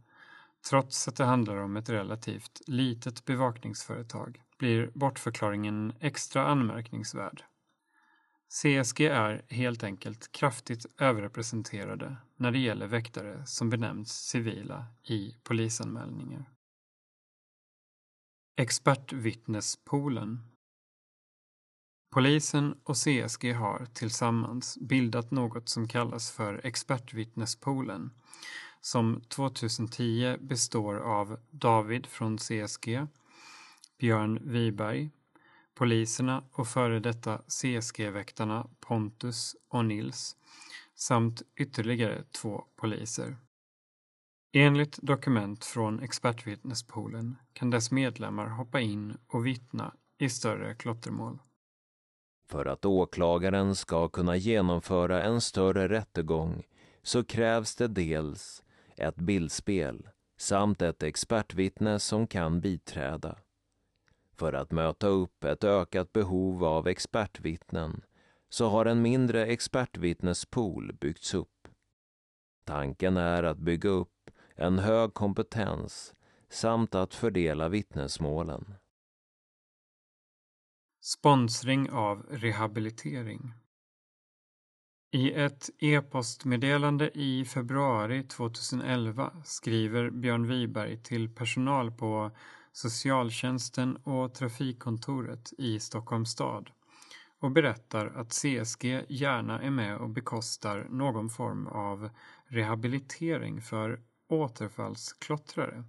trots 0.70 1.08
att 1.08 1.16
det 1.16 1.24
handlar 1.24 1.56
om 1.56 1.76
ett 1.76 1.88
relativt 1.88 2.62
litet 2.66 3.24
bevakningsföretag, 3.24 4.42
blir 4.58 4.90
bortförklaringen 4.94 5.92
extra 6.00 6.46
anmärkningsvärd. 6.46 7.44
CSG 8.48 9.00
är 9.00 9.44
helt 9.48 9.84
enkelt 9.84 10.32
kraftigt 10.32 10.86
överrepresenterade 10.98 12.16
när 12.36 12.50
det 12.50 12.58
gäller 12.58 12.86
väktare 12.86 13.46
som 13.46 13.70
benämns 13.70 14.12
civila 14.12 14.86
i 15.02 15.36
polisanmälningar. 15.42 16.50
Expertvittnespoolen 18.56 20.56
Polisen 22.16 22.74
och 22.84 22.96
CSG 22.96 23.52
har 23.52 23.86
tillsammans 23.94 24.78
bildat 24.80 25.30
något 25.30 25.68
som 25.68 25.88
kallas 25.88 26.30
för 26.30 26.66
Expertvittnespoolen 26.66 28.10
som 28.80 29.20
2010 29.20 30.36
består 30.40 30.96
av 30.96 31.38
David 31.50 32.06
från 32.06 32.38
CSG, 32.38 33.06
Björn 33.98 34.38
Wiberg, 34.42 35.10
poliserna 35.74 36.44
och 36.52 36.68
före 36.68 37.00
detta 37.00 37.42
CSG-väktarna 37.46 38.70
Pontus 38.80 39.56
och 39.68 39.84
Nils 39.84 40.36
samt 40.94 41.42
ytterligare 41.56 42.24
två 42.24 42.64
poliser. 42.76 43.36
Enligt 44.52 44.98
dokument 45.02 45.64
från 45.64 46.00
expertvittnespoolen 46.00 47.36
kan 47.52 47.70
dess 47.70 47.90
medlemmar 47.90 48.46
hoppa 48.46 48.80
in 48.80 49.16
och 49.26 49.46
vittna 49.46 49.94
i 50.18 50.28
större 50.28 50.74
klottermål. 50.74 51.38
För 52.48 52.66
att 52.66 52.84
åklagaren 52.84 53.76
ska 53.76 54.08
kunna 54.08 54.36
genomföra 54.36 55.22
en 55.22 55.40
större 55.40 55.88
rättegång 55.88 56.62
så 57.02 57.24
krävs 57.24 57.76
det 57.76 57.88
dels 57.88 58.62
ett 58.96 59.16
bildspel 59.16 60.08
samt 60.38 60.82
ett 60.82 61.02
expertvittne 61.02 61.98
som 61.98 62.26
kan 62.26 62.60
biträda. 62.60 63.38
För 64.38 64.52
att 64.52 64.70
möta 64.70 65.06
upp 65.06 65.44
ett 65.44 65.64
ökat 65.64 66.12
behov 66.12 66.64
av 66.64 66.88
expertvittnen 66.88 68.04
så 68.48 68.68
har 68.68 68.86
en 68.86 69.02
mindre 69.02 69.46
expertvittnespool 69.46 70.92
byggts 71.00 71.34
upp. 71.34 71.68
Tanken 72.64 73.16
är 73.16 73.42
att 73.42 73.58
bygga 73.58 73.88
upp 73.88 74.30
en 74.54 74.78
hög 74.78 75.14
kompetens 75.14 76.14
samt 76.48 76.94
att 76.94 77.14
fördela 77.14 77.68
vittnesmålen. 77.68 78.74
Sponsring 81.00 81.90
av 81.90 82.26
rehabilitering 82.30 83.52
I 85.10 85.32
ett 85.32 85.70
e-postmeddelande 85.78 87.10
i 87.14 87.44
februari 87.44 88.22
2011 88.22 89.42
skriver 89.44 90.10
Björn 90.10 90.48
Wiberg 90.48 91.02
till 91.02 91.34
personal 91.34 91.92
på 91.92 92.30
socialtjänsten 92.76 93.96
och 93.96 94.34
trafikkontoret 94.34 95.52
i 95.58 95.80
Stockholms 95.80 96.30
stad 96.30 96.70
och 97.38 97.50
berättar 97.50 98.06
att 98.06 98.32
CSG 98.32 99.04
gärna 99.08 99.62
är 99.62 99.70
med 99.70 99.96
och 99.98 100.10
bekostar 100.10 100.86
någon 100.90 101.30
form 101.30 101.66
av 101.66 102.10
rehabilitering 102.46 103.60
för 103.60 104.00
återfallsklottrare. 104.28 105.84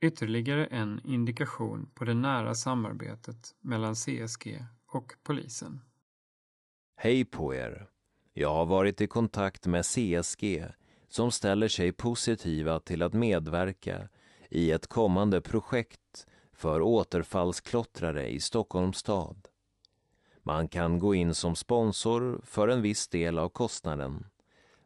Ytterligare 0.00 0.66
en 0.66 1.00
indikation 1.04 1.90
på 1.94 2.04
det 2.04 2.14
nära 2.14 2.54
samarbetet 2.54 3.54
mellan 3.60 3.94
CSG 3.94 4.64
och 4.86 5.12
polisen. 5.22 5.80
Hej 6.96 7.24
på 7.24 7.54
er! 7.54 7.88
Jag 8.32 8.54
har 8.54 8.66
varit 8.66 9.00
i 9.00 9.06
kontakt 9.06 9.66
med 9.66 9.84
CSG 9.84 10.64
som 11.08 11.30
ställer 11.30 11.68
sig 11.68 11.92
positiva 11.92 12.80
till 12.80 13.02
att 13.02 13.12
medverka 13.12 14.08
i 14.50 14.70
ett 14.70 14.86
kommande 14.86 15.40
projekt 15.40 16.00
för 16.56 16.82
återfallsklottrare 16.82 18.28
i 18.28 18.40
Stockholms 18.40 18.98
stad. 18.98 19.48
Man 20.42 20.68
kan 20.68 20.98
gå 20.98 21.14
in 21.14 21.34
som 21.34 21.56
sponsor 21.56 22.40
för 22.44 22.68
en 22.68 22.82
viss 22.82 23.08
del 23.08 23.38
av 23.38 23.48
kostnaden, 23.48 24.26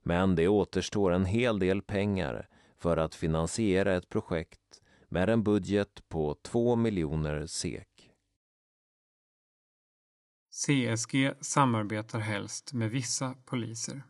men 0.03 0.37
det 0.37 0.49
återstår 0.49 1.13
en 1.13 1.25
hel 1.25 1.59
del 1.59 1.83
pengar 1.83 2.49
för 2.79 2.97
att 2.97 3.15
finansiera 3.15 3.95
ett 3.97 4.09
projekt 4.09 4.83
med 5.09 5.29
en 5.29 5.43
budget 5.43 6.09
på 6.09 6.35
2 6.43 6.77
miljoner 6.77 7.47
SEK. 7.47 8.11
CSG 10.51 11.33
samarbetar 11.41 12.19
helst 12.19 12.73
med 12.73 12.91
vissa 12.91 13.35
poliser. 13.45 14.03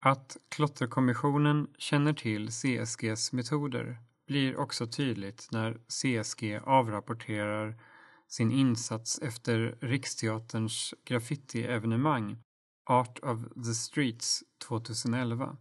Att 0.00 0.36
Klotterkommissionen 0.48 1.74
känner 1.78 2.12
till 2.12 2.48
CSGs 2.48 3.32
metoder 3.32 3.98
blir 4.26 4.56
också 4.56 4.86
tydligt 4.86 5.48
när 5.50 5.80
CSG 5.88 6.60
avrapporterar 6.64 7.80
sin 8.28 8.52
insats 8.52 9.18
efter 9.22 9.78
Riksteaterns 9.80 10.94
graffitievenemang 11.04 12.38
Art 12.84 13.18
of 13.22 13.38
the 13.64 13.74
Streets 13.74 14.42
2011 14.68 15.56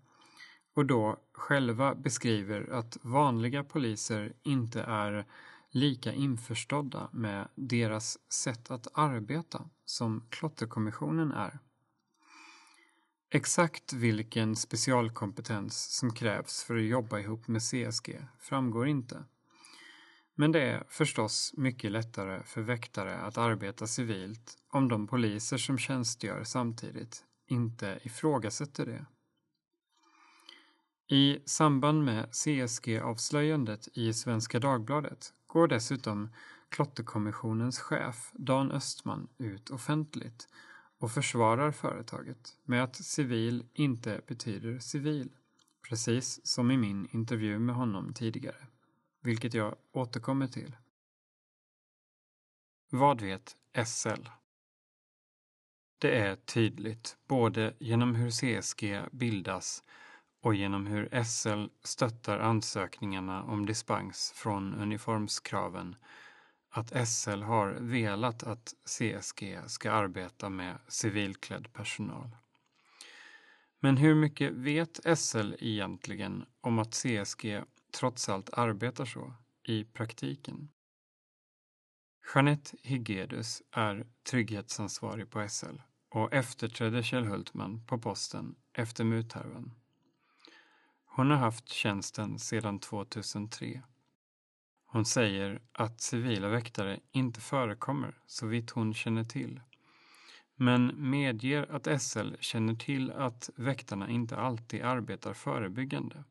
och 0.75 0.85
då 0.85 1.17
själva 1.33 1.95
beskriver 1.95 2.73
att 2.73 2.97
vanliga 3.01 3.63
poliser 3.63 4.33
inte 4.43 4.81
är 4.81 5.25
lika 5.71 6.13
införstådda 6.13 7.09
med 7.13 7.47
deras 7.55 8.17
sätt 8.33 8.71
att 8.71 8.87
arbeta 8.93 9.69
som 9.85 10.27
Klotterkommissionen 10.29 11.31
är. 11.31 11.59
Exakt 13.33 13.93
vilken 13.93 14.55
specialkompetens 14.55 15.97
som 15.97 16.13
krävs 16.13 16.63
för 16.63 16.75
att 16.75 16.83
jobba 16.83 17.19
ihop 17.19 17.47
med 17.47 17.61
CSG 17.61 18.27
framgår 18.39 18.87
inte. 18.87 19.23
Men 20.35 20.51
det 20.51 20.61
är 20.61 20.83
förstås 20.89 21.53
mycket 21.57 21.91
lättare 21.91 22.43
för 22.43 22.61
väktare 22.61 23.17
att 23.17 23.37
arbeta 23.37 23.87
civilt 23.87 24.57
om 24.69 24.87
de 24.87 25.07
poliser 25.07 25.57
som 25.57 25.77
tjänstgör 25.77 26.43
samtidigt 26.43 27.23
inte 27.47 27.99
ifrågasätter 28.03 28.85
det. 28.85 29.05
I 31.15 31.39
samband 31.45 32.03
med 32.03 32.29
CSG-avslöjandet 32.31 33.87
i 33.93 34.13
Svenska 34.13 34.59
Dagbladet 34.59 35.33
går 35.47 35.67
dessutom 35.67 36.29
Klotterkommissionens 36.69 37.79
chef 37.79 38.31
Dan 38.33 38.71
Östman 38.71 39.27
ut 39.37 39.69
offentligt 39.69 40.47
och 41.01 41.11
försvarar 41.11 41.71
företaget 41.71 42.57
med 42.63 42.83
att 42.83 42.95
civil 42.95 43.65
inte 43.73 44.21
betyder 44.27 44.79
civil, 44.79 45.29
precis 45.89 46.45
som 46.47 46.71
i 46.71 46.77
min 46.77 47.07
intervju 47.11 47.59
med 47.59 47.75
honom 47.75 48.13
tidigare, 48.13 48.67
vilket 49.21 49.53
jag 49.53 49.75
återkommer 49.91 50.47
till. 50.47 50.75
Vad 52.89 53.21
vet 53.21 53.55
SL? 53.85 54.27
Det 55.97 56.17
är 56.19 56.35
tydligt, 56.35 57.17
både 57.27 57.73
genom 57.79 58.15
hur 58.15 58.31
CSG 58.31 59.01
bildas 59.11 59.83
och 60.41 60.55
genom 60.55 60.87
hur 60.87 61.23
SL 61.23 61.65
stöttar 61.83 62.39
ansökningarna 62.39 63.43
om 63.43 63.65
dispens 63.65 64.33
från 64.35 64.73
uniformskraven 64.73 65.95
att 66.71 67.07
SL 67.07 67.41
har 67.41 67.71
velat 67.71 68.43
att 68.43 68.73
CSG 68.85 69.59
ska 69.67 69.91
arbeta 69.91 70.49
med 70.49 70.77
civilklädd 70.87 71.73
personal. 71.73 72.37
Men 73.79 73.97
hur 73.97 74.15
mycket 74.15 74.53
vet 74.53 75.19
SL 75.19 75.53
egentligen 75.59 76.45
om 76.61 76.79
att 76.79 76.93
CSG 76.93 77.63
trots 77.91 78.29
allt 78.29 78.49
arbetar 78.53 79.05
så 79.05 79.33
i 79.63 79.83
praktiken? 79.83 80.69
Jeanette 82.35 82.77
Higedus 82.83 83.61
är 83.71 84.07
trygghetsansvarig 84.29 85.29
på 85.29 85.49
SL 85.49 85.75
och 86.09 86.33
efterträdde 86.33 87.03
Kjell 87.03 87.25
Hultman 87.25 87.85
på 87.85 87.97
posten 87.97 88.55
efter 88.73 89.03
muthärvan. 89.03 89.73
Hon 91.05 91.31
har 91.31 91.37
haft 91.37 91.69
tjänsten 91.69 92.39
sedan 92.39 92.79
2003. 92.79 93.81
Hon 94.93 95.05
säger 95.05 95.61
att 95.71 96.01
civila 96.01 96.49
väktare 96.49 96.99
inte 97.11 97.41
förekommer 97.41 98.17
så 98.25 98.47
vitt 98.47 98.71
hon 98.71 98.93
känner 98.93 99.23
till. 99.23 99.61
Men 100.55 101.09
medger 101.09 101.71
att 101.71 102.01
SL 102.01 102.33
känner 102.39 102.75
till 102.75 103.11
att 103.11 103.49
väktarna 103.55 104.09
inte 104.09 104.37
alltid 104.37 104.81
arbetar 104.81 105.33
förebyggande. 105.33 106.23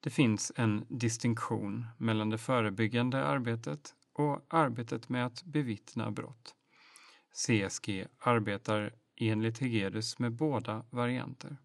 Det 0.00 0.10
finns 0.10 0.52
en 0.56 0.86
distinktion 0.88 1.86
mellan 1.98 2.30
det 2.30 2.38
förebyggande 2.38 3.24
arbetet 3.24 3.94
och 4.12 4.46
arbetet 4.48 5.08
med 5.08 5.26
att 5.26 5.42
bevittna 5.42 6.10
brott. 6.10 6.54
CSG 7.32 8.06
arbetar 8.18 8.94
enligt 9.16 9.58
Hegedus 9.58 10.18
med 10.18 10.32
båda 10.32 10.84
varianter. 10.90 11.56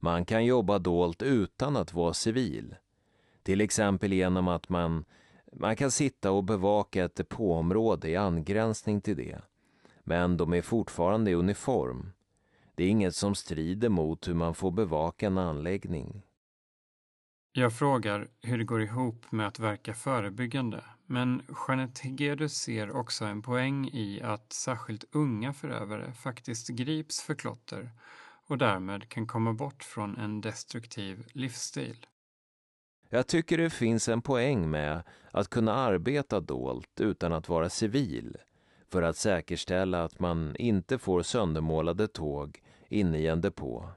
Man 0.00 0.24
kan 0.24 0.44
jobba 0.44 0.78
dolt 0.78 1.22
utan 1.22 1.76
att 1.76 1.92
vara 1.92 2.14
civil. 2.14 2.76
Till 3.42 3.60
exempel 3.60 4.12
genom 4.12 4.48
att 4.48 4.68
man, 4.68 5.04
man 5.52 5.76
kan 5.76 5.90
sitta 5.90 6.30
och 6.30 6.44
bevaka 6.44 7.04
ett 7.04 7.14
depåområde 7.14 8.08
i 8.08 8.16
angränsning 8.16 9.00
till 9.00 9.16
det. 9.16 9.40
Men 10.04 10.36
de 10.36 10.52
är 10.52 10.62
fortfarande 10.62 11.30
i 11.30 11.34
uniform. 11.34 12.12
Det 12.74 12.84
är 12.84 12.88
inget 12.88 13.14
som 13.14 13.34
strider 13.34 13.88
mot 13.88 14.28
hur 14.28 14.34
man 14.34 14.54
får 14.54 14.70
bevaka 14.70 15.26
en 15.26 15.38
anläggning. 15.38 16.22
Jag 17.54 17.72
frågar 17.78 18.28
hur 18.42 18.58
det 18.58 18.64
går 18.64 18.82
ihop 18.82 19.32
med 19.32 19.46
att 19.46 19.58
verka 19.58 19.94
förebyggande, 19.94 20.84
men 21.06 21.42
Jeanette 21.68 22.00
Hegedus 22.02 22.54
ser 22.54 22.96
också 22.96 23.24
en 23.24 23.42
poäng 23.42 23.88
i 23.88 24.20
att 24.22 24.52
särskilt 24.52 25.04
unga 25.12 25.52
förövare 25.52 26.12
faktiskt 26.12 26.68
grips 26.68 27.22
för 27.22 27.34
klotter 27.34 27.90
och 28.46 28.58
därmed 28.58 29.08
kan 29.08 29.26
komma 29.26 29.52
bort 29.52 29.84
från 29.84 30.16
en 30.16 30.40
destruktiv 30.40 31.26
livsstil. 31.32 32.06
Jag 33.14 33.26
tycker 33.26 33.58
det 33.58 33.70
finns 33.70 34.08
en 34.08 34.22
poäng 34.22 34.70
med 34.70 35.02
att 35.30 35.48
kunna 35.48 35.72
arbeta 35.72 36.40
dolt 36.40 37.00
utan 37.00 37.32
att 37.32 37.48
vara 37.48 37.70
civil 37.70 38.36
för 38.90 39.02
att 39.02 39.16
säkerställa 39.16 40.04
att 40.04 40.20
man 40.20 40.56
inte 40.56 40.98
får 40.98 41.22
söndermålade 41.22 42.08
tåg 42.08 42.62
inne 42.88 43.18
i 43.18 43.26
en 43.26 43.40
depå. 43.40 43.88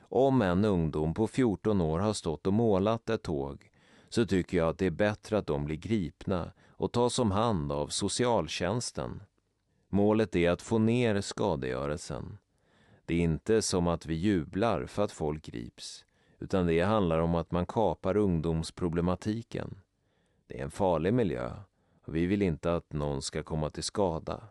Om 0.00 0.42
en 0.42 0.64
ungdom 0.64 1.14
på 1.14 1.26
14 1.26 1.80
år 1.80 1.98
har 1.98 2.12
stått 2.12 2.46
och 2.46 2.52
målat 2.52 3.10
ett 3.10 3.22
tåg 3.22 3.70
så 4.08 4.26
tycker 4.26 4.56
jag 4.56 4.68
att 4.68 4.78
det 4.78 4.86
är 4.86 4.90
bättre 4.90 5.38
att 5.38 5.46
de 5.46 5.64
blir 5.64 5.76
gripna 5.76 6.52
och 6.68 6.92
tas 6.92 7.18
om 7.18 7.30
hand 7.30 7.72
av 7.72 7.88
socialtjänsten. 7.88 9.22
Målet 9.88 10.36
är 10.36 10.50
att 10.50 10.62
få 10.62 10.78
ner 10.78 11.20
skadegörelsen. 11.20 12.38
Det 13.04 13.14
är 13.14 13.20
inte 13.20 13.62
som 13.62 13.86
att 13.86 14.06
vi 14.06 14.14
jublar 14.14 14.86
för 14.86 15.04
att 15.04 15.12
folk 15.12 15.44
grips, 15.44 16.04
utan 16.38 16.66
det 16.66 16.80
handlar 16.80 17.18
om 17.18 17.34
att 17.34 17.50
man 17.50 17.66
kapar 17.66 18.16
ungdomsproblematiken. 18.16 19.80
Det 20.46 20.58
är 20.58 20.64
en 20.64 20.70
farlig 20.70 21.14
miljö 21.14 21.52
och 22.04 22.16
vi 22.16 22.26
vill 22.26 22.42
inte 22.42 22.74
att 22.74 22.92
någon 22.92 23.22
ska 23.22 23.42
komma 23.42 23.70
till 23.70 23.82
skada. 23.82 24.48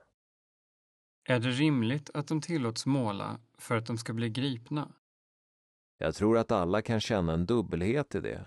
Är 1.23 1.39
det 1.39 1.49
rimligt 1.49 2.09
att 2.13 2.27
de 2.27 2.41
tillåts 2.41 2.85
måla 2.85 3.39
för 3.57 3.77
att 3.77 3.85
de 3.85 3.97
ska 3.97 4.13
bli 4.13 4.29
gripna? 4.29 4.91
Jag 5.97 6.15
tror 6.15 6.37
att 6.37 6.51
alla 6.51 6.81
kan 6.81 6.99
känna 6.99 7.33
en 7.33 7.45
dubbelhet 7.45 8.15
i 8.15 8.19
det. 8.19 8.45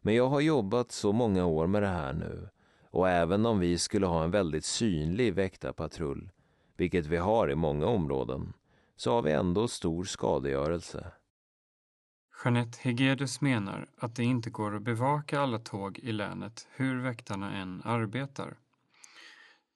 Men 0.00 0.14
jag 0.14 0.28
har 0.28 0.40
jobbat 0.40 0.92
så 0.92 1.12
många 1.12 1.46
år 1.46 1.66
med 1.66 1.82
det 1.82 1.88
här 1.88 2.12
nu 2.12 2.48
och 2.90 3.08
även 3.08 3.46
om 3.46 3.58
vi 3.58 3.78
skulle 3.78 4.06
ha 4.06 4.24
en 4.24 4.30
väldigt 4.30 4.64
synlig 4.64 5.34
väktarpatrull, 5.34 6.30
vilket 6.76 7.06
vi 7.06 7.16
har 7.16 7.50
i 7.50 7.54
många 7.54 7.86
områden, 7.86 8.52
så 8.96 9.12
har 9.12 9.22
vi 9.22 9.32
ändå 9.32 9.68
stor 9.68 10.04
skadegörelse. 10.04 11.12
Jeanette 12.44 12.78
Hegedus 12.82 13.40
menar 13.40 13.86
att 13.98 14.16
det 14.16 14.24
inte 14.24 14.50
går 14.50 14.76
att 14.76 14.82
bevaka 14.82 15.40
alla 15.40 15.58
tåg 15.58 15.98
i 15.98 16.12
länet 16.12 16.68
hur 16.70 17.00
väktarna 17.00 17.56
än 17.56 17.82
arbetar. 17.84 18.56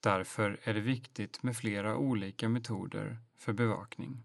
därför 0.00 0.60
är 0.62 0.74
det 0.74 0.80
viktigt 0.80 1.42
med 1.42 1.56
flera 1.56 1.96
olika 1.96 2.48
metoder 2.48 3.18
för 3.38 3.52
bevakning. 3.52 4.22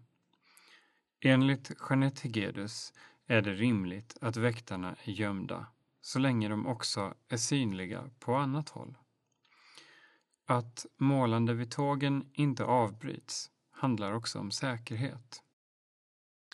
Enligt 1.20 1.70
Jeanette 1.88 2.20
Hegedus 2.22 2.92
är 3.26 3.42
det 3.42 3.54
rimligt 3.54 4.16
att 4.20 4.36
väktarna 4.36 4.96
är 5.04 5.12
gömda 5.12 5.66
så 6.00 6.18
länge 6.18 6.48
de 6.48 6.66
också 6.66 7.14
är 7.28 7.36
synliga 7.36 8.10
på 8.18 8.34
annat 8.34 8.68
håll. 8.68 8.98
Att 10.46 10.86
målande 10.96 11.54
vid 11.54 11.70
tågen 11.70 12.30
inte 12.32 12.64
avbryts 12.64 13.50
handlar 13.70 14.12
också 14.12 14.38
om 14.38 14.50
säkerhet. 14.50 15.41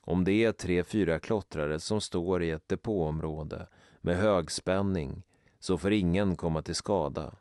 Om 0.09 0.25
det 0.25 0.45
är 0.45 0.53
tre, 0.53 0.85
fyra 0.85 1.19
klottrare 1.19 1.81
som 1.81 2.01
står 2.01 2.43
i 2.43 2.51
ett 2.51 2.69
depåområde 2.69 3.69
med 4.01 4.17
högspänning 4.17 5.23
så 5.59 5.79
får 5.79 5.93
ingen 5.93 6.37
komma 6.37 6.63
till 6.63 6.75
skada. 6.75 7.35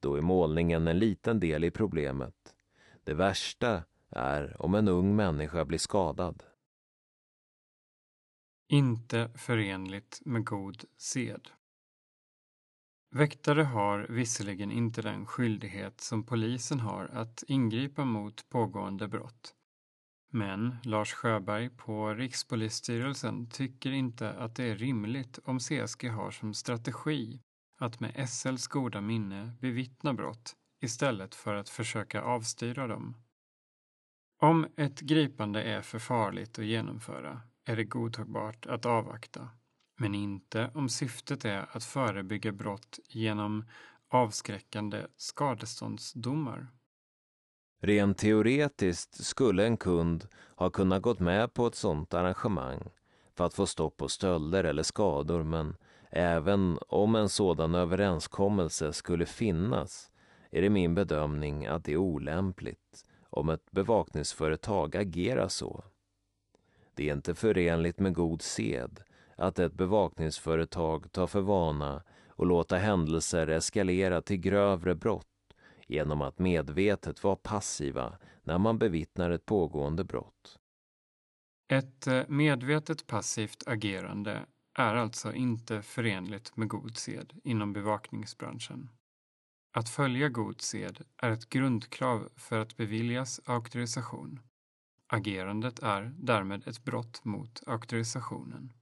Då 0.00 0.14
är 0.14 0.20
målningen 0.20 0.88
en 0.88 0.98
liten 0.98 1.40
del 1.40 1.64
i 1.64 1.70
problemet. 1.70 2.54
Det 3.04 3.14
värsta 3.14 3.82
är 4.08 4.62
om 4.62 4.74
en 4.74 4.88
ung 4.88 5.16
människa 5.16 5.64
blir 5.64 5.78
skadad. 5.78 6.42
Inte 8.68 9.30
förenligt 9.34 10.20
med 10.24 10.44
god 10.44 10.84
sed. 10.96 11.48
Väktare 13.10 13.62
har 13.62 14.06
visserligen 14.08 14.72
inte 14.72 15.02
den 15.02 15.26
skyldighet 15.26 16.00
som 16.00 16.26
polisen 16.26 16.80
har 16.80 17.04
att 17.04 17.44
ingripa 17.46 18.04
mot 18.04 18.48
pågående 18.48 19.08
brott. 19.08 19.54
Men 20.30 20.76
Lars 20.82 21.12
Sjöberg 21.12 21.70
på 21.70 22.14
Rikspolisstyrelsen 22.14 23.50
tycker 23.50 23.90
inte 23.90 24.32
att 24.32 24.54
det 24.54 24.64
är 24.64 24.76
rimligt 24.76 25.38
om 25.44 25.58
CSG 25.58 26.08
har 26.08 26.30
som 26.30 26.54
strategi 26.54 27.40
att 27.78 28.00
med 28.00 28.28
SLs 28.28 28.66
goda 28.66 29.00
minne 29.00 29.52
bevittna 29.60 30.14
brott 30.14 30.56
istället 30.80 31.34
för 31.34 31.54
att 31.54 31.68
försöka 31.68 32.22
avstyra 32.22 32.86
dem. 32.86 33.16
Om 34.42 34.66
ett 34.76 35.00
gripande 35.00 35.62
är 35.62 35.82
för 35.82 35.98
farligt 35.98 36.58
att 36.58 36.64
genomföra 36.64 37.42
är 37.64 37.76
det 37.76 37.84
godtagbart 37.84 38.66
att 38.66 38.86
avvakta, 38.86 39.48
men 39.98 40.14
inte 40.14 40.70
om 40.74 40.88
syftet 40.88 41.44
är 41.44 41.76
att 41.76 41.84
förebygga 41.84 42.52
brott 42.52 42.98
genom 43.08 43.64
avskräckande 44.08 45.06
skadeståndsdomar. 45.16 46.68
Rent 47.82 48.18
teoretiskt 48.18 49.24
skulle 49.24 49.64
en 49.64 49.76
kund 49.76 50.28
ha 50.56 50.70
kunnat 50.70 51.02
gått 51.02 51.20
med 51.20 51.54
på 51.54 51.66
ett 51.66 51.74
sådant 51.74 52.14
arrangemang 52.14 52.90
för 53.34 53.44
att 53.44 53.54
få 53.54 53.66
stopp 53.66 53.96
på 53.96 54.08
stölder 54.08 54.64
eller 54.64 54.82
skador 54.82 55.42
men 55.42 55.76
även 56.10 56.78
om 56.88 57.14
en 57.14 57.28
sådan 57.28 57.74
överenskommelse 57.74 58.92
skulle 58.92 59.26
finnas 59.26 60.10
är 60.50 60.62
det 60.62 60.70
min 60.70 60.94
bedömning 60.94 61.66
att 61.66 61.84
det 61.84 61.92
är 61.92 61.96
olämpligt 61.96 63.06
om 63.30 63.48
ett 63.48 63.70
bevakningsföretag 63.70 64.96
agerar 64.96 65.48
så. 65.48 65.84
Det 66.94 67.08
är 67.08 67.14
inte 67.14 67.34
förenligt 67.34 67.98
med 67.98 68.14
god 68.14 68.42
sed 68.42 69.00
att 69.36 69.58
ett 69.58 69.72
bevakningsföretag 69.72 71.12
tar 71.12 71.26
för 71.26 71.40
vana 71.40 72.02
att 72.36 72.46
låta 72.46 72.76
händelser 72.76 73.46
eskalera 73.46 74.22
till 74.22 74.36
grövre 74.36 74.94
brott 74.94 75.29
genom 75.90 76.22
att 76.22 76.38
medvetet 76.38 77.24
vara 77.24 77.36
passiva 77.36 78.18
när 78.42 78.58
man 78.58 78.78
bevittnar 78.78 79.30
ett 79.30 79.46
pågående 79.46 80.04
brott. 80.04 80.58
Ett 81.72 82.06
eh, 82.06 82.22
medvetet 82.28 83.06
passivt 83.06 83.62
agerande 83.66 84.46
är 84.78 84.94
alltså 84.94 85.32
inte 85.32 85.82
förenligt 85.82 86.56
med 86.56 86.68
god 86.68 86.96
sed 86.96 87.32
inom 87.44 87.72
bevakningsbranschen. 87.72 88.90
Att 89.72 89.88
följa 89.88 90.28
god 90.28 90.60
sed 90.60 91.02
är 91.16 91.30
ett 91.30 91.48
grundkrav 91.48 92.28
för 92.36 92.58
att 92.58 92.76
beviljas 92.76 93.40
auktorisation. 93.44 94.40
Agerandet 95.06 95.78
är 95.78 96.14
därmed 96.18 96.68
ett 96.68 96.84
brott 96.84 97.24
mot 97.24 97.62
auktorisationen. 97.66 98.72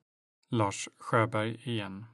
Lars 0.50 0.88
Sjöberg 0.98 1.61
igen. 1.64 2.04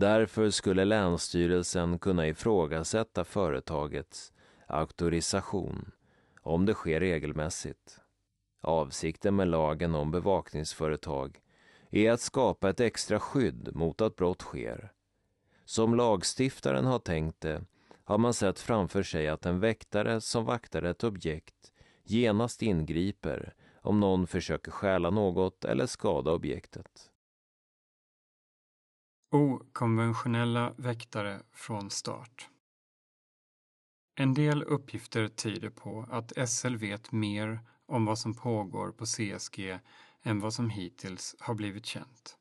Därför 0.00 0.50
skulle 0.50 0.84
Länsstyrelsen 0.84 1.98
kunna 1.98 2.28
ifrågasätta 2.28 3.24
företagets 3.24 4.32
auktorisation 4.66 5.90
om 6.42 6.66
det 6.66 6.74
sker 6.74 7.00
regelmässigt. 7.00 8.00
Avsikten 8.60 9.36
med 9.36 9.48
lagen 9.48 9.94
om 9.94 10.10
bevakningsföretag 10.10 11.40
är 11.90 12.12
att 12.12 12.20
skapa 12.20 12.70
ett 12.70 12.80
extra 12.80 13.20
skydd 13.20 13.70
mot 13.74 14.00
att 14.00 14.16
brott 14.16 14.42
sker. 14.42 14.92
Som 15.64 15.94
lagstiftaren 15.94 16.84
har 16.84 16.98
tänkt 16.98 17.40
det 17.40 17.64
har 18.04 18.18
man 18.18 18.34
sett 18.34 18.58
framför 18.58 19.02
sig 19.02 19.28
att 19.28 19.46
en 19.46 19.60
väktare 19.60 20.20
som 20.20 20.44
vaktar 20.44 20.82
ett 20.82 21.04
objekt 21.04 21.72
genast 22.04 22.62
ingriper 22.62 23.54
om 23.82 24.00
någon 24.00 24.26
försöker 24.26 24.70
stjäla 24.70 25.10
något 25.10 25.64
eller 25.64 25.86
skada 25.86 26.32
objektet. 26.32 27.09
Okonventionella 29.32 30.74
väktare 30.76 31.42
från 31.52 31.90
start. 31.90 32.48
En 34.14 34.34
del 34.34 34.62
uppgifter 34.62 35.28
tyder 35.28 35.70
på 35.70 36.06
att 36.10 36.48
SL 36.48 36.76
vet 36.76 37.12
mer 37.12 37.60
om 37.86 38.04
vad 38.04 38.18
som 38.18 38.34
pågår 38.34 38.92
på 38.92 39.04
CSG 39.04 39.78
än 40.22 40.40
vad 40.40 40.54
som 40.54 40.70
hittills 40.70 41.36
har 41.38 41.54
blivit 41.54 41.86
känt. 41.86 42.36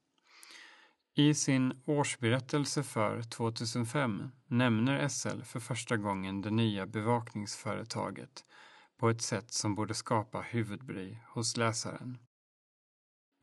I 1.16 1.34
sin 1.34 1.82
årsberättelse 1.86 2.84
för 2.84 3.22
2005 3.22 4.30
nämner 4.48 5.08
SL 5.08 5.42
för 5.42 5.60
första 5.60 5.98
gången 5.98 6.42
det 6.42 6.52
nya 6.52 6.86
bevakningsföretaget 6.86 8.46
på 8.98 9.10
ett 9.10 9.22
sätt 9.22 9.52
som 9.52 9.76
borde 9.76 9.94
skapa 9.94 10.42
huvudbry 10.42 11.18
hos 11.28 11.58
läsaren. 11.58 12.18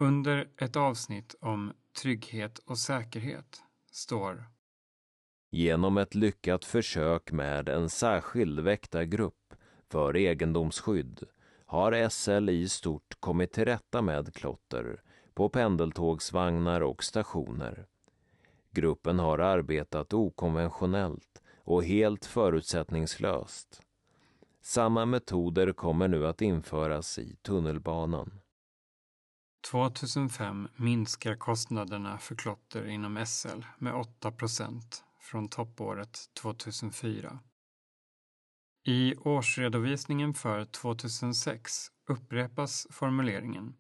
Under 0.01 0.51
ett 0.57 0.77
avsnitt 0.77 1.35
om 1.41 1.73
trygghet 1.97 2.59
och 2.59 2.79
säkerhet 2.79 3.63
står 3.91 4.45
Genom 5.51 5.99
ett 5.99 6.15
lyckat 6.15 6.65
försök 6.65 7.33
med 7.33 7.69
en 7.69 7.91
särskild 7.91 8.61
väktargrupp 8.61 9.55
för 9.89 10.17
egendomsskydd 10.17 11.23
har 11.67 12.09
SL 12.09 12.49
i 12.49 12.69
stort 12.69 13.21
kommit 13.21 13.53
till 13.53 13.65
rätta 13.65 14.03
med 14.03 14.35
klotter 14.35 15.03
på 15.35 15.49
pendeltågsvagnar 15.49 16.81
och 16.81 17.05
stationer. 17.05 17.87
Gruppen 18.71 19.19
har 19.19 19.39
arbetat 19.39 20.13
okonventionellt 20.13 21.43
och 21.59 21.85
helt 21.85 22.27
förutsättningslöst. 22.27 23.83
Samma 24.63 25.05
metoder 25.05 25.73
kommer 25.73 26.09
nu 26.09 26.27
att 26.27 26.43
införas 26.43 27.19
i 27.19 27.37
tunnelbanan. 27.43 28.41
2005 29.71 30.69
minskar 30.77 31.37
kostnaderna 31.37 32.19
för 32.19 32.35
klotter 32.35 32.87
inom 32.89 33.27
SL 33.27 33.63
med 33.79 33.95
8 33.95 34.33
procent 34.33 35.05
från 35.21 35.49
toppåret 35.49 36.19
2004. 36.43 37.39
I 38.87 39.17
årsredovisningen 39.17 40.35
för 40.35 40.65
2006 40.65 41.73
upprepas 42.09 42.87
formuleringen 42.91 43.75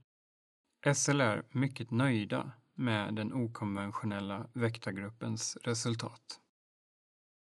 SL 0.94 1.20
är 1.20 1.42
mycket 1.50 1.90
nöjda 1.90 2.52
med 2.74 3.14
den 3.14 3.32
okonventionella 3.32 4.46
väktargruppens 4.52 5.56
resultat. 5.62 6.40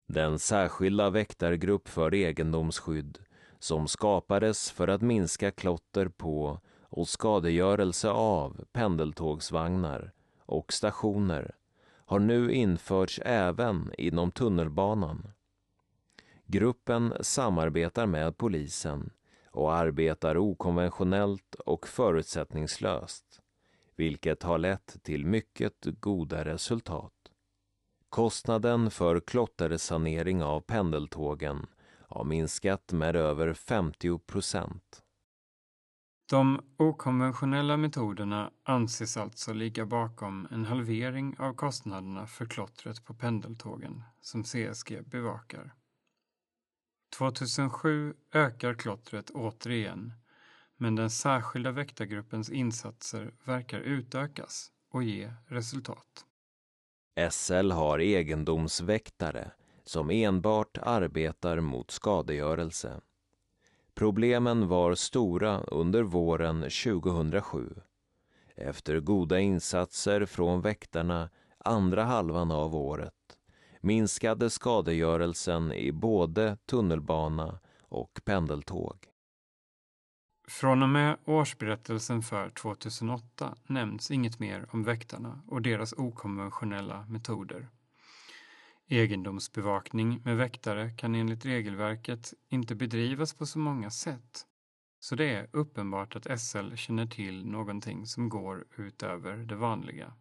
Den 0.08 0.38
särskilda 0.38 1.10
väktargrupp 1.10 1.88
för 1.88 2.14
egendomsskydd 2.14 3.18
som 3.58 3.88
skapades 3.88 4.70
för 4.70 4.88
att 4.88 5.02
minska 5.02 5.50
klotter 5.50 6.08
på 6.08 6.60
och 6.88 7.08
skadegörelse 7.08 8.10
av 8.10 8.64
pendeltågsvagnar 8.72 10.12
och 10.38 10.72
stationer 10.72 11.54
har 12.06 12.18
nu 12.18 12.52
införts 12.52 13.20
även 13.24 13.92
inom 13.98 14.30
tunnelbanan. 14.30 15.32
Gruppen 16.46 17.14
samarbetar 17.20 18.06
med 18.06 18.36
polisen 18.36 19.10
och 19.50 19.74
arbetar 19.74 20.36
okonventionellt 20.36 21.54
och 21.54 21.88
förutsättningslöst, 21.88 23.40
vilket 23.96 24.42
har 24.42 24.58
lett 24.58 25.02
till 25.02 25.26
mycket 25.26 25.84
goda 25.84 26.44
resultat. 26.44 27.12
Kostnaden 28.08 28.90
för 28.90 29.20
klottersanering 29.20 30.42
av 30.42 30.60
pendeltågen 30.60 31.66
har 32.08 32.24
minskat 32.24 32.92
med 32.92 33.16
över 33.16 33.54
50 33.54 34.18
procent. 34.18 35.02
De 36.28 36.60
okonventionella 36.76 37.76
metoderna 37.76 38.50
anses 38.62 39.16
alltså 39.16 39.52
ligga 39.52 39.86
bakom 39.86 40.48
en 40.50 40.64
halvering 40.64 41.36
av 41.38 41.54
kostnaderna 41.54 42.26
för 42.26 42.46
klottret 42.46 43.04
på 43.04 43.14
pendeltågen 43.14 44.02
som 44.20 44.44
CSG 44.44 45.02
bevakar. 45.04 45.74
2007 47.18 48.14
ökar 48.32 48.74
klottret 48.74 49.30
återigen 49.30 50.12
men 50.76 50.94
den 50.94 51.10
särskilda 51.10 51.70
väktargruppens 51.70 52.50
insatser 52.50 53.34
verkar 53.44 53.80
utökas 53.80 54.72
och 54.90 55.02
ge 55.02 55.32
resultat. 55.46 56.24
SL 57.30 57.70
har 57.70 57.98
egendomsväktare 57.98 59.50
som 59.84 60.10
enbart 60.10 60.78
arbetar 60.78 61.60
mot 61.60 61.90
skadegörelse. 61.90 63.00
Problemen 63.98 64.68
var 64.68 64.94
stora 64.94 65.60
under 65.60 66.02
våren 66.02 66.60
2007. 66.62 67.74
Efter 68.54 69.00
goda 69.00 69.40
insatser 69.40 70.26
från 70.26 70.60
väktarna 70.60 71.30
andra 71.58 72.04
halvan 72.04 72.50
av 72.50 72.74
året 72.74 73.12
minskade 73.80 74.50
skadegörelsen 74.50 75.72
i 75.72 75.92
både 75.92 76.56
tunnelbana 76.66 77.58
och 77.80 78.20
pendeltåg. 78.24 78.96
Från 80.48 80.82
och 80.82 80.88
med 80.88 81.16
årsberättelsen 81.24 82.22
för 82.22 82.50
2008 82.50 83.54
nämns 83.66 84.10
inget 84.10 84.38
mer 84.38 84.66
om 84.70 84.84
väktarna 84.84 85.40
och 85.48 85.62
deras 85.62 85.92
okonventionella 85.92 87.06
metoder. 87.08 87.68
Egendomsbevakning 88.88 90.20
med 90.24 90.36
väktare 90.36 90.90
kan 90.90 91.14
enligt 91.14 91.44
regelverket 91.44 92.34
inte 92.48 92.74
bedrivas 92.74 93.34
på 93.34 93.46
så 93.46 93.58
många 93.58 93.90
sätt. 93.90 94.46
Så 95.00 95.14
det 95.14 95.34
är 95.34 95.48
uppenbart 95.52 96.16
att 96.16 96.40
SL 96.40 96.74
känner 96.74 97.06
till 97.06 97.46
någonting 97.46 98.06
som 98.06 98.28
går 98.28 98.66
utöver 98.76 99.36
det 99.36 99.56
vanliga. 99.56 100.14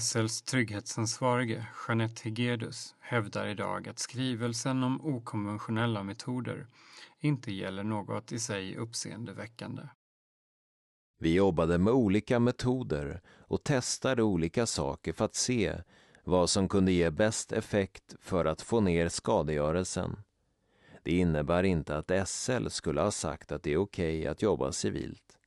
SLs 0.00 0.42
trygghetsansvarige 0.42 1.66
Jeanette 1.88 2.22
Hegedus 2.24 2.94
hävdar 3.00 3.46
idag 3.46 3.88
att 3.88 3.98
skrivelsen 3.98 4.84
om 4.84 5.00
okonventionella 5.00 6.02
metoder 6.02 6.66
inte 7.20 7.52
gäller 7.52 7.84
något 7.84 8.32
i 8.32 8.38
sig 8.38 8.76
uppseendeväckande. 8.76 9.82
Vi 11.18 11.34
jobbade 11.34 11.78
med 11.78 11.92
olika 11.92 12.38
metoder 12.38 13.20
och 13.26 13.64
testade 13.64 14.22
olika 14.22 14.66
saker 14.66 15.12
för 15.12 15.24
att 15.24 15.34
se 15.34 15.82
vad 16.28 16.50
som 16.50 16.68
kunde 16.68 16.92
ge 16.92 17.10
bäst 17.10 17.52
effekt 17.52 18.16
för 18.20 18.44
att 18.44 18.62
få 18.62 18.80
ner 18.80 19.08
skadegörelsen. 19.08 20.16
Det 21.02 21.12
innebär 21.18 21.62
inte 21.62 21.96
att 21.96 22.28
SL 22.28 22.68
skulle 22.68 23.00
ha 23.00 23.10
sagt 23.10 23.52
att 23.52 23.62
det 23.62 23.72
är 23.72 23.76
okej 23.76 24.18
okay 24.18 24.26
att 24.26 24.42
jobba 24.42 24.72
civilt. 24.72 25.38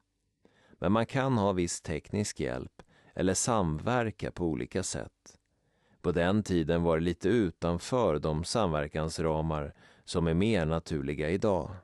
Men 0.79 0.91
man 0.91 1.05
kan 1.05 1.37
ha 1.37 1.51
viss 1.51 1.81
teknisk 1.81 2.39
hjälp 2.39 2.81
eller 3.15 3.33
samverka 3.33 4.31
på 4.31 4.45
olika 4.45 4.83
sätt. 4.83 5.37
På 6.01 6.11
den 6.11 6.43
tiden 6.43 6.83
var 6.83 6.97
det 6.97 7.03
lite 7.03 7.29
utanför 7.29 8.19
de 8.19 8.43
samverkansramar 8.43 9.73
som 10.05 10.27
är 10.27 10.33
mer 10.33 10.65
naturliga 10.65 11.29
idag. 11.29 11.75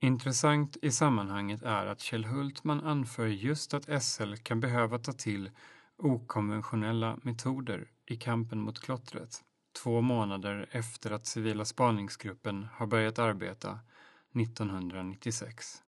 Intressant 0.00 0.76
i 0.82 0.90
sammanhanget 0.90 1.62
är 1.62 1.86
att 1.86 2.00
Kjell 2.00 2.24
Hultman 2.24 2.80
anför 2.80 3.26
just 3.26 3.74
att 3.74 4.02
SL 4.02 4.34
kan 4.34 4.60
behöva 4.60 4.98
ta 4.98 5.12
till 5.12 5.50
okonventionella 6.02 7.18
metoder 7.22 7.90
i 8.06 8.16
kampen 8.16 8.60
mot 8.60 8.80
klottret 8.80 9.44
två 9.82 10.00
månader 10.00 10.68
efter 10.70 11.10
att 11.10 11.26
civila 11.26 11.64
spaningsgruppen 11.64 12.66
har 12.72 12.86
börjat 12.86 13.18
arbeta 13.18 13.78
1996. 14.40 15.82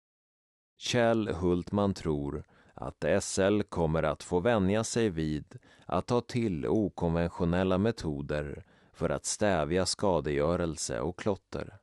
Kjell 0.77 1.27
Hultman 1.27 1.93
tror 1.93 2.43
att 2.73 3.05
SL 3.21 3.61
kommer 3.61 4.03
att 4.03 4.23
få 4.23 4.39
vänja 4.39 4.83
sig 4.83 5.09
vid 5.09 5.59
att 5.85 6.07
ta 6.07 6.21
till 6.21 6.67
okonventionella 6.67 7.77
metoder 7.77 8.65
för 8.93 9.09
att 9.09 9.25
stävja 9.25 9.85
skadegörelse 9.85 10.99
och 10.99 11.19
klotter. 11.19 11.77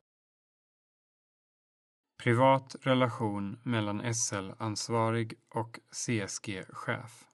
Privat 2.23 2.77
relation 2.81 3.61
mellan 3.63 4.15
SL-ansvarig 4.15 5.35
och 5.55 5.81
CSG-chef. 5.91 7.26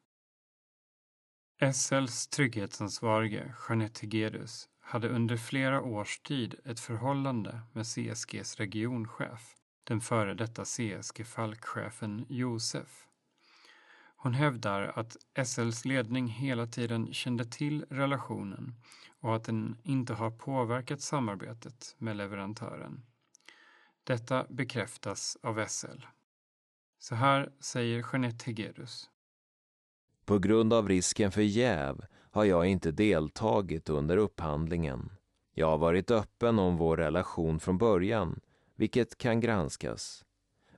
SLs 1.70 2.26
trygghetsansvarige 2.26 3.54
Jeanette 3.68 4.00
Hegedus 4.02 4.68
hade 4.80 5.08
under 5.08 5.36
flera 5.36 5.82
års 5.82 6.18
tid 6.18 6.54
ett 6.64 6.80
förhållande 6.80 7.60
med 7.72 7.86
CSGs 7.86 8.56
regionchef, 8.56 9.54
den 9.84 10.00
före 10.00 10.34
detta 10.34 10.64
CSG-falkchefen 10.64 12.26
Josef. 12.28 13.06
Hon 14.16 14.34
hävdar 14.34 14.92
att 14.98 15.16
SLs 15.46 15.84
ledning 15.84 16.28
hela 16.28 16.66
tiden 16.66 17.12
kände 17.12 17.44
till 17.44 17.84
relationen 17.90 18.74
och 19.20 19.36
att 19.36 19.44
den 19.44 19.76
inte 19.82 20.14
har 20.14 20.30
påverkat 20.30 21.00
samarbetet 21.00 21.94
med 21.98 22.16
leverantören. 22.16 23.02
Detta 24.04 24.46
bekräftas 24.50 25.38
av 25.42 25.66
SL. 25.66 26.00
Så 26.98 27.14
här 27.14 27.52
säger 27.60 28.04
Jeanette 28.12 28.44
Hegedus. 28.46 29.11
På 30.32 30.38
grund 30.38 30.72
av 30.72 30.88
risken 30.88 31.32
för 31.32 31.42
jäv 31.42 32.04
har 32.30 32.44
jag 32.44 32.66
inte 32.66 32.90
deltagit 32.90 33.88
under 33.88 34.16
upphandlingen. 34.16 35.10
Jag 35.54 35.66
har 35.66 35.78
varit 35.78 36.10
öppen 36.10 36.58
om 36.58 36.76
vår 36.76 36.96
relation 36.96 37.60
från 37.60 37.78
början, 37.78 38.40
vilket 38.76 39.18
kan 39.18 39.40
granskas. 39.40 40.24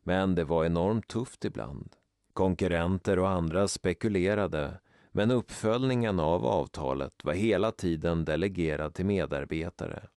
Men 0.03 0.35
det 0.35 0.45
var 0.45 0.65
enormt 0.65 1.09
tufft 1.09 1.45
ibland. 1.45 1.97
Konkurrenter 2.33 3.19
och 3.19 3.29
andra 3.29 3.69
spekulerade, 3.69 4.81
men 5.13 5.31
uppföljningen 5.31 6.21
av 6.21 6.47
avtalet 6.47 7.25
var 7.25 7.35
hela 7.35 7.73
tiden 7.73 8.25
delegerad 8.25 8.95
till 8.95 9.07
medarbetare. 9.07 10.09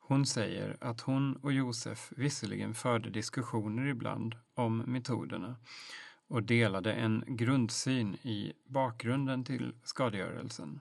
Hon 0.00 0.26
säger 0.26 0.76
att 0.80 1.00
hon 1.00 1.36
och 1.36 1.52
Josef 1.52 2.12
visserligen 2.16 2.74
förde 2.74 3.10
diskussioner 3.10 3.86
ibland 3.86 4.34
om 4.54 4.78
metoderna 4.78 5.56
och 6.28 6.42
delade 6.42 6.92
en 6.92 7.24
grundsyn 7.26 8.14
i 8.14 8.52
bakgrunden 8.64 9.44
till 9.44 9.74
skadegörelsen. 9.82 10.80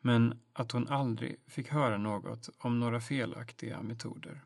Men 0.00 0.40
att 0.52 0.72
hon 0.72 0.88
aldrig 0.88 1.36
fick 1.46 1.68
höra 1.68 1.98
något 1.98 2.48
om 2.58 2.80
några 2.80 3.00
felaktiga 3.00 3.82
metoder. 3.82 4.44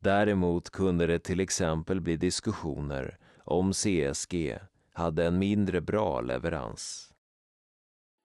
Däremot 0.00 0.70
kunde 0.70 1.06
det 1.06 1.18
till 1.18 1.40
exempel 1.40 2.00
bli 2.00 2.16
diskussioner 2.16 3.18
om 3.44 3.72
CSG 3.72 4.58
hade 4.92 5.26
en 5.26 5.38
mindre 5.38 5.80
bra 5.80 6.20
leverans. 6.20 7.12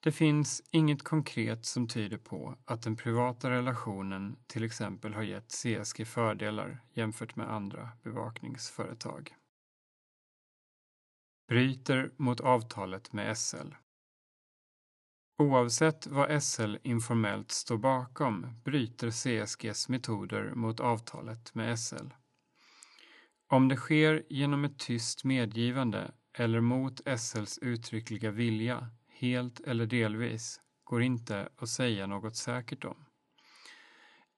Det 0.04 0.12
finns 0.12 0.64
inget 0.72 1.04
konkret 1.04 1.66
som 1.66 1.88
tyder 1.88 2.18
på 2.18 2.58
att 2.66 2.82
den 2.82 2.96
privata 2.96 3.50
relationen 3.50 4.36
till 4.48 4.64
exempel 4.64 5.14
har 5.14 5.24
gett 5.24 5.52
CSG 5.52 6.08
fördelar 6.08 6.82
jämfört 6.94 7.36
med 7.36 7.54
andra 7.54 7.90
bevakningsföretag. 8.04 9.36
Bryter 11.48 12.12
mot 12.18 12.42
avtalet 12.42 13.14
med 13.14 13.38
SL. 13.38 13.74
Oavsett 15.38 16.08
vad 16.08 16.44
SL 16.44 16.76
informellt 16.84 17.52
står 17.52 17.78
bakom 17.78 18.62
bryter 18.64 19.12
CSGs 19.12 19.90
metoder 19.90 20.52
mot 20.56 20.80
avtalet 20.80 21.56
med 21.56 21.80
SL. 21.80 22.08
Om 23.48 23.68
det 23.68 23.76
sker 23.76 24.24
genom 24.30 24.66
ett 24.66 24.80
tyst 24.80 25.24
medgivande 25.24 26.12
eller 26.34 26.62
mot 26.62 27.02
SLs 27.20 27.58
uttryckliga 27.58 28.32
vilja, 28.32 28.90
helt 29.08 29.60
eller 29.60 29.86
delvis, 29.86 30.62
går 30.84 31.02
inte 31.02 31.50
att 31.58 31.70
säga 31.70 32.08
något 32.08 32.36
säkert 32.36 32.86
om. 32.86 33.06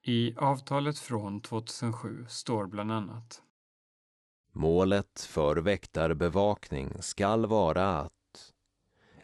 I 0.01 0.35
avtalet 0.37 0.99
från 0.99 1.41
2007 1.41 2.25
står 2.29 2.67
bland 2.67 2.91
annat 2.91 3.41
Målet 4.57 5.21
för 5.21 5.55
väktarbevakning 5.55 6.93
skall 6.99 7.45
vara 7.45 7.99
att 7.99 8.53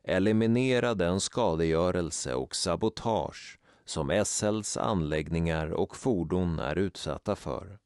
eliminera 0.03 0.93
den 0.93 1.19
skadegörelse 1.19 2.33
och 2.35 2.55
sabotage 2.55 3.59
som 3.85 4.23
SLs 4.25 4.77
anläggningar 4.77 5.71
och 5.71 5.95
fordon 5.95 6.59
är 6.59 6.75
utsatta 6.75 7.35
för 7.35 7.79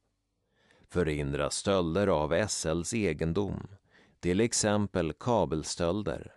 förhindra 0.90 1.50
stölder 1.50 2.08
av 2.08 2.48
SLs 2.48 2.94
egendom, 2.94 3.68
till 4.20 4.40
exempel 4.40 5.14
kabelstölder. 5.14 6.32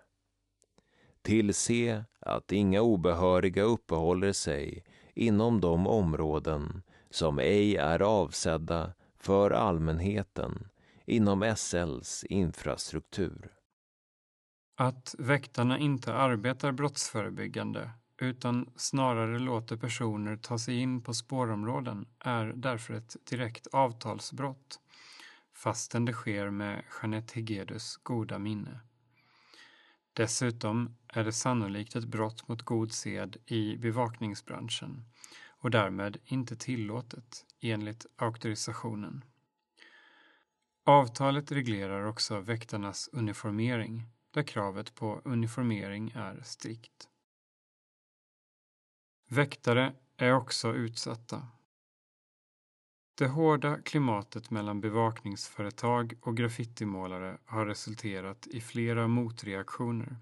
Tillse 1.22 2.04
att 2.20 2.52
inga 2.52 2.82
obehöriga 2.82 3.62
uppehåller 3.62 4.32
sig 4.32 4.84
inom 5.14 5.60
de 5.60 5.86
områden 5.86 6.82
som 7.10 7.38
ej 7.38 7.76
är 7.76 8.02
avsedda 8.02 8.92
för 9.16 9.50
allmänheten 9.50 10.68
inom 11.08 11.54
SLs 11.56 12.24
infrastruktur. 12.24 13.52
Att 14.76 15.14
väktarna 15.18 15.78
inte 15.78 16.14
arbetar 16.14 16.72
brottsförebyggande 16.72 17.90
utan 18.20 18.72
snarare 18.76 19.38
låter 19.38 19.76
personer 19.76 20.36
ta 20.36 20.58
sig 20.58 20.78
in 20.78 21.02
på 21.02 21.14
spårområden 21.14 22.06
är 22.18 22.52
därför 22.56 22.94
ett 22.94 23.16
direkt 23.30 23.66
avtalsbrott, 23.66 24.80
fastän 25.54 26.04
det 26.04 26.12
sker 26.12 26.50
med 26.50 26.84
Jeanette 27.02 27.34
Hegedus 27.34 27.96
goda 27.96 28.38
minne. 28.38 28.80
Dessutom 30.12 30.96
är 31.08 31.24
det 31.24 31.32
sannolikt 31.32 31.96
ett 31.96 32.04
brott 32.04 32.48
mot 32.48 32.62
god 32.62 32.92
sed 32.92 33.36
i 33.46 33.76
bevakningsbranschen 33.76 35.04
och 35.46 35.70
därmed 35.70 36.16
inte 36.24 36.56
tillåtet 36.56 37.44
enligt 37.60 38.06
auktorisationen. 38.16 39.24
Avtalet 40.88 41.52
reglerar 41.52 42.04
också 42.04 42.40
väktarnas 42.40 43.08
uniformering 43.12 44.04
där 44.30 44.42
kravet 44.42 44.94
på 44.94 45.20
uniformering 45.24 46.12
är 46.14 46.40
strikt. 46.44 47.08
Väktare 49.28 49.94
är 50.16 50.32
också 50.32 50.74
utsatta. 50.74 51.48
Det 53.18 53.26
hårda 53.26 53.78
klimatet 53.82 54.50
mellan 54.50 54.80
bevakningsföretag 54.80 56.14
och 56.20 56.36
graffitimålare 56.36 57.38
har 57.44 57.66
resulterat 57.66 58.46
i 58.46 58.60
flera 58.60 59.08
motreaktioner. 59.08 60.16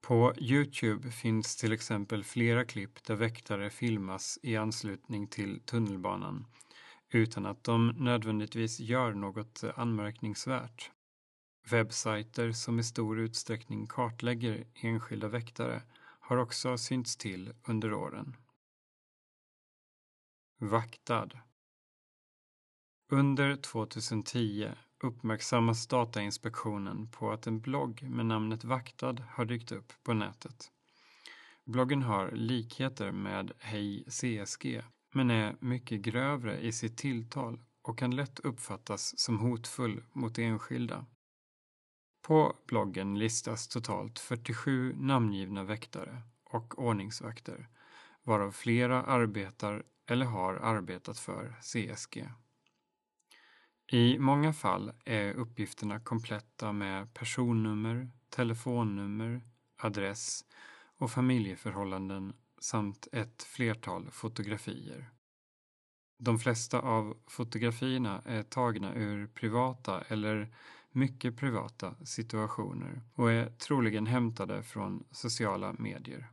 På 0.00 0.34
Youtube 0.36 1.10
finns 1.10 1.56
till 1.56 1.72
exempel 1.72 2.24
flera 2.24 2.64
klipp 2.64 3.04
där 3.04 3.14
väktare 3.16 3.70
filmas 3.70 4.38
i 4.42 4.56
anslutning 4.56 5.26
till 5.26 5.60
tunnelbanan 5.60 6.46
utan 7.14 7.46
att 7.46 7.64
de 7.64 7.88
nödvändigtvis 7.88 8.80
gör 8.80 9.12
något 9.12 9.64
anmärkningsvärt. 9.76 10.90
Webbsajter 11.70 12.52
som 12.52 12.78
i 12.78 12.84
stor 12.84 13.18
utsträckning 13.18 13.86
kartlägger 13.86 14.66
enskilda 14.74 15.28
väktare 15.28 15.82
har 16.20 16.36
också 16.36 16.78
synts 16.78 17.16
till 17.16 17.54
under 17.64 17.92
åren. 17.92 18.36
Vaktad 20.58 21.28
Under 23.08 23.56
2010 23.56 24.70
uppmärksammas 25.02 25.86
Datainspektionen 25.86 27.10
på 27.10 27.32
att 27.32 27.46
en 27.46 27.60
blogg 27.60 28.02
med 28.02 28.26
namnet 28.26 28.64
Vaktad 28.64 29.16
har 29.30 29.44
dykt 29.44 29.72
upp 29.72 29.92
på 30.02 30.14
nätet. 30.14 30.72
Bloggen 31.64 32.02
har 32.02 32.30
likheter 32.30 33.12
med 33.12 33.52
Hej 33.58 34.04
CSG 34.04 34.82
men 35.12 35.30
är 35.30 35.56
mycket 35.60 36.00
grövre 36.00 36.60
i 36.60 36.72
sitt 36.72 36.96
tilltal 36.96 37.60
och 37.82 37.98
kan 37.98 38.16
lätt 38.16 38.38
uppfattas 38.38 39.18
som 39.18 39.38
hotfull 39.38 40.02
mot 40.12 40.38
enskilda. 40.38 41.06
På 42.22 42.56
bloggen 42.66 43.18
listas 43.18 43.68
totalt 43.68 44.18
47 44.18 44.94
namngivna 44.96 45.64
väktare 45.64 46.22
och 46.44 46.78
ordningsvakter, 46.78 47.68
varav 48.22 48.52
flera 48.52 49.02
arbetar 49.02 49.84
eller 50.06 50.26
har 50.26 50.54
arbetat 50.54 51.18
för 51.18 51.54
CSG. 51.60 52.28
I 53.86 54.18
många 54.18 54.52
fall 54.52 54.92
är 55.04 55.34
uppgifterna 55.34 56.00
kompletta 56.00 56.72
med 56.72 57.14
personnummer, 57.14 58.10
telefonnummer, 58.28 59.40
adress 59.76 60.44
och 60.96 61.10
familjeförhållanden 61.10 62.32
samt 62.62 63.08
ett 63.12 63.42
flertal 63.42 64.10
fotografier. 64.10 65.10
De 66.18 66.38
flesta 66.38 66.80
av 66.80 67.16
fotografierna 67.26 68.22
är 68.24 68.42
tagna 68.42 68.94
ur 68.94 69.26
privata 69.26 70.00
eller 70.00 70.54
mycket 70.90 71.36
privata 71.36 71.94
situationer 72.04 73.02
och 73.14 73.30
är 73.30 73.50
troligen 73.50 74.06
hämtade 74.06 74.62
från 74.62 75.04
sociala 75.10 75.72
medier. 75.72 76.32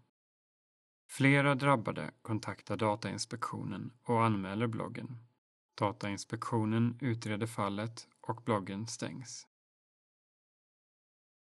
Flera 1.08 1.56
drabbade 1.56 2.12
kontaktar 2.22 2.78
Datainspektionen 2.78 3.94
och 4.04 4.26
anmäler 4.26 4.68
bloggen. 4.68 5.18
Datainspektionen 5.76 6.98
utreder 7.02 7.48
fallet 7.48 8.08
och 8.22 8.42
bloggen 8.46 8.88
stängs. 8.88 9.48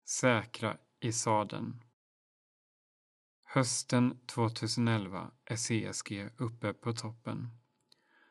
Säkra 0.07 0.77
i 0.99 1.13
sadeln. 1.13 1.83
Hösten 3.55 4.17
2011 4.25 5.31
är 5.45 5.55
CSG 5.55 6.29
uppe 6.37 6.73
på 6.73 6.93
toppen. 6.93 7.49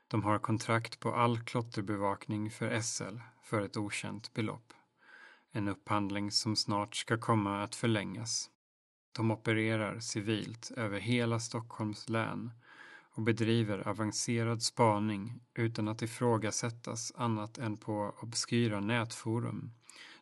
De 0.08 0.22
har 0.22 0.38
kontrakt 0.38 1.00
på 1.00 1.14
all 1.14 1.40
klotterbevakning 1.40 2.50
för 2.50 2.80
SL 2.80 3.18
för 3.42 3.62
ett 3.62 3.76
okänt 3.76 4.34
belopp. 4.34 4.72
En 5.52 5.68
upphandling 5.68 6.30
som 6.30 6.56
snart 6.56 6.96
ska 6.96 7.18
komma 7.18 7.62
att 7.62 7.74
förlängas. 7.74 8.50
De 9.12 9.30
opererar 9.30 10.00
civilt 10.00 10.70
över 10.76 11.00
hela 11.00 11.40
Stockholms 11.40 12.08
län 12.08 12.50
och 13.14 13.22
bedriver 13.22 13.88
avancerad 13.88 14.62
spaning 14.62 15.40
utan 15.54 15.88
att 15.88 16.02
ifrågasättas 16.02 17.12
annat 17.16 17.58
än 17.58 17.76
på 17.76 18.14
obskyra 18.22 18.80
nätforum 18.80 19.70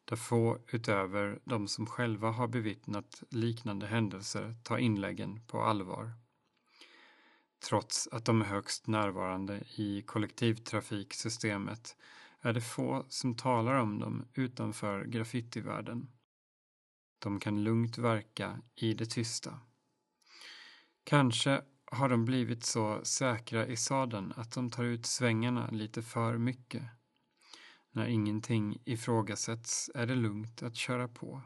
där 0.04 0.16
få 0.16 0.58
utöver 0.72 1.40
de 1.44 1.68
som 1.68 1.86
själva 1.86 2.30
har 2.30 2.48
bevittnat 2.48 3.22
liknande 3.30 3.86
händelser 3.86 4.56
tar 4.62 4.78
inläggen 4.78 5.40
på 5.46 5.62
allvar. 5.62 6.12
Trots 7.68 8.08
att 8.12 8.24
de 8.24 8.40
är 8.40 8.46
högst 8.46 8.86
närvarande 8.86 9.60
i 9.76 10.02
kollektivtrafiksystemet 10.02 11.96
är 12.40 12.52
det 12.52 12.60
få 12.60 13.06
som 13.08 13.36
talar 13.36 13.74
om 13.74 13.98
dem 13.98 14.24
utanför 14.34 15.04
graffitivärlden. 15.04 16.10
De 17.18 17.40
kan 17.40 17.64
lugnt 17.64 17.98
verka 17.98 18.62
i 18.74 18.94
det 18.94 19.06
tysta. 19.06 19.60
Kanske 21.04 21.62
har 21.84 22.08
de 22.08 22.24
blivit 22.24 22.64
så 22.64 23.00
säkra 23.04 23.66
i 23.66 23.76
sadeln 23.76 24.32
att 24.36 24.52
de 24.52 24.70
tar 24.70 24.84
ut 24.84 25.06
svängarna 25.06 25.70
lite 25.70 26.02
för 26.02 26.38
mycket. 26.38 26.82
När 27.92 28.06
ingenting 28.06 28.82
ifrågasätts 28.84 29.90
är 29.94 30.06
det 30.06 30.14
lugnt 30.14 30.62
att 30.62 30.76
köra 30.76 31.08
på. 31.08 31.42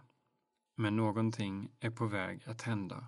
Men 0.76 0.97
någonting 0.97 1.70
är 1.80 1.90
på 1.90 2.07
väg 2.07 2.42
att 2.47 2.62
hända. 2.62 3.07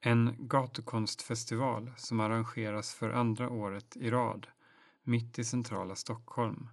En 0.00 0.36
gatukonstfestival 0.38 1.92
som 1.96 2.20
arrangeras 2.20 2.94
för 2.94 3.10
andra 3.10 3.50
året 3.50 3.96
i 3.96 4.10
rad 4.10 4.46
mitt 5.02 5.38
i 5.38 5.44
centrala 5.44 5.94
Stockholm 5.94 6.68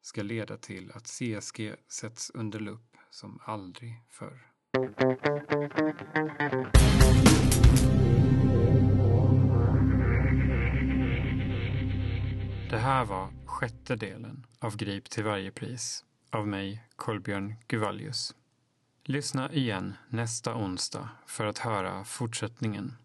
ska 0.00 0.22
leda 0.22 0.56
till 0.56 0.92
att 0.94 1.06
CSG 1.06 1.74
sätts 1.88 2.30
under 2.34 2.60
lupp 2.60 2.96
som 3.10 3.40
aldrig 3.44 4.02
förr. 4.08 4.50
Det 12.74 12.80
här 12.80 13.04
var 13.04 13.28
sjätte 13.46 13.96
delen 13.96 14.46
av 14.58 14.76
Grip 14.76 15.10
till 15.10 15.24
varje 15.24 15.50
pris 15.50 16.04
av 16.30 16.48
mig, 16.48 16.84
Kolbjörn 16.96 17.54
Guvallius. 17.68 18.34
Lyssna 19.04 19.52
igen 19.52 19.94
nästa 20.08 20.56
onsdag 20.56 21.08
för 21.26 21.46
att 21.46 21.58
höra 21.58 22.04
fortsättningen. 22.04 22.96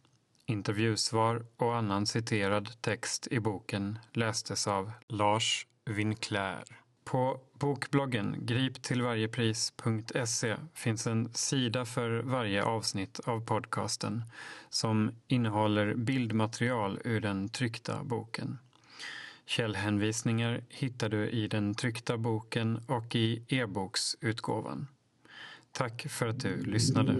Intervjusvar 0.45 1.45
och 1.57 1.75
annan 1.75 2.05
citerad 2.05 2.81
text 2.81 3.27
i 3.31 3.39
boken 3.39 3.99
lästes 4.13 4.67
av 4.67 4.91
Lars 5.07 5.67
Winclair. 5.85 6.63
På 7.03 7.41
bokbloggen 7.53 8.35
griptillvarjepris.se 8.39 10.55
finns 10.73 11.07
en 11.07 11.33
sida 11.33 11.85
för 11.85 12.19
varje 12.19 12.63
avsnitt 12.63 13.19
av 13.19 13.45
podcasten 13.45 14.23
som 14.69 15.11
innehåller 15.27 15.95
bildmaterial 15.95 16.99
ur 17.03 17.21
den 17.21 17.49
tryckta 17.49 18.03
boken. 18.03 18.57
Källhänvisningar 19.49 20.61
hittar 20.69 21.09
du 21.09 21.29
i 21.29 21.47
den 21.47 21.73
tryckta 21.73 22.17
boken 22.17 22.79
och 22.87 23.15
i 23.15 23.41
e-boksutgåvan. 23.47 24.87
Tack 25.71 26.05
för 26.09 26.27
att 26.27 26.39
du 26.39 26.63
lyssnade. 26.63 27.13